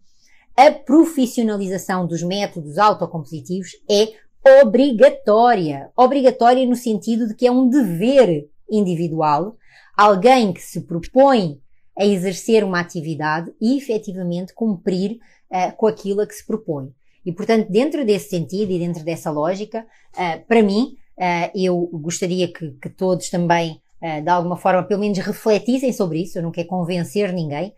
a 0.55 0.71
profissionalização 0.71 2.05
dos 2.05 2.21
métodos 2.21 2.77
autocompositivos 2.77 3.71
é 3.89 4.13
obrigatória. 4.61 5.89
Obrigatória 5.95 6.65
no 6.65 6.75
sentido 6.75 7.27
de 7.27 7.35
que 7.35 7.47
é 7.47 7.51
um 7.51 7.69
dever 7.69 8.49
individual, 8.69 9.55
alguém 9.95 10.53
que 10.53 10.61
se 10.61 10.81
propõe 10.81 11.59
a 11.97 12.05
exercer 12.05 12.63
uma 12.63 12.79
atividade 12.79 13.51
e 13.59 13.77
efetivamente 13.77 14.53
cumprir 14.53 15.19
uh, 15.51 15.75
com 15.75 15.87
aquilo 15.87 16.21
a 16.21 16.27
que 16.27 16.35
se 16.35 16.45
propõe. 16.45 16.91
E 17.25 17.31
portanto, 17.31 17.69
dentro 17.69 18.05
desse 18.05 18.29
sentido 18.29 18.71
e 18.71 18.79
dentro 18.79 19.03
dessa 19.03 19.31
lógica, 19.31 19.85
uh, 20.13 20.45
para 20.47 20.61
mim, 20.61 20.95
Uh, 21.17 21.49
eu 21.55 21.89
gostaria 21.93 22.47
que, 22.47 22.73
que 22.79 22.89
todos 22.89 23.27
também, 23.31 23.81
de 24.23 24.29
alguma 24.29 24.55
forma, 24.55 24.83
pelo 24.83 25.01
menos 25.01 25.17
refletissem 25.17 25.91
sobre 25.91 26.21
isso. 26.21 26.37
Eu 26.37 26.43
não 26.43 26.51
quero 26.51 26.67
convencer 26.67 27.33
ninguém, 27.33 27.73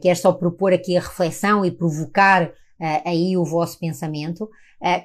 quero 0.00 0.18
só 0.18 0.32
propor 0.32 0.72
aqui 0.72 0.96
a 0.96 1.00
reflexão 1.00 1.64
e 1.64 1.70
provocar 1.70 2.50
aí 3.04 3.36
o 3.36 3.44
vosso 3.44 3.78
pensamento, 3.78 4.50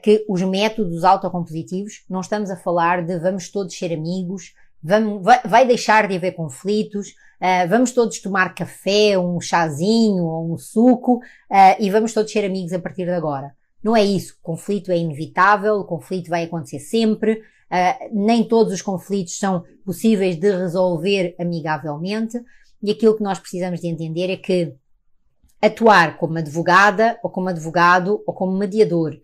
que 0.01 0.25
os 0.29 0.41
métodos 0.41 1.03
autocompositivos, 1.03 2.03
não 2.09 2.21
estamos 2.21 2.49
a 2.49 2.55
falar 2.55 3.05
de 3.05 3.19
vamos 3.19 3.49
todos 3.49 3.77
ser 3.77 3.93
amigos, 3.93 4.53
vamos, 4.81 5.23
vai, 5.23 5.41
vai 5.43 5.67
deixar 5.67 6.07
de 6.07 6.15
haver 6.15 6.31
conflitos, 6.33 7.13
vamos 7.69 7.91
todos 7.91 8.19
tomar 8.21 8.55
café, 8.55 9.19
um 9.19 9.41
chazinho 9.41 10.23
ou 10.23 10.53
um 10.53 10.57
suco 10.57 11.19
e 11.79 11.89
vamos 11.89 12.13
todos 12.13 12.31
ser 12.31 12.45
amigos 12.45 12.71
a 12.71 12.79
partir 12.79 13.03
de 13.03 13.11
agora. 13.11 13.53
Não 13.83 13.95
é 13.95 14.03
isso. 14.03 14.37
Conflito 14.41 14.91
é 14.91 14.97
inevitável, 14.97 15.75
o 15.75 15.83
conflito 15.83 16.29
vai 16.29 16.45
acontecer 16.45 16.79
sempre, 16.79 17.43
Uh, 17.65 18.09
nem 18.13 18.47
todos 18.47 18.71
os 18.71 18.81
conflitos 18.81 19.39
são 19.39 19.63
possíveis 19.83 20.35
de 20.35 20.51
resolver 20.51 21.35
amigavelmente 21.39 22.39
e 22.81 22.91
aquilo 22.91 23.17
que 23.17 23.23
nós 23.23 23.39
precisamos 23.39 23.81
de 23.81 23.87
entender 23.87 24.31
é 24.31 24.37
que 24.37 24.75
atuar 25.59 26.17
como 26.17 26.37
advogada 26.37 27.19
ou 27.23 27.29
como 27.31 27.49
advogado 27.49 28.23
ou 28.27 28.33
como 28.35 28.55
mediador 28.55 29.19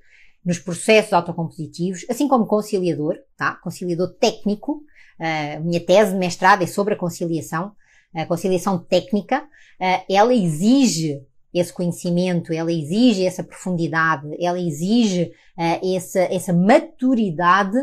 nos 0.46 0.60
processos 0.60 1.14
autocompositivos, 1.14 2.06
assim 2.10 2.28
como 2.28 2.46
conciliador, 2.46 3.18
tá? 3.38 3.56
Conciliador 3.56 4.14
técnico. 4.20 4.84
Uh, 5.20 5.64
minha 5.64 5.80
tese 5.80 6.14
de 6.14 6.18
mestrado 6.18 6.64
é 6.64 6.68
sobre 6.68 6.96
a 6.96 6.98
conciliação, 6.98 7.74
a 8.16 8.26
conciliação 8.26 8.80
técnica. 8.80 9.44
Uh, 9.80 10.04
ela 10.10 10.34
exige 10.34 11.22
esse 11.54 11.72
conhecimento, 11.72 12.54
ela 12.54 12.72
exige 12.72 13.26
essa 13.26 13.44
profundidade, 13.44 14.28
ela 14.39 14.60
exige 14.60 15.32
uh, 15.58 15.96
essa, 15.96 16.22
essa 16.22 16.54
maturidade 16.54 17.78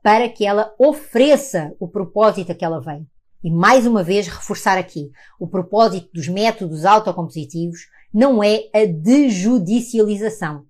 para 0.00 0.28
que 0.28 0.46
ela 0.46 0.72
ofereça 0.78 1.74
o 1.80 1.88
propósito 1.88 2.52
a 2.52 2.54
que 2.54 2.64
ela 2.64 2.80
vem. 2.80 3.04
E 3.42 3.50
mais 3.50 3.84
uma 3.84 4.00
vez 4.00 4.28
reforçar 4.28 4.78
aqui, 4.78 5.10
o 5.40 5.48
propósito 5.48 6.08
dos 6.14 6.28
métodos 6.28 6.84
autocompositivos 6.84 7.88
não 8.14 8.44
é 8.44 8.68
a 8.72 8.86
dejudicialização. 8.86 10.64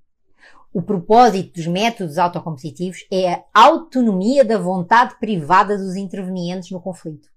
O 0.77 0.83
propósito 0.83 1.55
dos 1.55 1.67
métodos 1.67 2.19
autocompositivos 2.19 3.07
é 3.11 3.33
a 3.33 3.45
autonomia 3.55 4.45
da 4.45 4.59
vontade 4.59 5.19
privada 5.19 5.79
dos 5.79 5.97
intervenientes 5.97 6.71
no 6.71 6.83
conflito. 6.83 7.31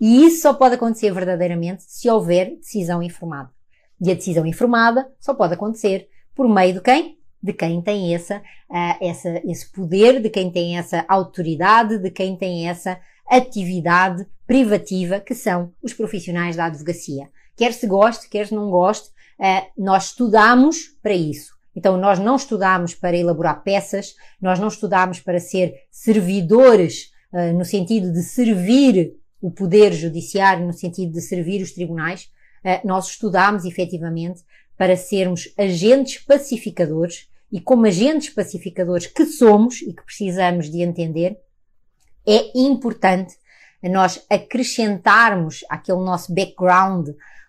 E 0.00 0.24
isso 0.24 0.40
só 0.40 0.54
pode 0.54 0.76
acontecer 0.76 1.12
verdadeiramente 1.12 1.82
se 1.82 2.08
houver 2.08 2.56
decisão 2.56 3.02
informada. 3.02 3.50
E 4.00 4.10
a 4.10 4.14
decisão 4.14 4.46
informada 4.46 5.06
só 5.20 5.34
pode 5.34 5.52
acontecer 5.52 6.08
por 6.34 6.48
meio 6.48 6.72
de 6.72 6.80
quem? 6.80 7.18
de 7.42 7.52
quem 7.52 7.82
tem 7.82 8.14
essa, 8.14 8.38
uh, 8.38 9.04
essa, 9.04 9.42
esse 9.44 9.70
poder, 9.70 10.22
de 10.22 10.30
quem 10.30 10.50
tem 10.50 10.78
essa 10.78 11.04
autoridade, 11.06 11.98
de 11.98 12.10
quem 12.10 12.38
tem 12.38 12.70
essa 12.70 12.98
atividade 13.28 14.26
privativa, 14.46 15.20
que 15.20 15.34
são 15.34 15.74
os 15.82 15.92
profissionais 15.92 16.56
da 16.56 16.64
advocacia. 16.64 17.28
Quer 17.54 17.74
se 17.74 17.86
goste, 17.86 18.30
quer 18.30 18.46
se 18.46 18.54
não 18.54 18.70
goste, 18.70 19.10
uh, 19.38 19.66
nós 19.76 20.06
estudamos 20.06 20.88
para 21.02 21.12
isso. 21.12 21.57
Então, 21.74 21.96
nós 21.96 22.18
não 22.18 22.36
estudamos 22.36 22.94
para 22.94 23.16
elaborar 23.16 23.62
peças, 23.62 24.14
nós 24.40 24.58
não 24.58 24.68
estudamos 24.68 25.20
para 25.20 25.38
ser 25.38 25.74
servidores, 25.90 27.12
uh, 27.32 27.56
no 27.56 27.64
sentido 27.64 28.12
de 28.12 28.22
servir 28.22 29.14
o 29.40 29.50
poder 29.50 29.92
judiciário, 29.92 30.66
no 30.66 30.72
sentido 30.72 31.12
de 31.12 31.20
servir 31.20 31.62
os 31.62 31.72
tribunais, 31.72 32.28
nós 32.84 33.06
estudamos 33.10 33.64
efetivamente 33.64 34.42
para 34.76 34.96
sermos 34.96 35.52
agentes 35.56 36.22
pacificadores 36.24 37.28
e 37.50 37.60
como 37.60 37.86
agentes 37.86 38.30
pacificadores 38.30 39.06
que 39.06 39.24
somos 39.24 39.80
e 39.82 39.92
que 39.92 40.04
precisamos 40.04 40.70
de 40.70 40.82
entender, 40.82 41.38
é 42.26 42.58
importante 42.58 43.36
nós 43.82 44.24
acrescentarmos 44.28 45.64
aquele 45.68 45.98
nosso 45.98 46.34
background 46.34 47.08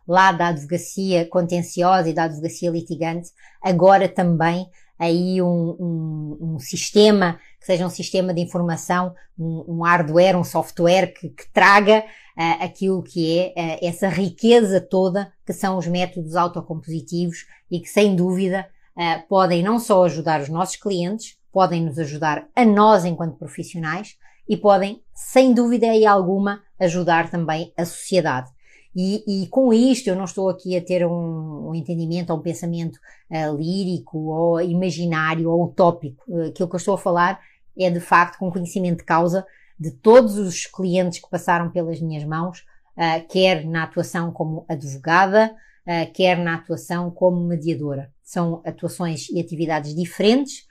lá 0.10 0.32
da 0.32 0.47
advocacia 0.47 1.24
contenciosa 1.28 2.10
e 2.10 2.14
da 2.14 2.24
advocacia 2.24 2.72
litigante, 2.72 3.30
agora 3.62 4.10
também 4.10 4.68
aí 4.97 5.39
um, 5.39 5.76
um, 5.80 6.38
um 6.41 6.60
sistema 6.60 7.39
que 7.60 7.68
seja 7.68 7.86
um 7.86 7.91
sistema 7.91 8.34
de 8.34 8.41
informação, 8.41 9.14
um, 9.38 9.64
um 9.68 9.82
hardware, 9.84 10.36
um 10.36 10.43
software 10.43 11.14
que, 11.14 11.30
que 11.30 11.53
traga 11.53 11.99
uh, 11.99 12.64
aquilo 12.64 13.03
que 13.03 13.38
é 13.39 13.53
uh, 13.55 13.86
essa 13.86 14.10
riqueza 14.10 14.82
toda 14.82 15.32
que 15.45 15.53
são 15.53 15.78
os 15.78 15.86
métodos 15.86 16.36
autocompositivos 16.36 17.45
e 17.70 17.80
que 17.80 17.88
sem 17.88 18.16
dúvida 18.16 18.68
uh, 18.97 19.28
podem 19.30 19.62
não 19.62 19.78
só 19.80 20.03
ajudar 20.05 20.41
os 20.41 20.49
nossos 20.49 20.76
clientes, 20.76 21.38
podem 21.51 21.86
nos 21.86 21.99
ajudar 21.99 22.47
a 22.55 22.66
nós 22.66 23.05
enquanto 23.05 23.38
profissionais 23.38 24.18
e 24.47 24.57
podem, 24.57 25.03
sem 25.14 25.53
dúvida 25.53 25.86
aí 25.86 26.03
alguma, 26.03 26.64
ajudar 26.80 27.30
também 27.30 27.72
a 27.78 27.86
sociedade. 27.86 28.49
E, 28.96 29.44
e, 29.44 29.48
com 29.48 29.72
isto 29.72 30.08
eu 30.08 30.16
não 30.16 30.26
estou 30.26 30.50
aqui 30.50 30.76
a 30.76 30.84
ter 30.84 31.06
um, 31.06 31.70
um 31.70 31.76
entendimento 31.76 32.32
ou 32.32 32.40
um 32.40 32.42
pensamento 32.42 32.98
uh, 33.30 33.56
lírico 33.56 34.18
ou 34.18 34.62
imaginário 34.62 35.50
ou 35.50 35.66
utópico. 35.66 36.24
Uh, 36.28 36.48
aquilo 36.48 36.68
que 36.68 36.76
eu 36.76 36.80
estou 36.80 36.96
a 36.96 36.98
falar 36.98 37.40
é 37.78 37.90
de 37.90 38.00
facto 38.00 38.40
com 38.40 38.52
conhecimento 38.52 39.00
de 39.00 39.06
causa 39.06 39.46
de 39.80 39.92
todos 39.92 40.38
os 40.38 40.66
clientes 40.66 41.20
que 41.20 41.30
passaram 41.30 41.70
pelas 41.70 42.02
minhas 42.02 42.26
mãos, 42.26 42.66
uh, 42.98 43.26
quer 43.30 43.64
na 43.66 43.84
atuação 43.84 44.32
como 44.32 44.66
advogada, 44.68 45.56
uh, 45.86 46.12
quer 46.12 46.38
na 46.38 46.56
atuação 46.56 47.12
como 47.12 47.46
mediadora. 47.46 48.12
São 48.24 48.62
atuações 48.66 49.30
e 49.30 49.40
atividades 49.40 49.96
diferentes 49.96 50.68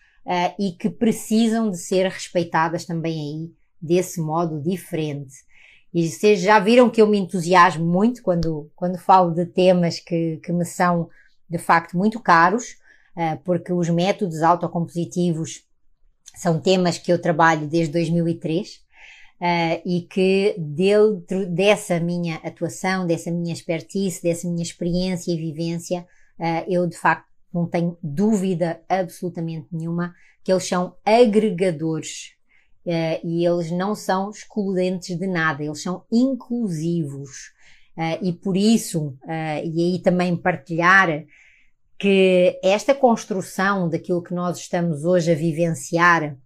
e 0.59 0.73
que 0.73 0.91
precisam 0.91 1.71
de 1.71 1.79
ser 1.79 2.07
respeitadas 2.07 2.85
também 2.85 3.19
aí 3.19 3.53
desse 3.81 4.21
modo 4.21 4.61
diferente. 4.61 5.33
E 5.93 6.09
vocês 6.09 6.41
já 6.41 6.59
viram 6.59 6.91
que 6.91 7.01
eu 7.01 7.07
me 7.07 7.19
entusiasmo 7.19 7.85
muito 7.85 8.23
quando, 8.23 8.71
quando 8.77 8.99
falo 8.99 9.33
de 9.33 9.47
temas 9.47 9.99
que, 9.99 10.39
que 10.43 10.53
me 10.53 10.65
são 10.65 11.09
de 11.49 11.59
facto 11.59 11.97
muito 11.97 12.21
caros, 12.21 12.77
porque 13.43 13.73
os 13.73 13.89
métodos 13.89 14.43
autocompositivos 14.43 15.65
são 16.37 16.61
temas 16.61 16.99
que 16.99 17.11
eu 17.11 17.21
trabalho 17.21 17.67
desde 17.67 17.93
2003 17.93 18.87
Uh, 19.39 19.79
e 19.87 20.01
que 20.03 20.57
dentro 20.59 21.47
dessa 21.47 22.01
minha 22.01 22.39
atuação, 22.39 23.07
dessa 23.07 23.31
minha 23.31 23.53
expertise, 23.53 24.21
dessa 24.21 24.49
minha 24.49 24.65
experiência 24.65 25.31
e 25.31 25.37
vivência, 25.37 26.05
uh, 26.41 26.65
eu 26.67 26.85
de 26.89 26.99
facto 26.99 27.29
não 27.55 27.65
tenho 27.65 27.97
dúvida 28.03 28.83
absolutamente 28.89 29.69
nenhuma 29.71 30.13
que 30.43 30.51
eles 30.51 30.67
são 30.67 30.97
agregadores 31.05 32.33
uh, 32.89 33.27
e 33.27 33.47
eles 33.47 33.71
não 33.71 33.95
são 33.95 34.31
excludentes 34.31 35.17
de 35.17 35.27
nada, 35.27 35.63
eles 35.63 35.83
são 35.83 36.05
inclusivos. 36.11 37.53
e 38.23 38.33
por 38.33 38.57
isso, 38.57 39.19
e 39.65 39.83
aí 39.83 39.99
também 39.99 40.37
partilhar 40.37 41.25
que 41.99 42.59
esta 42.63 42.95
construção 42.95 43.89
daquilo 43.89 44.23
que 44.23 44.33
nós 44.33 44.59
estamos 44.59 45.05
hoje 45.05 45.33
a 45.33 45.35
vivenciar, 45.35 46.37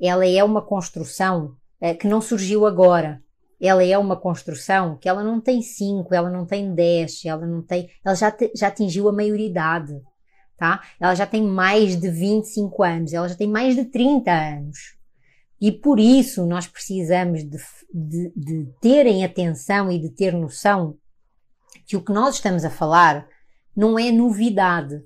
ela 0.00 0.26
é 0.26 0.42
uma 0.42 0.62
construção 0.62 1.54
eh, 1.80 1.94
que 1.94 2.08
não 2.08 2.20
surgiu 2.20 2.66
agora. 2.66 3.22
Ela 3.60 3.84
é 3.84 3.96
uma 3.96 4.16
construção 4.16 4.96
que 4.96 5.08
ela 5.08 5.22
não 5.22 5.40
tem 5.40 5.62
5, 5.62 6.12
ela 6.14 6.30
não 6.30 6.46
tem 6.46 6.74
10, 6.74 7.26
ela 7.26 7.46
não 7.46 7.62
tem, 7.62 7.90
ela 8.04 8.14
já, 8.14 8.30
te, 8.30 8.50
já 8.56 8.68
atingiu 8.68 9.08
a 9.08 9.12
maioridade, 9.12 10.00
tá? 10.56 10.82
Ela 10.98 11.14
já 11.14 11.26
tem 11.26 11.42
mais 11.42 11.94
de 12.00 12.10
25 12.10 12.82
anos, 12.82 13.12
ela 13.12 13.28
já 13.28 13.36
tem 13.36 13.48
mais 13.48 13.76
de 13.76 13.84
30 13.84 14.32
anos. 14.32 14.78
E 15.62 15.70
por 15.70 16.00
isso 16.00 16.44
nós 16.44 16.66
precisamos 16.66 17.44
de, 17.44 17.56
de, 17.94 18.32
de 18.34 18.66
terem 18.80 19.24
atenção 19.24 19.92
e 19.92 19.98
de 20.00 20.10
ter 20.10 20.32
noção 20.32 20.96
que 21.86 21.96
o 21.96 22.04
que 22.04 22.10
nós 22.10 22.34
estamos 22.34 22.64
a 22.64 22.70
falar 22.70 23.28
não 23.76 23.96
é 23.96 24.10
novidade. 24.10 25.00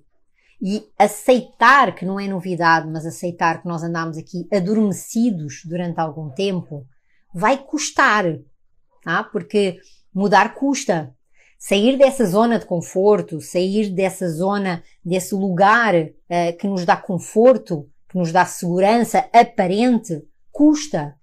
E 0.63 0.83
aceitar 0.99 1.95
que 1.95 2.07
não 2.07 2.19
é 2.19 2.27
novidade, 2.27 2.89
mas 2.91 3.05
aceitar 3.05 3.61
que 3.61 3.69
nós 3.69 3.83
andamos 3.83 4.17
aqui 4.17 4.49
adormecidos 4.51 5.61
durante 5.67 6.01
algum 6.01 6.31
tempo, 6.31 6.87
vai 7.35 7.59
custar, 7.59 8.25
tá? 9.05 9.25
Porque 9.25 9.79
mudar 10.15 10.55
custa. 10.55 11.15
Sair 11.59 11.99
dessa 11.99 12.25
zona 12.25 12.59
de 12.59 12.65
conforto, 12.65 13.43
sair 13.43 13.91
dessa 13.91 14.31
zona, 14.31 14.83
desse 15.05 15.35
lugar 15.35 15.95
uh, 15.95 16.57
que 16.59 16.67
nos 16.67 16.87
dá 16.87 16.97
conforto, 16.97 17.91
que 18.09 18.17
nos 18.17 18.33
dá 18.33 18.47
segurança 18.47 19.29
aparente, 19.35 20.23
custa. 20.57 21.15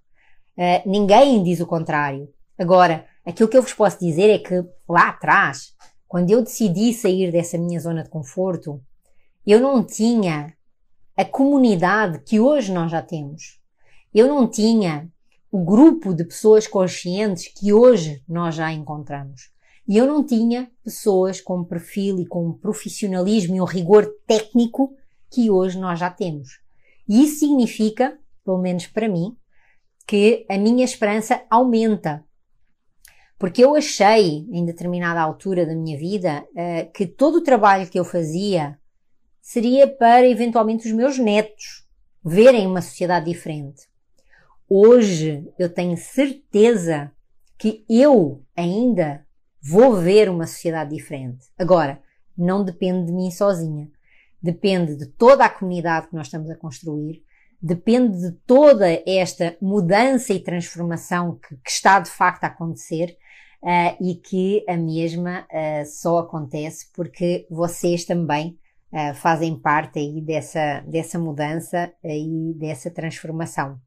Uh, 0.55 0.87
ninguém 0.87 1.41
diz 1.41 1.59
o 1.59 1.65
contrário. 1.65 2.31
Agora, 2.55 3.07
aquilo 3.25 3.49
que 3.49 3.57
eu 3.57 3.63
vos 3.63 3.73
posso 3.73 3.99
dizer 3.99 4.29
é 4.29 4.37
que 4.37 4.63
lá 4.87 5.09
atrás, 5.09 5.73
quando 6.07 6.29
eu 6.29 6.43
decidi 6.43 6.93
sair 6.93 7.31
dessa 7.31 7.57
minha 7.57 7.79
zona 7.79 8.03
de 8.03 8.11
conforto, 8.11 8.79
eu 9.45 9.59
não 9.59 9.83
tinha 9.83 10.53
a 11.17 11.25
comunidade 11.25 12.19
que 12.19 12.39
hoje 12.39 12.71
nós 12.71 12.91
já 12.91 13.01
temos. 13.01 13.59
Eu 14.13 14.27
não 14.27 14.47
tinha 14.47 15.11
o 15.51 15.65
grupo 15.65 16.13
de 16.13 16.23
pessoas 16.23 16.67
conscientes 16.67 17.47
que 17.47 17.73
hoje 17.73 18.23
nós 18.29 18.53
já 18.53 18.71
encontramos. 18.71 19.51
E 19.87 19.97
eu 19.97 20.05
não 20.05 20.23
tinha 20.23 20.71
pessoas 20.83 21.41
com 21.41 21.63
perfil 21.63 22.19
e 22.19 22.25
com 22.27 22.53
profissionalismo 22.53 23.55
e 23.55 23.61
um 23.61 23.65
rigor 23.65 24.07
técnico 24.27 24.95
que 25.31 25.49
hoje 25.49 25.79
nós 25.79 25.99
já 25.99 26.11
temos. 26.11 26.61
E 27.09 27.23
isso 27.23 27.39
significa, 27.39 28.17
pelo 28.43 28.61
menos 28.61 28.87
para 28.87 29.07
mim, 29.07 29.35
que 30.07 30.45
a 30.49 30.57
minha 30.57 30.83
esperança 30.83 31.43
aumenta. 31.49 32.23
Porque 33.37 33.63
eu 33.63 33.75
achei, 33.75 34.47
em 34.51 34.65
determinada 34.65 35.21
altura 35.21 35.65
da 35.65 35.75
minha 35.75 35.97
vida, 35.97 36.47
eh, 36.55 36.85
que 36.85 37.05
todo 37.05 37.35
o 37.35 37.43
trabalho 37.43 37.89
que 37.89 37.99
eu 37.99 38.05
fazia 38.05 38.77
seria 39.41 39.87
para 39.87 40.27
eventualmente 40.27 40.87
os 40.87 40.93
meus 40.93 41.17
netos 41.17 41.85
verem 42.23 42.65
uma 42.65 42.81
sociedade 42.81 43.25
diferente. 43.25 43.87
Hoje 44.69 45.51
eu 45.59 45.69
tenho 45.69 45.97
certeza 45.97 47.11
que 47.57 47.85
eu 47.89 48.43
ainda 48.55 49.25
vou 49.61 49.95
ver 49.95 50.29
uma 50.29 50.47
sociedade 50.47 50.95
diferente. 50.95 51.45
Agora, 51.57 52.01
não 52.37 52.63
depende 52.63 53.07
de 53.07 53.13
mim 53.13 53.29
sozinha. 53.31 53.89
Depende 54.41 54.95
de 54.95 55.05
toda 55.05 55.45
a 55.45 55.49
comunidade 55.49 56.07
que 56.07 56.15
nós 56.15 56.27
estamos 56.27 56.49
a 56.49 56.55
construir, 56.55 57.23
depende 57.63 58.19
de 58.19 58.31
toda 58.45 59.01
esta 59.07 59.55
mudança 59.61 60.33
e 60.33 60.43
transformação 60.43 61.39
que, 61.39 61.55
que 61.55 61.71
está 61.71 61.97
de 62.01 62.09
facto 62.09 62.43
a 62.43 62.47
acontecer 62.47 63.17
uh, 63.63 64.03
e 64.03 64.15
que 64.15 64.65
a 64.67 64.75
mesma 64.75 65.47
uh, 65.49 65.85
só 65.85 66.19
acontece 66.19 66.91
porque 66.93 67.47
vocês 67.49 68.03
também 68.03 68.59
uh, 68.91 69.15
fazem 69.15 69.57
parte 69.57 69.97
aí 69.97 70.19
dessa, 70.19 70.81
dessa 70.81 71.17
mudança 71.17 71.93
e 72.03 72.53
dessa 72.57 72.91
transformação. 72.91 73.79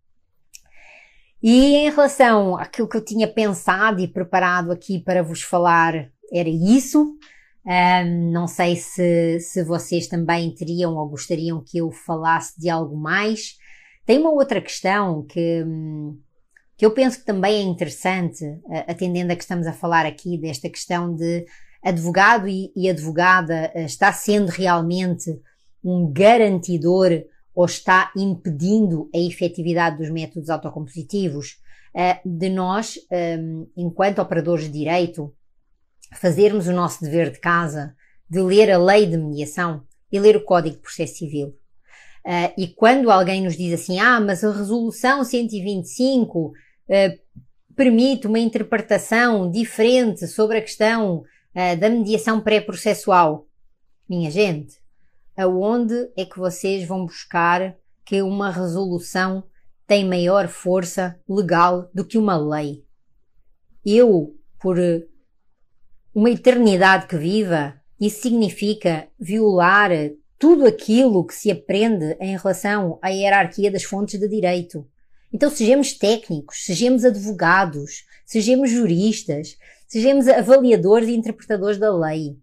E 1.43 1.77
em 1.77 1.91
relação 1.91 2.57
àquilo 2.57 2.89
que 2.89 2.97
eu 2.97 3.05
tinha 3.05 3.29
pensado 3.29 4.01
e 4.01 4.09
preparado 4.09 4.73
aqui 4.73 4.99
para 4.99 5.23
vos 5.23 5.43
falar, 5.43 6.11
era 6.33 6.49
isso. 6.49 7.15
Um, 7.67 8.31
não 8.33 8.47
sei 8.47 8.77
se, 8.77 9.39
se 9.41 9.63
vocês 9.65 10.07
também 10.07 10.55
teriam 10.55 10.97
ou 10.97 11.09
gostariam 11.09 11.63
que 11.63 11.79
eu 11.79 11.91
falasse 11.91 12.59
de 12.59 12.71
algo 12.71 12.97
mais. 12.97 13.59
Tem 14.07 14.19
uma 14.19 14.31
outra 14.31 14.61
questão 14.61 15.25
que, 15.25 15.65
que 16.77 16.87
eu 16.87 16.93
penso 16.93 17.19
que 17.19 17.27
também 17.27 17.57
é 17.57 17.63
interessante, 17.63 18.45
atendendo 18.87 19.33
a 19.33 19.37
que 19.37 19.43
estamos 19.43 19.67
a 19.67 19.73
falar 19.73 20.07
aqui, 20.07 20.39
desta 20.39 20.71
questão 20.71 21.13
de 21.13 21.45
advogado 21.83 22.49
e, 22.49 22.73
e 22.77 22.89
advogada 22.89 23.71
eh, 23.75 23.85
está 23.85 24.13
sendo 24.13 24.49
realmente 24.49 25.41
um 25.83 26.11
garantidor 26.13 27.11
ou 27.55 27.65
está 27.65 28.13
impedindo 28.17 29.09
a 29.15 29.19
efetividade 29.19 29.99
dos 29.99 30.11
métodos 30.11 30.51
autocompositivos, 30.51 31.61
eh, 31.95 32.21
de 32.25 32.49
nós, 32.49 32.99
ehm, 33.11 33.67
enquanto 33.77 34.21
operadores 34.21 34.65
de 34.65 34.73
direito, 34.73 35.33
fazermos 36.15 36.67
o 36.67 36.73
nosso 36.73 37.03
dever 37.03 37.31
de 37.31 37.39
casa 37.39 37.95
de 38.29 38.41
ler 38.41 38.71
a 38.71 38.79
lei 38.79 39.07
de 39.07 39.17
mediação 39.17 39.85
e 40.11 40.19
ler 40.19 40.37
o 40.37 40.45
Código 40.45 40.77
de 40.77 40.83
Processo 40.83 41.19
Civil. 41.19 41.57
Uh, 42.27 42.51
e 42.59 42.67
quando 42.67 43.09
alguém 43.09 43.41
nos 43.41 43.57
diz 43.57 43.73
assim, 43.73 44.01
ah, 44.01 44.21
mas 44.21 44.43
a 44.43 44.51
resolução 44.51 45.23
125 45.23 46.49
uh, 46.49 46.53
permite 47.77 48.27
uma 48.27 48.41
interpretação 48.41 49.49
diferente 49.49 50.27
sobre 50.27 50.59
a 50.59 50.61
questão 50.61 51.19
uh, 51.19 51.77
da 51.79 51.89
mediação 51.89 52.41
pré-processual. 52.41 53.47
Minha 54.09 54.29
gente, 54.29 54.75
aonde 55.37 56.11
é 56.17 56.25
que 56.25 56.37
vocês 56.37 56.85
vão 56.85 57.07
buscar 57.07 57.77
que 58.05 58.21
uma 58.23 58.51
resolução 58.51 59.45
tem 59.87 60.05
maior 60.05 60.49
força 60.49 61.21
legal 61.29 61.89
do 61.95 62.05
que 62.05 62.19
uma 62.19 62.37
lei? 62.37 62.85
Eu, 63.85 64.35
por 64.59 64.77
uma 66.13 66.31
eternidade 66.31 67.07
que 67.07 67.17
viva, 67.17 67.81
isso 68.01 68.23
significa 68.23 69.07
violar 69.17 69.93
tudo 70.39 70.67
aquilo 70.67 71.27
que 71.27 71.35
se 71.35 71.51
aprende 71.51 72.17
em 72.21 72.37
relação 72.37 72.99
à 73.03 73.09
hierarquia 73.09 73.71
das 73.71 73.85
fontes 73.85 74.19
de 74.19 74.29
direito. 74.29 74.87
Então, 75.33 75.51
sejamos 75.51 75.93
técnicos, 75.93 76.65
sejamos 76.65 77.05
advogados, 77.05 78.05
sejamos 78.25 78.71
juristas, 78.71 79.57
sejamos 79.87 80.29
avaliadores 80.29 81.09
e 81.09 81.17
interpretadores 81.17 81.79
da 81.79 81.95
lei. 81.95 82.39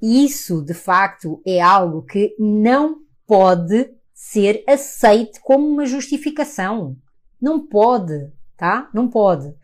Isso, 0.00 0.62
de 0.62 0.74
facto, 0.74 1.42
é 1.46 1.60
algo 1.60 2.02
que 2.02 2.34
não 2.38 2.98
pode 3.26 3.90
ser 4.14 4.64
aceito 4.66 5.40
como 5.42 5.66
uma 5.66 5.86
justificação. 5.86 6.96
Não 7.40 7.66
pode, 7.66 8.30
tá? 8.56 8.88
Não 8.92 9.08
pode. 9.08 9.54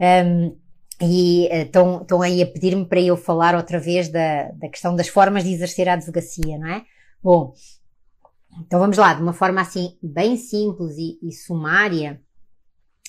Um, 0.00 0.56
e 1.00 1.48
estão, 1.52 2.02
estão 2.02 2.22
aí 2.22 2.42
a 2.42 2.46
pedir-me 2.46 2.86
para 2.86 3.00
eu 3.00 3.16
falar 3.16 3.54
outra 3.54 3.78
vez 3.78 4.08
da, 4.08 4.50
da 4.52 4.68
questão 4.68 4.94
das 4.94 5.08
formas 5.08 5.44
de 5.44 5.52
exercer 5.52 5.88
a 5.88 5.94
advocacia, 5.94 6.58
não 6.58 6.68
é? 6.68 6.84
Bom, 7.26 7.54
então 8.64 8.78
vamos 8.78 8.96
lá, 8.96 9.12
de 9.12 9.20
uma 9.20 9.32
forma 9.32 9.60
assim 9.60 9.98
bem 10.00 10.36
simples 10.36 10.96
e, 10.96 11.18
e 11.20 11.32
sumária, 11.32 12.22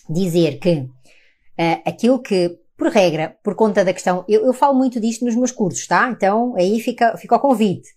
dizer 0.09 0.57
que 0.57 0.80
uh, 0.80 1.82
aquilo 1.86 2.20
que, 2.20 2.57
por 2.76 2.88
regra, 2.88 3.38
por 3.43 3.53
conta 3.53 3.86
da 3.86 3.93
questão, 3.93 4.26
eu, 4.28 4.43
eu, 4.43 4.53
falo 4.53 4.74
muito 4.76 4.99
disto 4.99 5.24
nos 5.24 5.36
meus 5.36 5.51
cursos, 5.51 5.86
tá? 5.86 6.09
Então 6.09 6.55
aí 6.55 6.80
fica, 6.80 7.15
fica 7.15 7.36
o 7.36 7.39
convite 7.39 7.89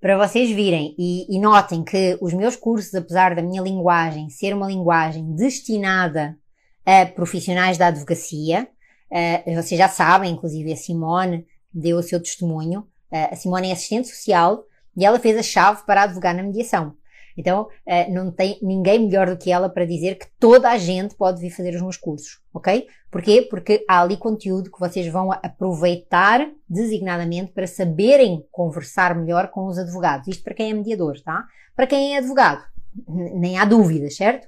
para 0.00 0.16
vocês 0.16 0.48
virem 0.48 0.94
e, 0.98 1.26
e 1.28 1.38
notem 1.38 1.84
que 1.84 2.16
os 2.22 2.32
meus 2.32 2.56
cursos, 2.56 2.94
apesar 2.94 3.34
da 3.34 3.42
minha 3.42 3.60
linguagem 3.60 4.30
ser 4.30 4.54
uma 4.54 4.68
linguagem 4.68 5.34
destinada 5.34 6.38
a 6.86 7.04
profissionais 7.04 7.76
da 7.76 7.88
advocacia, 7.88 8.66
uh, 9.12 9.54
vocês 9.54 9.78
já 9.78 9.90
sabem, 9.90 10.32
inclusive 10.32 10.72
a 10.72 10.76
Simone 10.76 11.46
deu 11.70 11.98
o 11.98 12.02
seu 12.02 12.18
testemunho, 12.18 12.80
uh, 13.12 13.28
a 13.30 13.36
Simone 13.36 13.68
é 13.68 13.72
assistente 13.72 14.08
social 14.08 14.64
e 14.96 15.04
ela 15.04 15.18
fez 15.18 15.36
a 15.36 15.42
chave 15.42 15.84
para 15.84 16.02
advogar 16.02 16.34
na 16.34 16.42
mediação. 16.42 16.94
Então, 17.36 17.64
uh, 17.64 18.12
não 18.12 18.32
tem 18.32 18.58
ninguém 18.62 18.98
melhor 18.98 19.28
do 19.28 19.36
que 19.36 19.52
ela 19.52 19.68
para 19.68 19.84
dizer 19.84 20.16
que 20.16 20.26
toda 20.40 20.70
a 20.70 20.78
gente 20.78 21.14
pode 21.14 21.40
vir 21.40 21.50
fazer 21.50 21.74
os 21.74 21.82
meus 21.82 21.96
cursos, 21.96 22.40
ok? 22.52 22.86
Porquê? 23.10 23.42
Porque 23.42 23.84
há 23.86 24.00
ali 24.00 24.16
conteúdo 24.16 24.70
que 24.70 24.80
vocês 24.80 25.06
vão 25.12 25.30
aproveitar 25.30 26.48
designadamente 26.68 27.52
para 27.52 27.66
saberem 27.66 28.42
conversar 28.50 29.14
melhor 29.14 29.48
com 29.48 29.66
os 29.66 29.78
advogados. 29.78 30.28
Isto 30.28 30.42
para 30.42 30.54
quem 30.54 30.70
é 30.70 30.74
mediador, 30.74 31.20
tá? 31.20 31.44
Para 31.74 31.86
quem 31.86 32.14
é 32.14 32.18
advogado, 32.18 32.64
nem 33.06 33.58
há 33.58 33.66
dúvidas, 33.66 34.16
certo? 34.16 34.46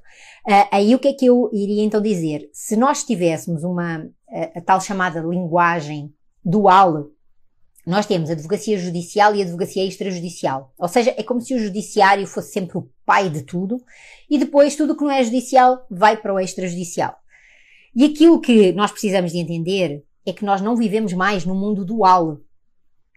Uh, 0.49 0.69
aí 0.73 0.95
o 0.95 0.99
que 0.99 1.09
é 1.09 1.13
que 1.13 1.27
eu 1.27 1.51
iria 1.53 1.85
então 1.85 2.01
dizer? 2.01 2.49
Se 2.55 2.75
nós 2.75 3.05
tivéssemos 3.05 3.65
uma 3.65 4.09
a, 4.31 4.59
a 4.59 4.61
tal 4.63 4.81
chamada 4.81 5.21
linguagem 5.21 6.11
dual 6.43 7.11
nós 7.89 8.07
temos 8.07 8.29
advocacia 8.29 8.79
judicial 8.79 9.35
e 9.35 9.43
advocacia 9.43 9.85
extrajudicial. 9.85 10.73
Ou 10.79 10.89
seja, 10.89 11.15
é 11.17 11.23
como 11.23 11.41
se 11.41 11.55
o 11.55 11.59
judiciário 11.59 12.27
fosse 12.27 12.53
sempre 12.53 12.77
o 12.77 12.91
pai 13.07 13.31
de 13.31 13.43
tudo 13.43 13.83
e 14.29 14.39
depois 14.39 14.77
tudo 14.77 14.97
que 14.97 15.05
não 15.05 15.11
é 15.11 15.23
judicial 15.25 15.87
vai 15.91 16.17
para 16.17 16.35
o 16.35 16.39
extrajudicial. 16.39 17.17
E 17.95 18.05
aquilo 18.05 18.41
que 18.41 18.73
nós 18.73 18.91
precisamos 18.91 19.33
de 19.33 19.39
entender 19.39 20.05
é 20.27 20.33
que 20.33 20.45
nós 20.45 20.61
não 20.61 20.77
vivemos 20.77 21.13
mais 21.13 21.45
no 21.45 21.55
mundo 21.55 21.85
dual. 21.85 22.41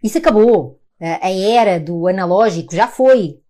Isso 0.02 0.18
acabou. 0.18 0.80
A 0.98 1.30
era 1.30 1.78
do 1.78 2.06
analógico 2.06 2.74
já 2.74 2.86
foi. 2.86 3.40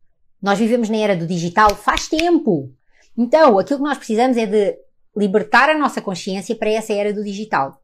Nós 0.41 0.59
vivemos 0.59 0.89
na 0.89 0.97
era 0.97 1.17
do 1.17 1.27
digital 1.27 1.75
faz 1.77 2.09
tempo. 2.09 2.73
Então, 3.17 3.59
aquilo 3.59 3.79
que 3.79 3.85
nós 3.85 3.99
precisamos 3.99 4.37
é 4.37 4.47
de 4.47 4.79
libertar 5.17 5.69
a 5.69 5.79
nossa 5.79 6.01
consciência 6.01 6.57
para 6.57 6.71
essa 6.71 6.93
era 6.93 7.13
do 7.13 7.23
digital. 7.23 7.82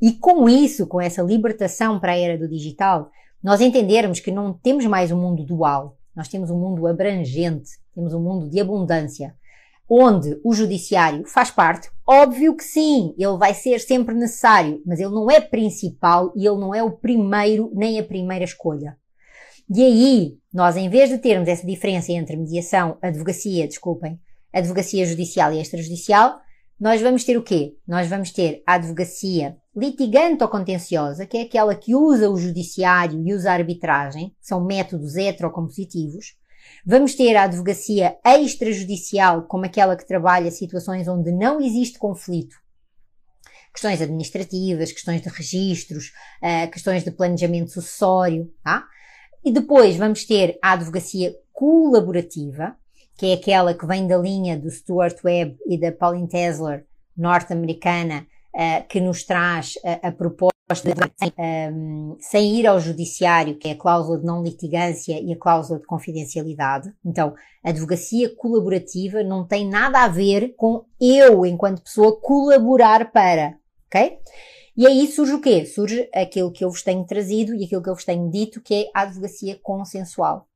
E 0.00 0.12
com 0.12 0.48
isso, 0.48 0.86
com 0.86 1.00
essa 1.00 1.22
libertação 1.22 2.00
para 2.00 2.12
a 2.12 2.18
era 2.18 2.38
do 2.38 2.48
digital, 2.48 3.10
nós 3.42 3.60
entendermos 3.60 4.20
que 4.20 4.30
não 4.30 4.52
temos 4.52 4.86
mais 4.86 5.12
um 5.12 5.20
mundo 5.20 5.44
dual, 5.44 5.96
nós 6.14 6.28
temos 6.28 6.50
um 6.50 6.58
mundo 6.58 6.86
abrangente, 6.86 7.70
temos 7.94 8.14
um 8.14 8.20
mundo 8.20 8.48
de 8.48 8.60
abundância, 8.60 9.34
onde 9.88 10.38
o 10.44 10.54
judiciário 10.54 11.26
faz 11.26 11.50
parte, 11.50 11.90
óbvio 12.06 12.56
que 12.56 12.62
sim, 12.62 13.14
ele 13.18 13.36
vai 13.36 13.52
ser 13.52 13.80
sempre 13.80 14.14
necessário, 14.14 14.80
mas 14.86 15.00
ele 15.00 15.10
não 15.10 15.30
é 15.30 15.40
principal 15.40 16.32
e 16.36 16.46
ele 16.46 16.58
não 16.58 16.74
é 16.74 16.82
o 16.82 16.92
primeiro 16.92 17.70
nem 17.74 17.98
a 17.98 18.04
primeira 18.04 18.44
escolha. 18.44 18.96
E 19.68 19.82
aí, 19.82 20.38
nós 20.52 20.76
em 20.76 20.88
vez 20.88 21.10
de 21.10 21.18
termos 21.18 21.48
essa 21.48 21.66
diferença 21.66 22.12
entre 22.12 22.36
mediação, 22.36 22.98
advocacia, 23.02 23.66
desculpem, 23.66 24.20
advocacia 24.52 25.06
judicial 25.06 25.52
e 25.52 25.60
extrajudicial, 25.60 26.40
nós 26.80 27.02
vamos 27.02 27.24
ter 27.24 27.36
o 27.36 27.42
quê? 27.42 27.76
Nós 27.86 28.08
vamos 28.08 28.30
ter 28.30 28.62
a 28.66 28.74
advocacia 28.74 29.54
litigante 29.76 30.42
ou 30.42 30.48
contenciosa, 30.48 31.26
que 31.26 31.36
é 31.36 31.42
aquela 31.42 31.74
que 31.74 31.94
usa 31.94 32.30
o 32.30 32.38
judiciário 32.38 33.22
e 33.22 33.34
usa 33.34 33.50
a 33.50 33.54
arbitragem, 33.54 34.30
que 34.30 34.46
são 34.46 34.64
métodos 34.64 35.14
heterocompositivos. 35.14 36.38
Vamos 36.84 37.14
ter 37.14 37.36
a 37.36 37.42
advocacia 37.42 38.16
extrajudicial, 38.24 39.42
como 39.42 39.66
aquela 39.66 39.94
que 39.94 40.06
trabalha 40.06 40.50
situações 40.50 41.06
onde 41.06 41.30
não 41.30 41.60
existe 41.60 41.98
conflito. 41.98 42.56
Questões 43.74 44.00
administrativas, 44.00 44.90
questões 44.90 45.20
de 45.20 45.28
registros, 45.28 46.12
uh, 46.42 46.70
questões 46.70 47.04
de 47.04 47.10
planejamento 47.10 47.72
sucessório, 47.72 48.50
tá? 48.64 48.86
E 49.44 49.52
depois 49.52 49.96
vamos 49.96 50.24
ter 50.24 50.58
a 50.62 50.72
advocacia 50.72 51.34
colaborativa, 51.52 52.74
que 53.20 53.26
é 53.26 53.34
aquela 53.34 53.74
que 53.74 53.84
vem 53.84 54.06
da 54.06 54.16
linha 54.16 54.58
do 54.58 54.70
Stuart 54.70 55.22
Webb 55.22 55.58
e 55.66 55.78
da 55.78 55.92
Pauline 55.92 56.26
Tesler, 56.26 56.86
norte-americana, 57.14 58.26
uh, 58.54 58.88
que 58.88 58.98
nos 58.98 59.24
traz 59.24 59.74
a, 59.84 60.08
a 60.08 60.10
proposta 60.10 60.54
de, 60.72 61.34
um, 61.38 62.16
sem 62.18 62.58
ir 62.58 62.66
ao 62.66 62.80
judiciário, 62.80 63.58
que 63.58 63.68
é 63.68 63.72
a 63.72 63.76
cláusula 63.76 64.18
de 64.18 64.24
não 64.24 64.42
litigância 64.42 65.20
e 65.20 65.34
a 65.34 65.38
cláusula 65.38 65.78
de 65.78 65.84
confidencialidade. 65.84 66.94
Então, 67.04 67.34
a 67.62 67.68
advocacia 67.68 68.34
colaborativa 68.34 69.22
não 69.22 69.46
tem 69.46 69.68
nada 69.68 70.02
a 70.02 70.08
ver 70.08 70.54
com 70.56 70.86
eu, 70.98 71.44
enquanto 71.44 71.82
pessoa, 71.82 72.18
colaborar 72.18 73.12
para, 73.12 73.54
ok? 73.86 74.18
E 74.74 74.86
aí 74.86 75.06
surge 75.08 75.34
o 75.34 75.42
quê? 75.42 75.66
Surge 75.66 76.08
aquilo 76.14 76.50
que 76.50 76.64
eu 76.64 76.70
vos 76.70 76.82
tenho 76.82 77.04
trazido 77.04 77.54
e 77.54 77.66
aquilo 77.66 77.82
que 77.82 77.90
eu 77.90 77.94
vos 77.94 78.04
tenho 78.06 78.30
dito, 78.30 78.62
que 78.62 78.74
é 78.74 78.90
a 78.94 79.02
advocacia 79.02 79.60
consensual. 79.62 80.48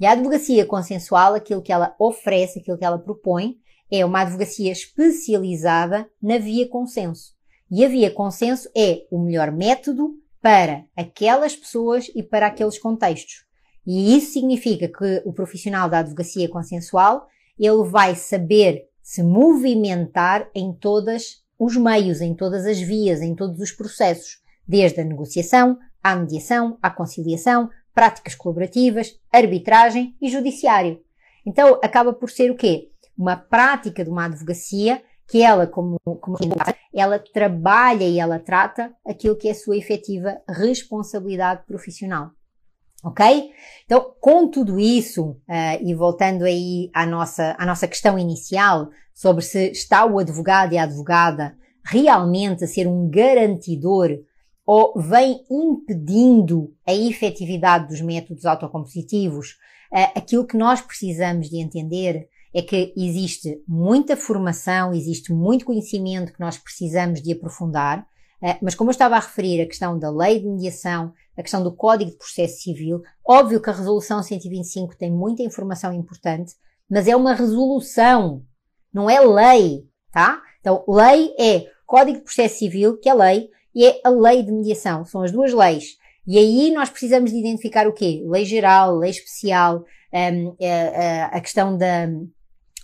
E 0.00 0.06
a 0.06 0.12
advocacia 0.12 0.64
consensual, 0.64 1.34
aquilo 1.34 1.62
que 1.62 1.72
ela 1.72 1.94
oferece, 1.98 2.60
aquilo 2.60 2.78
que 2.78 2.84
ela 2.84 2.98
propõe, 2.98 3.56
é 3.90 4.04
uma 4.04 4.20
advocacia 4.20 4.70
especializada 4.70 6.08
na 6.22 6.38
via 6.38 6.68
consenso. 6.68 7.32
E 7.70 7.84
a 7.84 7.88
via 7.88 8.10
consenso 8.10 8.68
é 8.76 9.06
o 9.10 9.18
melhor 9.18 9.50
método 9.50 10.14
para 10.40 10.84
aquelas 10.96 11.56
pessoas 11.56 12.10
e 12.14 12.22
para 12.22 12.46
aqueles 12.46 12.78
contextos. 12.78 13.44
E 13.86 14.16
isso 14.16 14.32
significa 14.32 14.86
que 14.86 15.22
o 15.24 15.32
profissional 15.32 15.88
da 15.88 15.98
advocacia 15.98 16.48
consensual, 16.48 17.26
ele 17.58 17.82
vai 17.84 18.14
saber 18.14 18.84
se 19.02 19.22
movimentar 19.22 20.48
em 20.54 20.72
todos 20.72 21.42
os 21.58 21.76
meios, 21.76 22.20
em 22.20 22.34
todas 22.34 22.66
as 22.66 22.78
vias, 22.78 23.20
em 23.20 23.34
todos 23.34 23.58
os 23.60 23.72
processos, 23.72 24.40
desde 24.66 25.00
a 25.00 25.04
negociação, 25.04 25.78
à 26.02 26.14
mediação, 26.14 26.78
à 26.82 26.90
conciliação, 26.90 27.68
práticas 27.98 28.36
colaborativas, 28.36 29.18
arbitragem 29.32 30.14
e 30.22 30.28
judiciário. 30.30 31.00
Então, 31.44 31.80
acaba 31.82 32.12
por 32.12 32.30
ser 32.30 32.48
o 32.48 32.54
quê? 32.54 32.92
Uma 33.18 33.34
prática 33.34 34.04
de 34.04 34.08
uma 34.08 34.26
advocacia 34.26 35.02
que 35.28 35.42
ela, 35.42 35.66
como, 35.66 35.98
como 36.04 36.36
ela 36.94 37.18
trabalha 37.18 38.04
e 38.04 38.20
ela 38.20 38.38
trata 38.38 38.94
aquilo 39.04 39.34
que 39.34 39.48
é 39.48 39.50
a 39.50 39.54
sua 39.54 39.76
efetiva 39.76 40.40
responsabilidade 40.48 41.64
profissional. 41.66 42.30
Ok? 43.02 43.50
Então, 43.84 44.14
com 44.20 44.48
tudo 44.48 44.78
isso, 44.78 45.30
uh, 45.30 45.84
e 45.84 45.92
voltando 45.92 46.44
aí 46.44 46.92
à 46.94 47.04
nossa, 47.04 47.56
à 47.58 47.66
nossa 47.66 47.88
questão 47.88 48.16
inicial 48.16 48.90
sobre 49.12 49.42
se 49.42 49.72
está 49.72 50.06
o 50.06 50.20
advogado 50.20 50.72
e 50.72 50.78
a 50.78 50.84
advogada 50.84 51.56
realmente 51.84 52.62
a 52.62 52.68
ser 52.68 52.86
um 52.86 53.10
garantidor 53.10 54.10
ou 54.68 54.92
vem 55.00 55.46
impedindo 55.50 56.74
a 56.86 56.92
efetividade 56.92 57.88
dos 57.88 58.02
métodos 58.02 58.44
autocompositivos, 58.44 59.52
uh, 59.90 60.12
aquilo 60.14 60.46
que 60.46 60.58
nós 60.58 60.82
precisamos 60.82 61.48
de 61.48 61.56
entender 61.56 62.28
é 62.52 62.60
que 62.60 62.92
existe 62.94 63.62
muita 63.66 64.14
formação, 64.14 64.92
existe 64.92 65.32
muito 65.32 65.64
conhecimento 65.64 66.34
que 66.34 66.40
nós 66.40 66.58
precisamos 66.58 67.22
de 67.22 67.32
aprofundar, 67.32 68.00
uh, 68.42 68.58
mas 68.60 68.74
como 68.74 68.90
eu 68.90 68.92
estava 68.92 69.16
a 69.16 69.20
referir 69.20 69.62
a 69.62 69.66
questão 69.66 69.98
da 69.98 70.10
lei 70.10 70.38
de 70.38 70.46
mediação, 70.46 71.14
a 71.34 71.42
questão 71.42 71.64
do 71.64 71.74
Código 71.74 72.10
de 72.10 72.18
Processo 72.18 72.60
Civil, 72.60 73.00
óbvio 73.26 73.62
que 73.62 73.70
a 73.70 73.72
Resolução 73.72 74.22
125 74.22 74.98
tem 74.98 75.10
muita 75.10 75.42
informação 75.42 75.94
importante, 75.94 76.52
mas 76.90 77.08
é 77.08 77.16
uma 77.16 77.32
resolução, 77.32 78.44
não 78.92 79.08
é 79.08 79.18
lei, 79.18 79.88
tá? 80.12 80.42
Então, 80.60 80.84
lei 80.86 81.34
é 81.38 81.70
Código 81.86 82.18
de 82.18 82.24
Processo 82.24 82.58
Civil, 82.58 82.98
que 82.98 83.08
é 83.08 83.14
lei, 83.14 83.48
é 83.86 84.00
a 84.04 84.10
lei 84.10 84.42
de 84.42 84.52
mediação. 84.52 85.04
São 85.04 85.22
as 85.22 85.32
duas 85.32 85.52
leis. 85.52 85.96
E 86.26 86.36
aí 86.38 86.70
nós 86.72 86.90
precisamos 86.90 87.30
de 87.30 87.38
identificar 87.38 87.86
o 87.86 87.92
quê? 87.92 88.22
Lei 88.26 88.44
geral, 88.44 88.96
lei 88.96 89.10
especial, 89.10 89.84
um, 90.12 90.56
a, 90.60 91.36
a, 91.36 91.40
questão 91.40 91.76
da, 91.76 92.06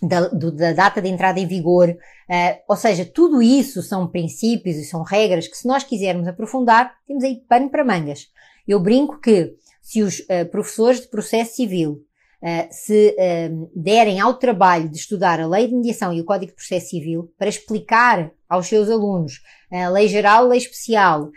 da, 0.03 0.29
da, 0.29 0.73
data 0.73 1.03
de 1.03 1.09
entrada 1.09 1.39
em 1.39 1.47
vigor. 1.47 1.91
Uh, 1.91 2.59
ou 2.67 2.77
seja, 2.77 3.05
tudo 3.05 3.43
isso 3.43 3.83
são 3.83 4.07
princípios 4.07 4.77
e 4.77 4.85
são 4.85 5.03
regras 5.03 5.47
que, 5.47 5.57
se 5.57 5.69
nós 5.69 5.85
quisermos 5.85 6.27
aprofundar, 6.27 6.95
temos 7.07 7.23
aí 7.23 7.43
pano 7.47 7.71
para 7.71 7.85
mangas. 7.85 8.29
Eu 8.67 8.81
brinco 8.81 9.21
que 9.21 9.55
se 9.83 10.03
os 10.03 10.21
uh, 10.21 10.49
professores 10.51 11.03
de 11.03 11.09
processo 11.09 11.57
civil 11.57 12.03
uh, 12.45 12.69
se 12.71 13.17
uh, 13.19 13.71
derem 13.75 14.21
ao 14.21 14.35
trabalho 14.35 14.89
de 14.89 14.99
estudar 14.99 15.41
a 15.41 15.47
Lei 15.47 15.67
de 15.67 15.75
Mediação 15.75 16.13
e 16.13 16.21
o 16.21 16.25
Código 16.25 16.51
de 16.51 16.57
Processo 16.57 16.91
Civil 16.91 17.33
para 17.39 17.49
explicar 17.49 18.31
aos 18.49 18.67
seus 18.67 18.91
alunos 18.91 19.41
a 19.73 19.89
Lei 19.89 20.07
Geral, 20.07 20.45
a 20.45 20.49
Lei 20.49 20.59
Especial, 20.59 21.31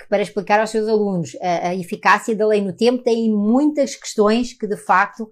que 0.00 0.08
para 0.08 0.22
explicar 0.22 0.58
aos 0.58 0.70
seus 0.70 0.88
alunos 0.88 1.36
a, 1.40 1.72
eficácia 1.76 2.34
da 2.34 2.44
lei 2.44 2.60
no 2.60 2.72
tempo, 2.72 3.04
têm 3.04 3.30
muitas 3.30 3.94
questões 3.94 4.52
que 4.52 4.66
de 4.66 4.76
facto 4.76 5.30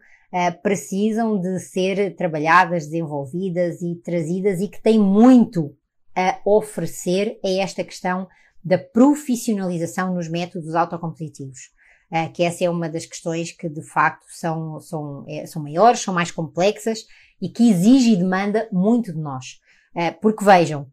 precisam 0.63 1.41
de 1.41 1.59
ser 1.59 2.15
trabalhadas, 2.15 2.85
desenvolvidas 2.85 3.83
e 3.83 3.97
trazidas 3.97 4.61
e 4.61 4.69
que 4.69 4.81
têm 4.81 5.01
muito 5.01 5.75
a 6.15 6.39
oferecer 6.45 7.41
a 7.45 7.49
esta 7.49 7.83
questão 7.83 8.29
da 8.63 8.79
profissionalização 8.79 10.15
nos 10.15 10.29
métodos 10.29 10.75
autocompetitivos. 10.77 11.71
Uh, 12.11 12.33
que 12.33 12.43
essa 12.43 12.65
é 12.65 12.71
uma 12.71 12.89
das 12.89 13.07
questões 13.07 13.53
que 13.53 13.69
de 13.69 13.83
facto 13.83 14.25
são, 14.29 14.81
são, 14.81 15.25
é, 15.29 15.47
são 15.47 15.63
maiores, 15.63 16.01
são 16.01 16.13
mais 16.13 16.31
complexas 16.31 17.07
e 17.41 17.49
que 17.49 17.71
exige 17.71 18.13
e 18.13 18.17
demanda 18.17 18.69
muito 18.73 19.13
de 19.13 19.19
nós. 19.19 19.61
Uh, 19.95 20.19
porque 20.21 20.45
vejam, 20.45 20.91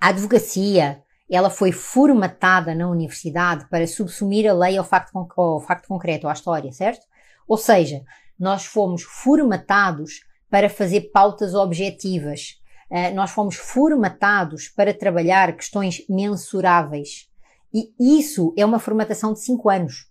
a 0.00 0.08
advocacia, 0.08 1.02
ela 1.30 1.50
foi 1.50 1.72
formatada 1.72 2.74
na 2.74 2.88
universidade 2.88 3.66
para 3.70 3.86
subsumir 3.86 4.48
a 4.48 4.52
lei 4.52 4.76
ao 4.76 4.84
facto, 4.84 5.16
ao 5.36 5.60
facto 5.60 5.86
concreto, 5.88 6.28
à 6.28 6.32
história, 6.32 6.70
certo? 6.72 7.06
Ou 7.46 7.56
seja, 7.56 8.02
nós 8.38 8.64
fomos 8.64 9.02
formatados 9.02 10.20
para 10.50 10.68
fazer 10.68 11.10
pautas 11.12 11.54
objetivas, 11.54 12.60
eh, 12.90 13.10
nós 13.12 13.30
fomos 13.30 13.56
formatados 13.56 14.68
para 14.68 14.94
trabalhar 14.94 15.56
questões 15.56 16.04
mensuráveis. 16.08 17.28
E 17.72 17.90
isso 17.98 18.54
é 18.56 18.64
uma 18.64 18.78
formatação 18.78 19.32
de 19.32 19.40
5 19.40 19.68
anos. 19.68 20.06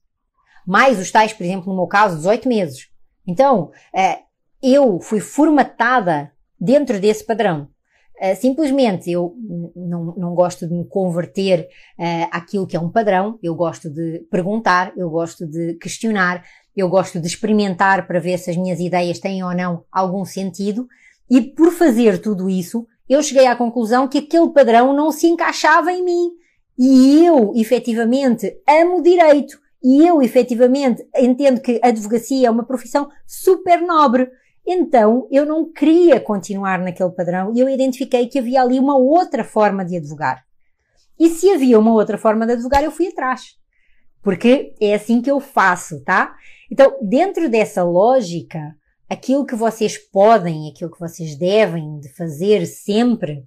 Mais 0.66 0.99
os 0.99 1.11
tais, 1.11 1.34
por 1.34 1.43
exemplo, 1.43 1.70
no 1.70 1.76
meu 1.76 1.88
caso, 1.88 2.18
18 2.18 2.47
meses. 2.47 2.88
Então, 3.28 3.72
eh, 3.95 4.20
eu 4.61 4.99
fui 4.99 5.20
formatada 5.20 6.32
dentro 6.59 6.99
desse 6.99 7.26
padrão. 7.26 7.68
Uh, 8.22 8.36
simplesmente 8.36 9.11
eu 9.11 9.36
não, 9.76 10.16
não 10.16 10.36
gosto 10.36 10.68
de 10.68 10.74
me 10.74 10.86
converter 10.86 11.68
uh, 11.99 12.28
àquilo 12.32 12.68
que 12.68 12.78
é 12.78 12.80
um 12.80 12.89
padrão, 12.89 13.38
eu 13.41 13.55
gosto 13.55 13.89
de 13.89 14.20
perguntar, 14.32 14.93
eu 14.95 15.09
gosto 15.09 15.47
de 15.47 15.74
questionar, 15.74 16.43
eu 16.76 16.88
gosto 16.88 17.20
de 17.20 17.28
experimentar 17.28 18.07
para 18.07 18.20
ver 18.20 18.38
se 18.38 18.51
as 18.51 18.55
minhas 18.55 18.80
ideias 18.80 19.20
têm 19.20 19.43
ou 19.43 19.53
não 19.53 19.84
algum 19.91 20.24
sentido 20.24 20.88
e 21.30 21.41
por 21.41 21.72
fazer 21.72 22.20
tudo 22.20 22.49
isso, 22.49 22.88
eu 23.09 23.22
cheguei 23.22 23.47
à 23.47 23.55
conclusão 23.55 24.07
que 24.07 24.20
aquele 24.20 24.49
padrão 24.51 24.93
não 24.93 25.11
se 25.11 25.28
encaixava 25.28 25.91
em 25.91 26.03
mim. 26.05 26.32
E 26.78 27.26
eu, 27.26 27.51
efetivamente, 27.55 28.55
amo 28.68 29.01
direito. 29.01 29.59
E 29.84 30.07
eu, 30.07 30.21
efetivamente, 30.21 31.05
entendo 31.17 31.59
que 31.59 31.79
a 31.84 31.89
advocacia 31.89 32.47
é 32.47 32.51
uma 32.51 32.65
profissão 32.65 33.09
super 33.27 33.81
nobre. 33.81 34.29
Então, 34.65 35.27
eu 35.29 35.45
não 35.45 35.71
queria 35.71 36.21
continuar 36.21 36.79
naquele 36.79 37.11
padrão 37.11 37.51
e 37.53 37.59
eu 37.59 37.67
identifiquei 37.67 38.27
que 38.27 38.39
havia 38.39 38.61
ali 38.61 38.79
uma 38.79 38.97
outra 38.97 39.43
forma 39.43 39.84
de 39.84 39.97
advogar. 39.97 40.45
E 41.19 41.29
se 41.29 41.49
havia 41.49 41.77
uma 41.77 41.91
outra 41.91 42.17
forma 42.17 42.45
de 42.45 42.53
advogar, 42.53 42.81
eu 42.81 42.91
fui 42.91 43.07
atrás. 43.07 43.57
Porque 44.21 44.73
é 44.79 44.93
assim 44.93 45.21
que 45.21 45.29
eu 45.29 45.41
faço, 45.41 46.01
tá? 46.03 46.34
Então, 46.71 46.97
dentro 47.01 47.49
dessa 47.49 47.84
lógica, 47.84 48.73
aquilo 49.09 49.45
que 49.45 49.55
vocês 49.55 49.97
podem, 49.97 50.69
aquilo 50.69 50.91
que 50.91 50.99
vocês 50.99 51.36
devem 51.36 51.99
de 51.99 52.07
fazer 52.13 52.65
sempre, 52.65 53.45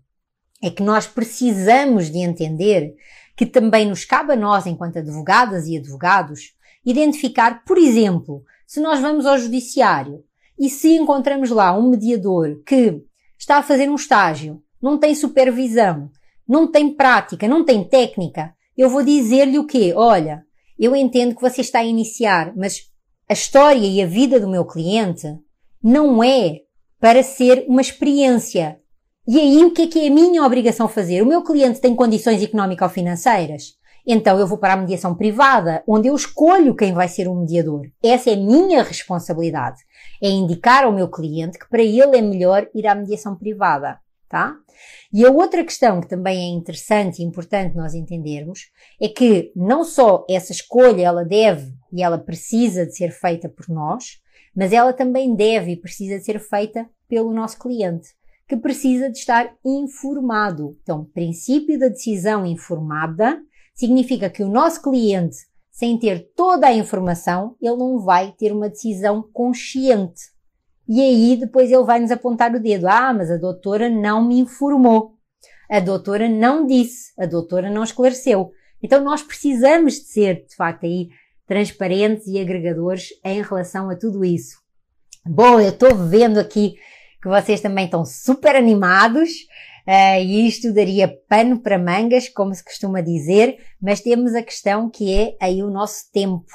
é 0.63 0.71
que 0.71 0.83
nós 0.83 1.07
precisamos 1.07 2.11
de 2.11 2.19
entender 2.19 2.95
que 3.37 3.45
também 3.45 3.89
nos 3.89 4.05
cabe 4.05 4.33
a 4.33 4.37
nós, 4.37 4.67
enquanto 4.67 4.99
advogadas 4.99 5.67
e 5.67 5.77
advogados, 5.77 6.55
identificar, 6.85 7.65
por 7.65 7.77
exemplo, 7.77 8.43
se 8.67 8.81
nós 8.81 9.01
vamos 9.01 9.27
ao 9.27 9.39
judiciário 9.39 10.25
e 10.59 10.71
se 10.71 10.97
encontramos 10.97 11.51
lá 11.51 11.77
um 11.77 11.91
mediador 11.91 12.63
que 12.65 13.03
está 13.39 13.59
a 13.59 13.63
fazer 13.63 13.91
um 13.91 13.95
estágio, 13.95 14.63
não 14.81 14.99
tem 14.99 15.15
supervisão, 15.15 16.11
não 16.49 16.71
tem 16.71 16.95
prática, 16.95 17.47
não 17.47 17.65
tem 17.65 17.85
técnica, 17.85 18.55
eu 18.77 18.89
vou 18.89 19.03
dizer-lhe 19.03 19.59
o 19.59 19.67
quê? 19.67 19.93
Olha, 19.95 20.45
eu 20.79 20.95
entendo 20.95 21.35
que 21.35 21.43
você 21.43 21.61
está 21.61 21.81
a 21.81 21.85
iniciar, 21.85 22.53
mas 22.57 22.91
a 23.29 23.33
história 23.33 23.87
e 23.87 24.01
a 24.01 24.07
vida 24.07 24.39
do 24.39 24.49
meu 24.49 24.65
cliente 24.65 25.27
não 25.83 26.23
é 26.23 26.61
para 27.01 27.23
ser 27.23 27.65
uma 27.69 27.81
experiência. 27.81 28.81
E 29.29 29.41
aí 29.41 29.65
o 29.65 29.73
que 29.73 29.83
é 29.83 29.87
que 29.89 29.99
é 29.99 30.07
a 30.07 30.11
minha 30.11 30.45
obrigação 30.45 30.87
fazer? 30.87 31.21
O 31.21 31.27
meu 31.27 31.43
cliente 31.43 31.81
tem 31.81 31.97
condições 31.97 32.41
económico-financeiras? 32.41 33.75
Então 34.07 34.39
eu 34.39 34.47
vou 34.47 34.57
para 34.57 34.75
a 34.75 34.77
mediação 34.77 35.17
privada, 35.17 35.83
onde 35.85 36.07
eu 36.07 36.15
escolho 36.15 36.77
quem 36.77 36.93
vai 36.93 37.09
ser 37.09 37.27
o 37.27 37.35
mediador. 37.35 37.91
Essa 38.01 38.31
é 38.31 38.35
a 38.35 38.37
minha 38.37 38.85
responsabilidade. 38.85 39.79
É 40.23 40.29
indicar 40.29 40.85
ao 40.85 40.93
meu 40.93 41.11
cliente 41.11 41.59
que 41.59 41.69
para 41.69 41.83
ele 41.83 42.17
é 42.17 42.23
melhor 42.23 42.69
ir 42.73 42.87
à 42.87 42.95
mediação 42.95 43.35
privada, 43.35 43.99
tá? 44.29 44.55
E 45.13 45.27
a 45.27 45.31
outra 45.33 45.65
questão 45.65 46.01
que 46.01 46.09
também 46.09 46.39
é 46.39 46.57
interessante 46.57 47.21
e 47.21 47.25
importante 47.25 47.75
nós 47.75 47.95
entendermos 47.95 48.71
é 49.03 49.09
que 49.09 49.51
não 49.57 49.83
só 49.83 50.25
essa 50.31 50.53
escolha 50.53 51.03
ela 51.03 51.25
deve 51.25 51.75
e 51.93 52.01
ela 52.01 52.17
precisa 52.17 52.87
de 52.87 52.95
ser 52.95 53.11
feita 53.11 53.49
por 53.49 53.69
nós, 53.69 54.21
mas 54.55 54.73
ela 54.73 54.93
também 54.93 55.35
deve 55.35 55.73
e 55.73 55.77
precisa 55.77 56.23
ser 56.23 56.39
feita 56.39 56.89
pelo 57.09 57.33
nosso 57.33 57.59
cliente, 57.59 58.16
que 58.49 58.57
precisa 58.57 59.11
de 59.11 59.19
estar 59.19 59.55
informado. 59.65 60.77
Então, 60.83 61.05
princípio 61.05 61.79
da 61.79 61.89
decisão 61.89 62.47
informada 62.47 63.41
significa 63.75 64.31
que 64.31 64.43
o 64.43 64.49
nosso 64.49 64.83
cliente, 64.83 65.37
sem 65.71 65.99
ter 65.99 66.31
toda 66.35 66.69
a 66.69 66.73
informação, 66.73 67.57
ele 67.61 67.77
não 67.77 67.99
vai 67.99 68.33
ter 68.33 68.53
uma 68.53 68.69
decisão 68.69 69.23
consciente. 69.33 70.23
E 70.89 71.01
aí 71.01 71.37
depois 71.37 71.71
ele 71.71 71.83
vai 71.83 71.99
nos 71.99 72.11
apontar 72.11 72.55
o 72.55 72.61
dedo. 72.61 72.87
Ah, 72.87 73.13
mas 73.13 73.31
a 73.31 73.37
doutora 73.37 73.91
não 73.91 74.25
me 74.25 74.39
informou. 74.39 75.15
A 75.69 75.81
doutora 75.81 76.29
não 76.29 76.65
disse. 76.65 77.13
A 77.19 77.27
doutora 77.27 77.69
não 77.69 77.83
esclareceu. 77.83 78.53
Então 78.81 79.03
nós 79.03 79.23
precisamos 79.23 79.95
de 79.95 80.07
ser, 80.07 80.47
de 80.47 80.55
facto, 80.55 80.85
aí 80.85 81.09
transparentes 81.47 82.27
e 82.29 82.39
agregadores 82.39 83.09
em 83.25 83.43
relação 83.43 83.91
a 83.91 83.97
tudo 83.97 84.25
isso. 84.25 84.57
Bom, 85.25 85.61
eu 85.61 85.71
estou 85.71 85.95
vendo 85.95 86.39
aqui 86.39 86.77
que 87.27 87.29
vocês 87.29 87.61
também 87.61 87.87
estão 87.87 88.05
super 88.05 88.55
animados 88.55 89.31
uh, 89.85 90.23
e 90.23 90.47
isto 90.47 90.73
daria 90.73 91.13
pano 91.29 91.59
para 91.59 91.77
mangas, 91.77 92.29
como 92.29 92.55
se 92.55 92.63
costuma 92.63 93.01
dizer, 93.01 93.59
mas 93.83 94.01
temos 94.01 94.33
a 94.37 94.43
questão 94.45 94.89
que 94.89 95.13
é 95.13 95.37
aí 95.41 95.61
o 95.61 95.71
nosso 95.71 96.11
tempo. 96.13 96.47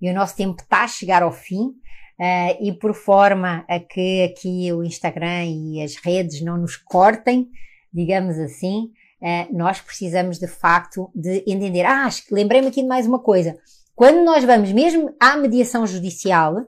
E 0.00 0.10
o 0.10 0.14
nosso 0.14 0.36
tempo 0.36 0.60
está 0.60 0.84
a 0.84 0.88
chegar 0.88 1.22
ao 1.22 1.32
fim. 1.32 1.72
Uh, 2.20 2.52
e 2.60 2.72
por 2.72 2.94
forma 2.94 3.64
a 3.68 3.78
que 3.80 4.24
aqui 4.24 4.72
o 4.72 4.84
Instagram 4.84 5.44
e 5.46 5.82
as 5.82 5.94
redes 5.96 6.42
não 6.42 6.58
nos 6.58 6.76
cortem, 6.76 7.48
digamos 7.92 8.36
assim, 8.38 8.90
uh, 9.22 9.56
nós 9.56 9.80
precisamos 9.80 10.38
de 10.38 10.48
facto 10.48 11.10
de 11.14 11.42
entender. 11.46 11.86
Ah, 11.86 12.08
lembrei-me 12.30 12.68
aqui 12.68 12.82
de 12.82 12.88
mais 12.88 13.06
uma 13.06 13.20
coisa. 13.20 13.56
Quando 13.94 14.22
nós 14.24 14.44
vamos 14.44 14.72
mesmo 14.72 15.14
à 15.18 15.36
mediação 15.36 15.86
judicial, 15.86 16.66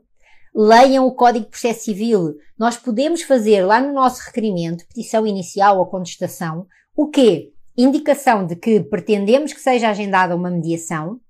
leiam 0.55 1.07
o 1.07 1.15
Código 1.15 1.45
de 1.45 1.51
Processo 1.51 1.85
Civil. 1.85 2.37
Nós 2.59 2.77
podemos 2.77 3.23
fazer 3.23 3.65
lá 3.65 3.81
no 3.81 3.93
nosso 3.93 4.23
requerimento, 4.25 4.87
petição 4.87 5.27
inicial 5.27 5.79
ou 5.79 5.87
contestação, 5.87 6.67
o 6.97 7.09
quê? 7.09 7.53
Indicação 7.77 8.47
de 8.47 8.57
que 8.57 8.81
pretendemos 8.81 9.53
que 9.53 9.61
seja 9.61 9.91
agendada 9.91 10.37
uma 10.37 10.51
mediação 10.51 11.21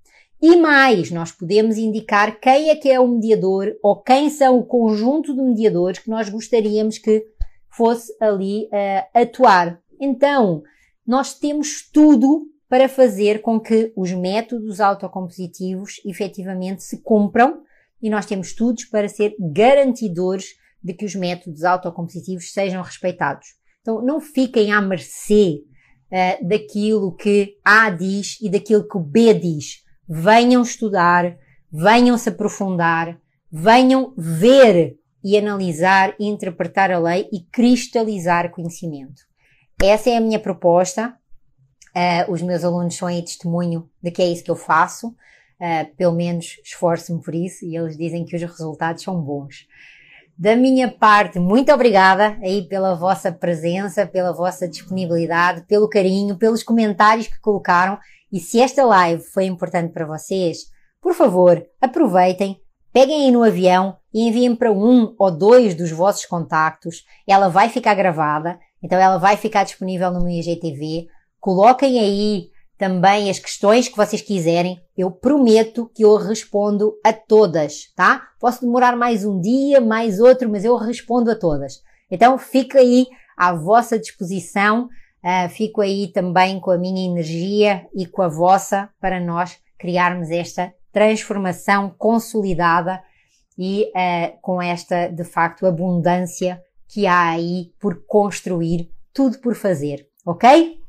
e 0.43 0.57
mais, 0.57 1.11
nós 1.11 1.31
podemos 1.31 1.77
indicar 1.77 2.41
quem 2.41 2.71
é 2.71 2.77
que 2.77 2.89
é 2.91 2.99
o 2.99 3.07
mediador 3.07 3.77
ou 3.83 3.97
quem 3.97 4.31
são 4.31 4.59
o 4.59 4.65
conjunto 4.65 5.35
de 5.35 5.43
mediadores 5.43 5.99
que 5.99 6.09
nós 6.09 6.31
gostaríamos 6.31 6.97
que 6.97 7.27
fosse 7.69 8.15
ali 8.19 8.65
uh, 8.65 9.21
atuar. 9.21 9.79
Então, 10.01 10.63
nós 11.07 11.35
temos 11.35 11.87
tudo 11.93 12.47
para 12.71 12.89
fazer 12.89 13.43
com 13.43 13.61
que 13.61 13.93
os 13.95 14.13
métodos 14.13 14.81
autocompositivos 14.81 16.01
efetivamente 16.07 16.83
se 16.85 17.03
cumpram 17.03 17.63
e 18.03 18.09
nós 18.09 18.27
temos 18.27 18.49
estudos 18.49 18.85
para 18.85 19.09
ser 19.09 19.35
garantidores 19.39 20.47
de 20.83 20.95
que 20.95 21.05
os 21.05 21.15
métodos 21.15 21.65
autocompositivos 21.65 22.53
sejam 22.53 22.83
respeitados. 22.83 23.47
Então 23.81 24.03
não 24.03 24.21
fiquem 24.21 24.73
à 24.73 24.81
mercê 24.81 25.63
uh, 26.11 26.49
daquilo 26.49 27.15
que 27.15 27.59
A 27.65 27.91
diz 27.91 28.39
e 28.41 28.49
daquilo 28.49 28.87
que 28.87 28.97
o 28.97 29.01
B 29.01 29.35
diz. 29.35 29.85
Venham 30.09 30.63
estudar, 30.63 31.37
venham 31.71 32.17
se 32.17 32.31
aprofundar, 32.31 33.21
venham 33.51 34.15
ver 34.17 34.97
e 35.23 35.37
analisar 35.37 36.15
e 36.19 36.27
interpretar 36.27 36.91
a 36.91 36.99
lei 36.99 37.29
e 37.31 37.41
cristalizar 37.53 38.51
conhecimento. 38.51 39.23
Essa 39.83 40.11
é 40.11 40.17
a 40.17 40.21
minha 40.21 40.39
proposta 40.39 41.15
Uh, 41.91 42.31
os 42.31 42.41
meus 42.41 42.63
alunos 42.63 42.95
são 42.95 43.09
aí 43.09 43.23
testemunho 43.23 43.89
de 44.03 44.11
que 44.11 44.23
é 44.23 44.27
isso 44.27 44.45
que 44.45 44.51
eu 44.51 44.57
faço. 44.57 45.15
Uh, 45.61 45.95
pelo 45.95 46.15
menos 46.15 46.57
esforço-me 46.65 47.23
por 47.23 47.35
isso 47.35 47.67
e 47.67 47.77
eles 47.77 47.95
dizem 47.95 48.25
que 48.25 48.35
os 48.35 48.41
resultados 48.41 49.03
são 49.03 49.21
bons. 49.21 49.67
Da 50.41 50.57
minha 50.57 50.91
parte, 50.91 51.39
muito 51.39 51.71
obrigada 51.71 52.39
aí 52.43 52.67
pela 52.67 52.95
vossa 52.95 53.31
presença, 53.31 54.07
pela 54.07 54.33
vossa 54.33 54.67
disponibilidade, 54.67 55.67
pelo 55.67 55.87
carinho, 55.87 56.39
pelos 56.39 56.63
comentários 56.63 57.27
que 57.27 57.39
colocaram. 57.41 57.99
E 58.33 58.41
se 58.41 58.59
esta 58.59 58.83
live 58.83 59.23
foi 59.23 59.45
importante 59.45 59.93
para 59.93 60.07
vocês, 60.07 60.61
por 60.99 61.13
favor, 61.13 61.63
aproveitem, 61.79 62.59
peguem 62.91 63.27
aí 63.27 63.31
no 63.31 63.43
avião 63.43 63.99
e 64.15 64.27
enviem 64.27 64.57
para 64.57 64.73
um 64.73 65.15
ou 65.19 65.31
dois 65.31 65.75
dos 65.75 65.91
vossos 65.91 66.25
contactos. 66.25 67.05
Ela 67.29 67.49
vai 67.49 67.69
ficar 67.69 67.95
gravada, 67.95 68.59
então 68.83 68.99
ela 68.99 69.19
vai 69.19 69.37
ficar 69.37 69.65
disponível 69.65 70.11
no 70.11 70.25
meu 70.25 70.33
IGTV. 70.33 71.07
Coloquem 71.39 72.01
aí 72.01 72.49
também 72.81 73.29
as 73.29 73.39
questões 73.39 73.89
que 73.89 73.97
vocês 73.97 74.23
quiserem. 74.23 74.81
Eu 74.97 75.11
prometo 75.11 75.91
que 75.95 76.03
eu 76.03 76.17
respondo 76.17 76.99
a 77.05 77.13
todas, 77.13 77.93
tá? 77.95 78.29
Posso 78.41 78.63
demorar 78.63 78.97
mais 78.97 79.23
um 79.23 79.39
dia, 79.39 79.83
mais 79.83 80.19
outro, 80.19 80.49
mas 80.49 80.65
eu 80.65 80.75
respondo 80.77 81.31
a 81.31 81.37
todas. 81.37 81.83
Então 82.11 82.39
fica 82.39 82.79
aí 82.79 83.07
à 83.37 83.53
vossa 83.53 83.99
disposição. 83.99 84.89
Uh, 85.23 85.51
fico 85.51 85.83
aí 85.83 86.11
também 86.11 86.59
com 86.59 86.71
a 86.71 86.79
minha 86.79 87.05
energia 87.05 87.87
e 87.95 88.07
com 88.07 88.23
a 88.23 88.29
vossa 88.29 88.89
para 88.99 89.21
nós 89.21 89.59
criarmos 89.79 90.31
esta 90.31 90.73
transformação 90.91 91.95
consolidada 91.99 93.03
e 93.59 93.91
uh, 93.91 94.39
com 94.41 94.63
esta, 94.63 95.09
de 95.09 95.23
facto, 95.23 95.67
abundância 95.67 96.63
que 96.89 97.07
há 97.07 97.29
aí 97.29 97.75
por 97.79 98.07
construir, 98.07 98.91
tudo 99.13 99.39
por 99.39 99.55
fazer, 99.55 100.09
ok? 100.25 100.81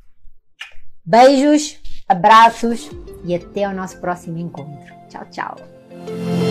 Beijos, 1.03 1.80
abraços 2.11 2.89
e 3.23 3.33
até 3.33 3.67
o 3.67 3.73
nosso 3.73 3.97
próximo 3.97 4.37
encontro. 4.37 4.93
Tchau, 5.09 5.25
tchau. 5.31 6.50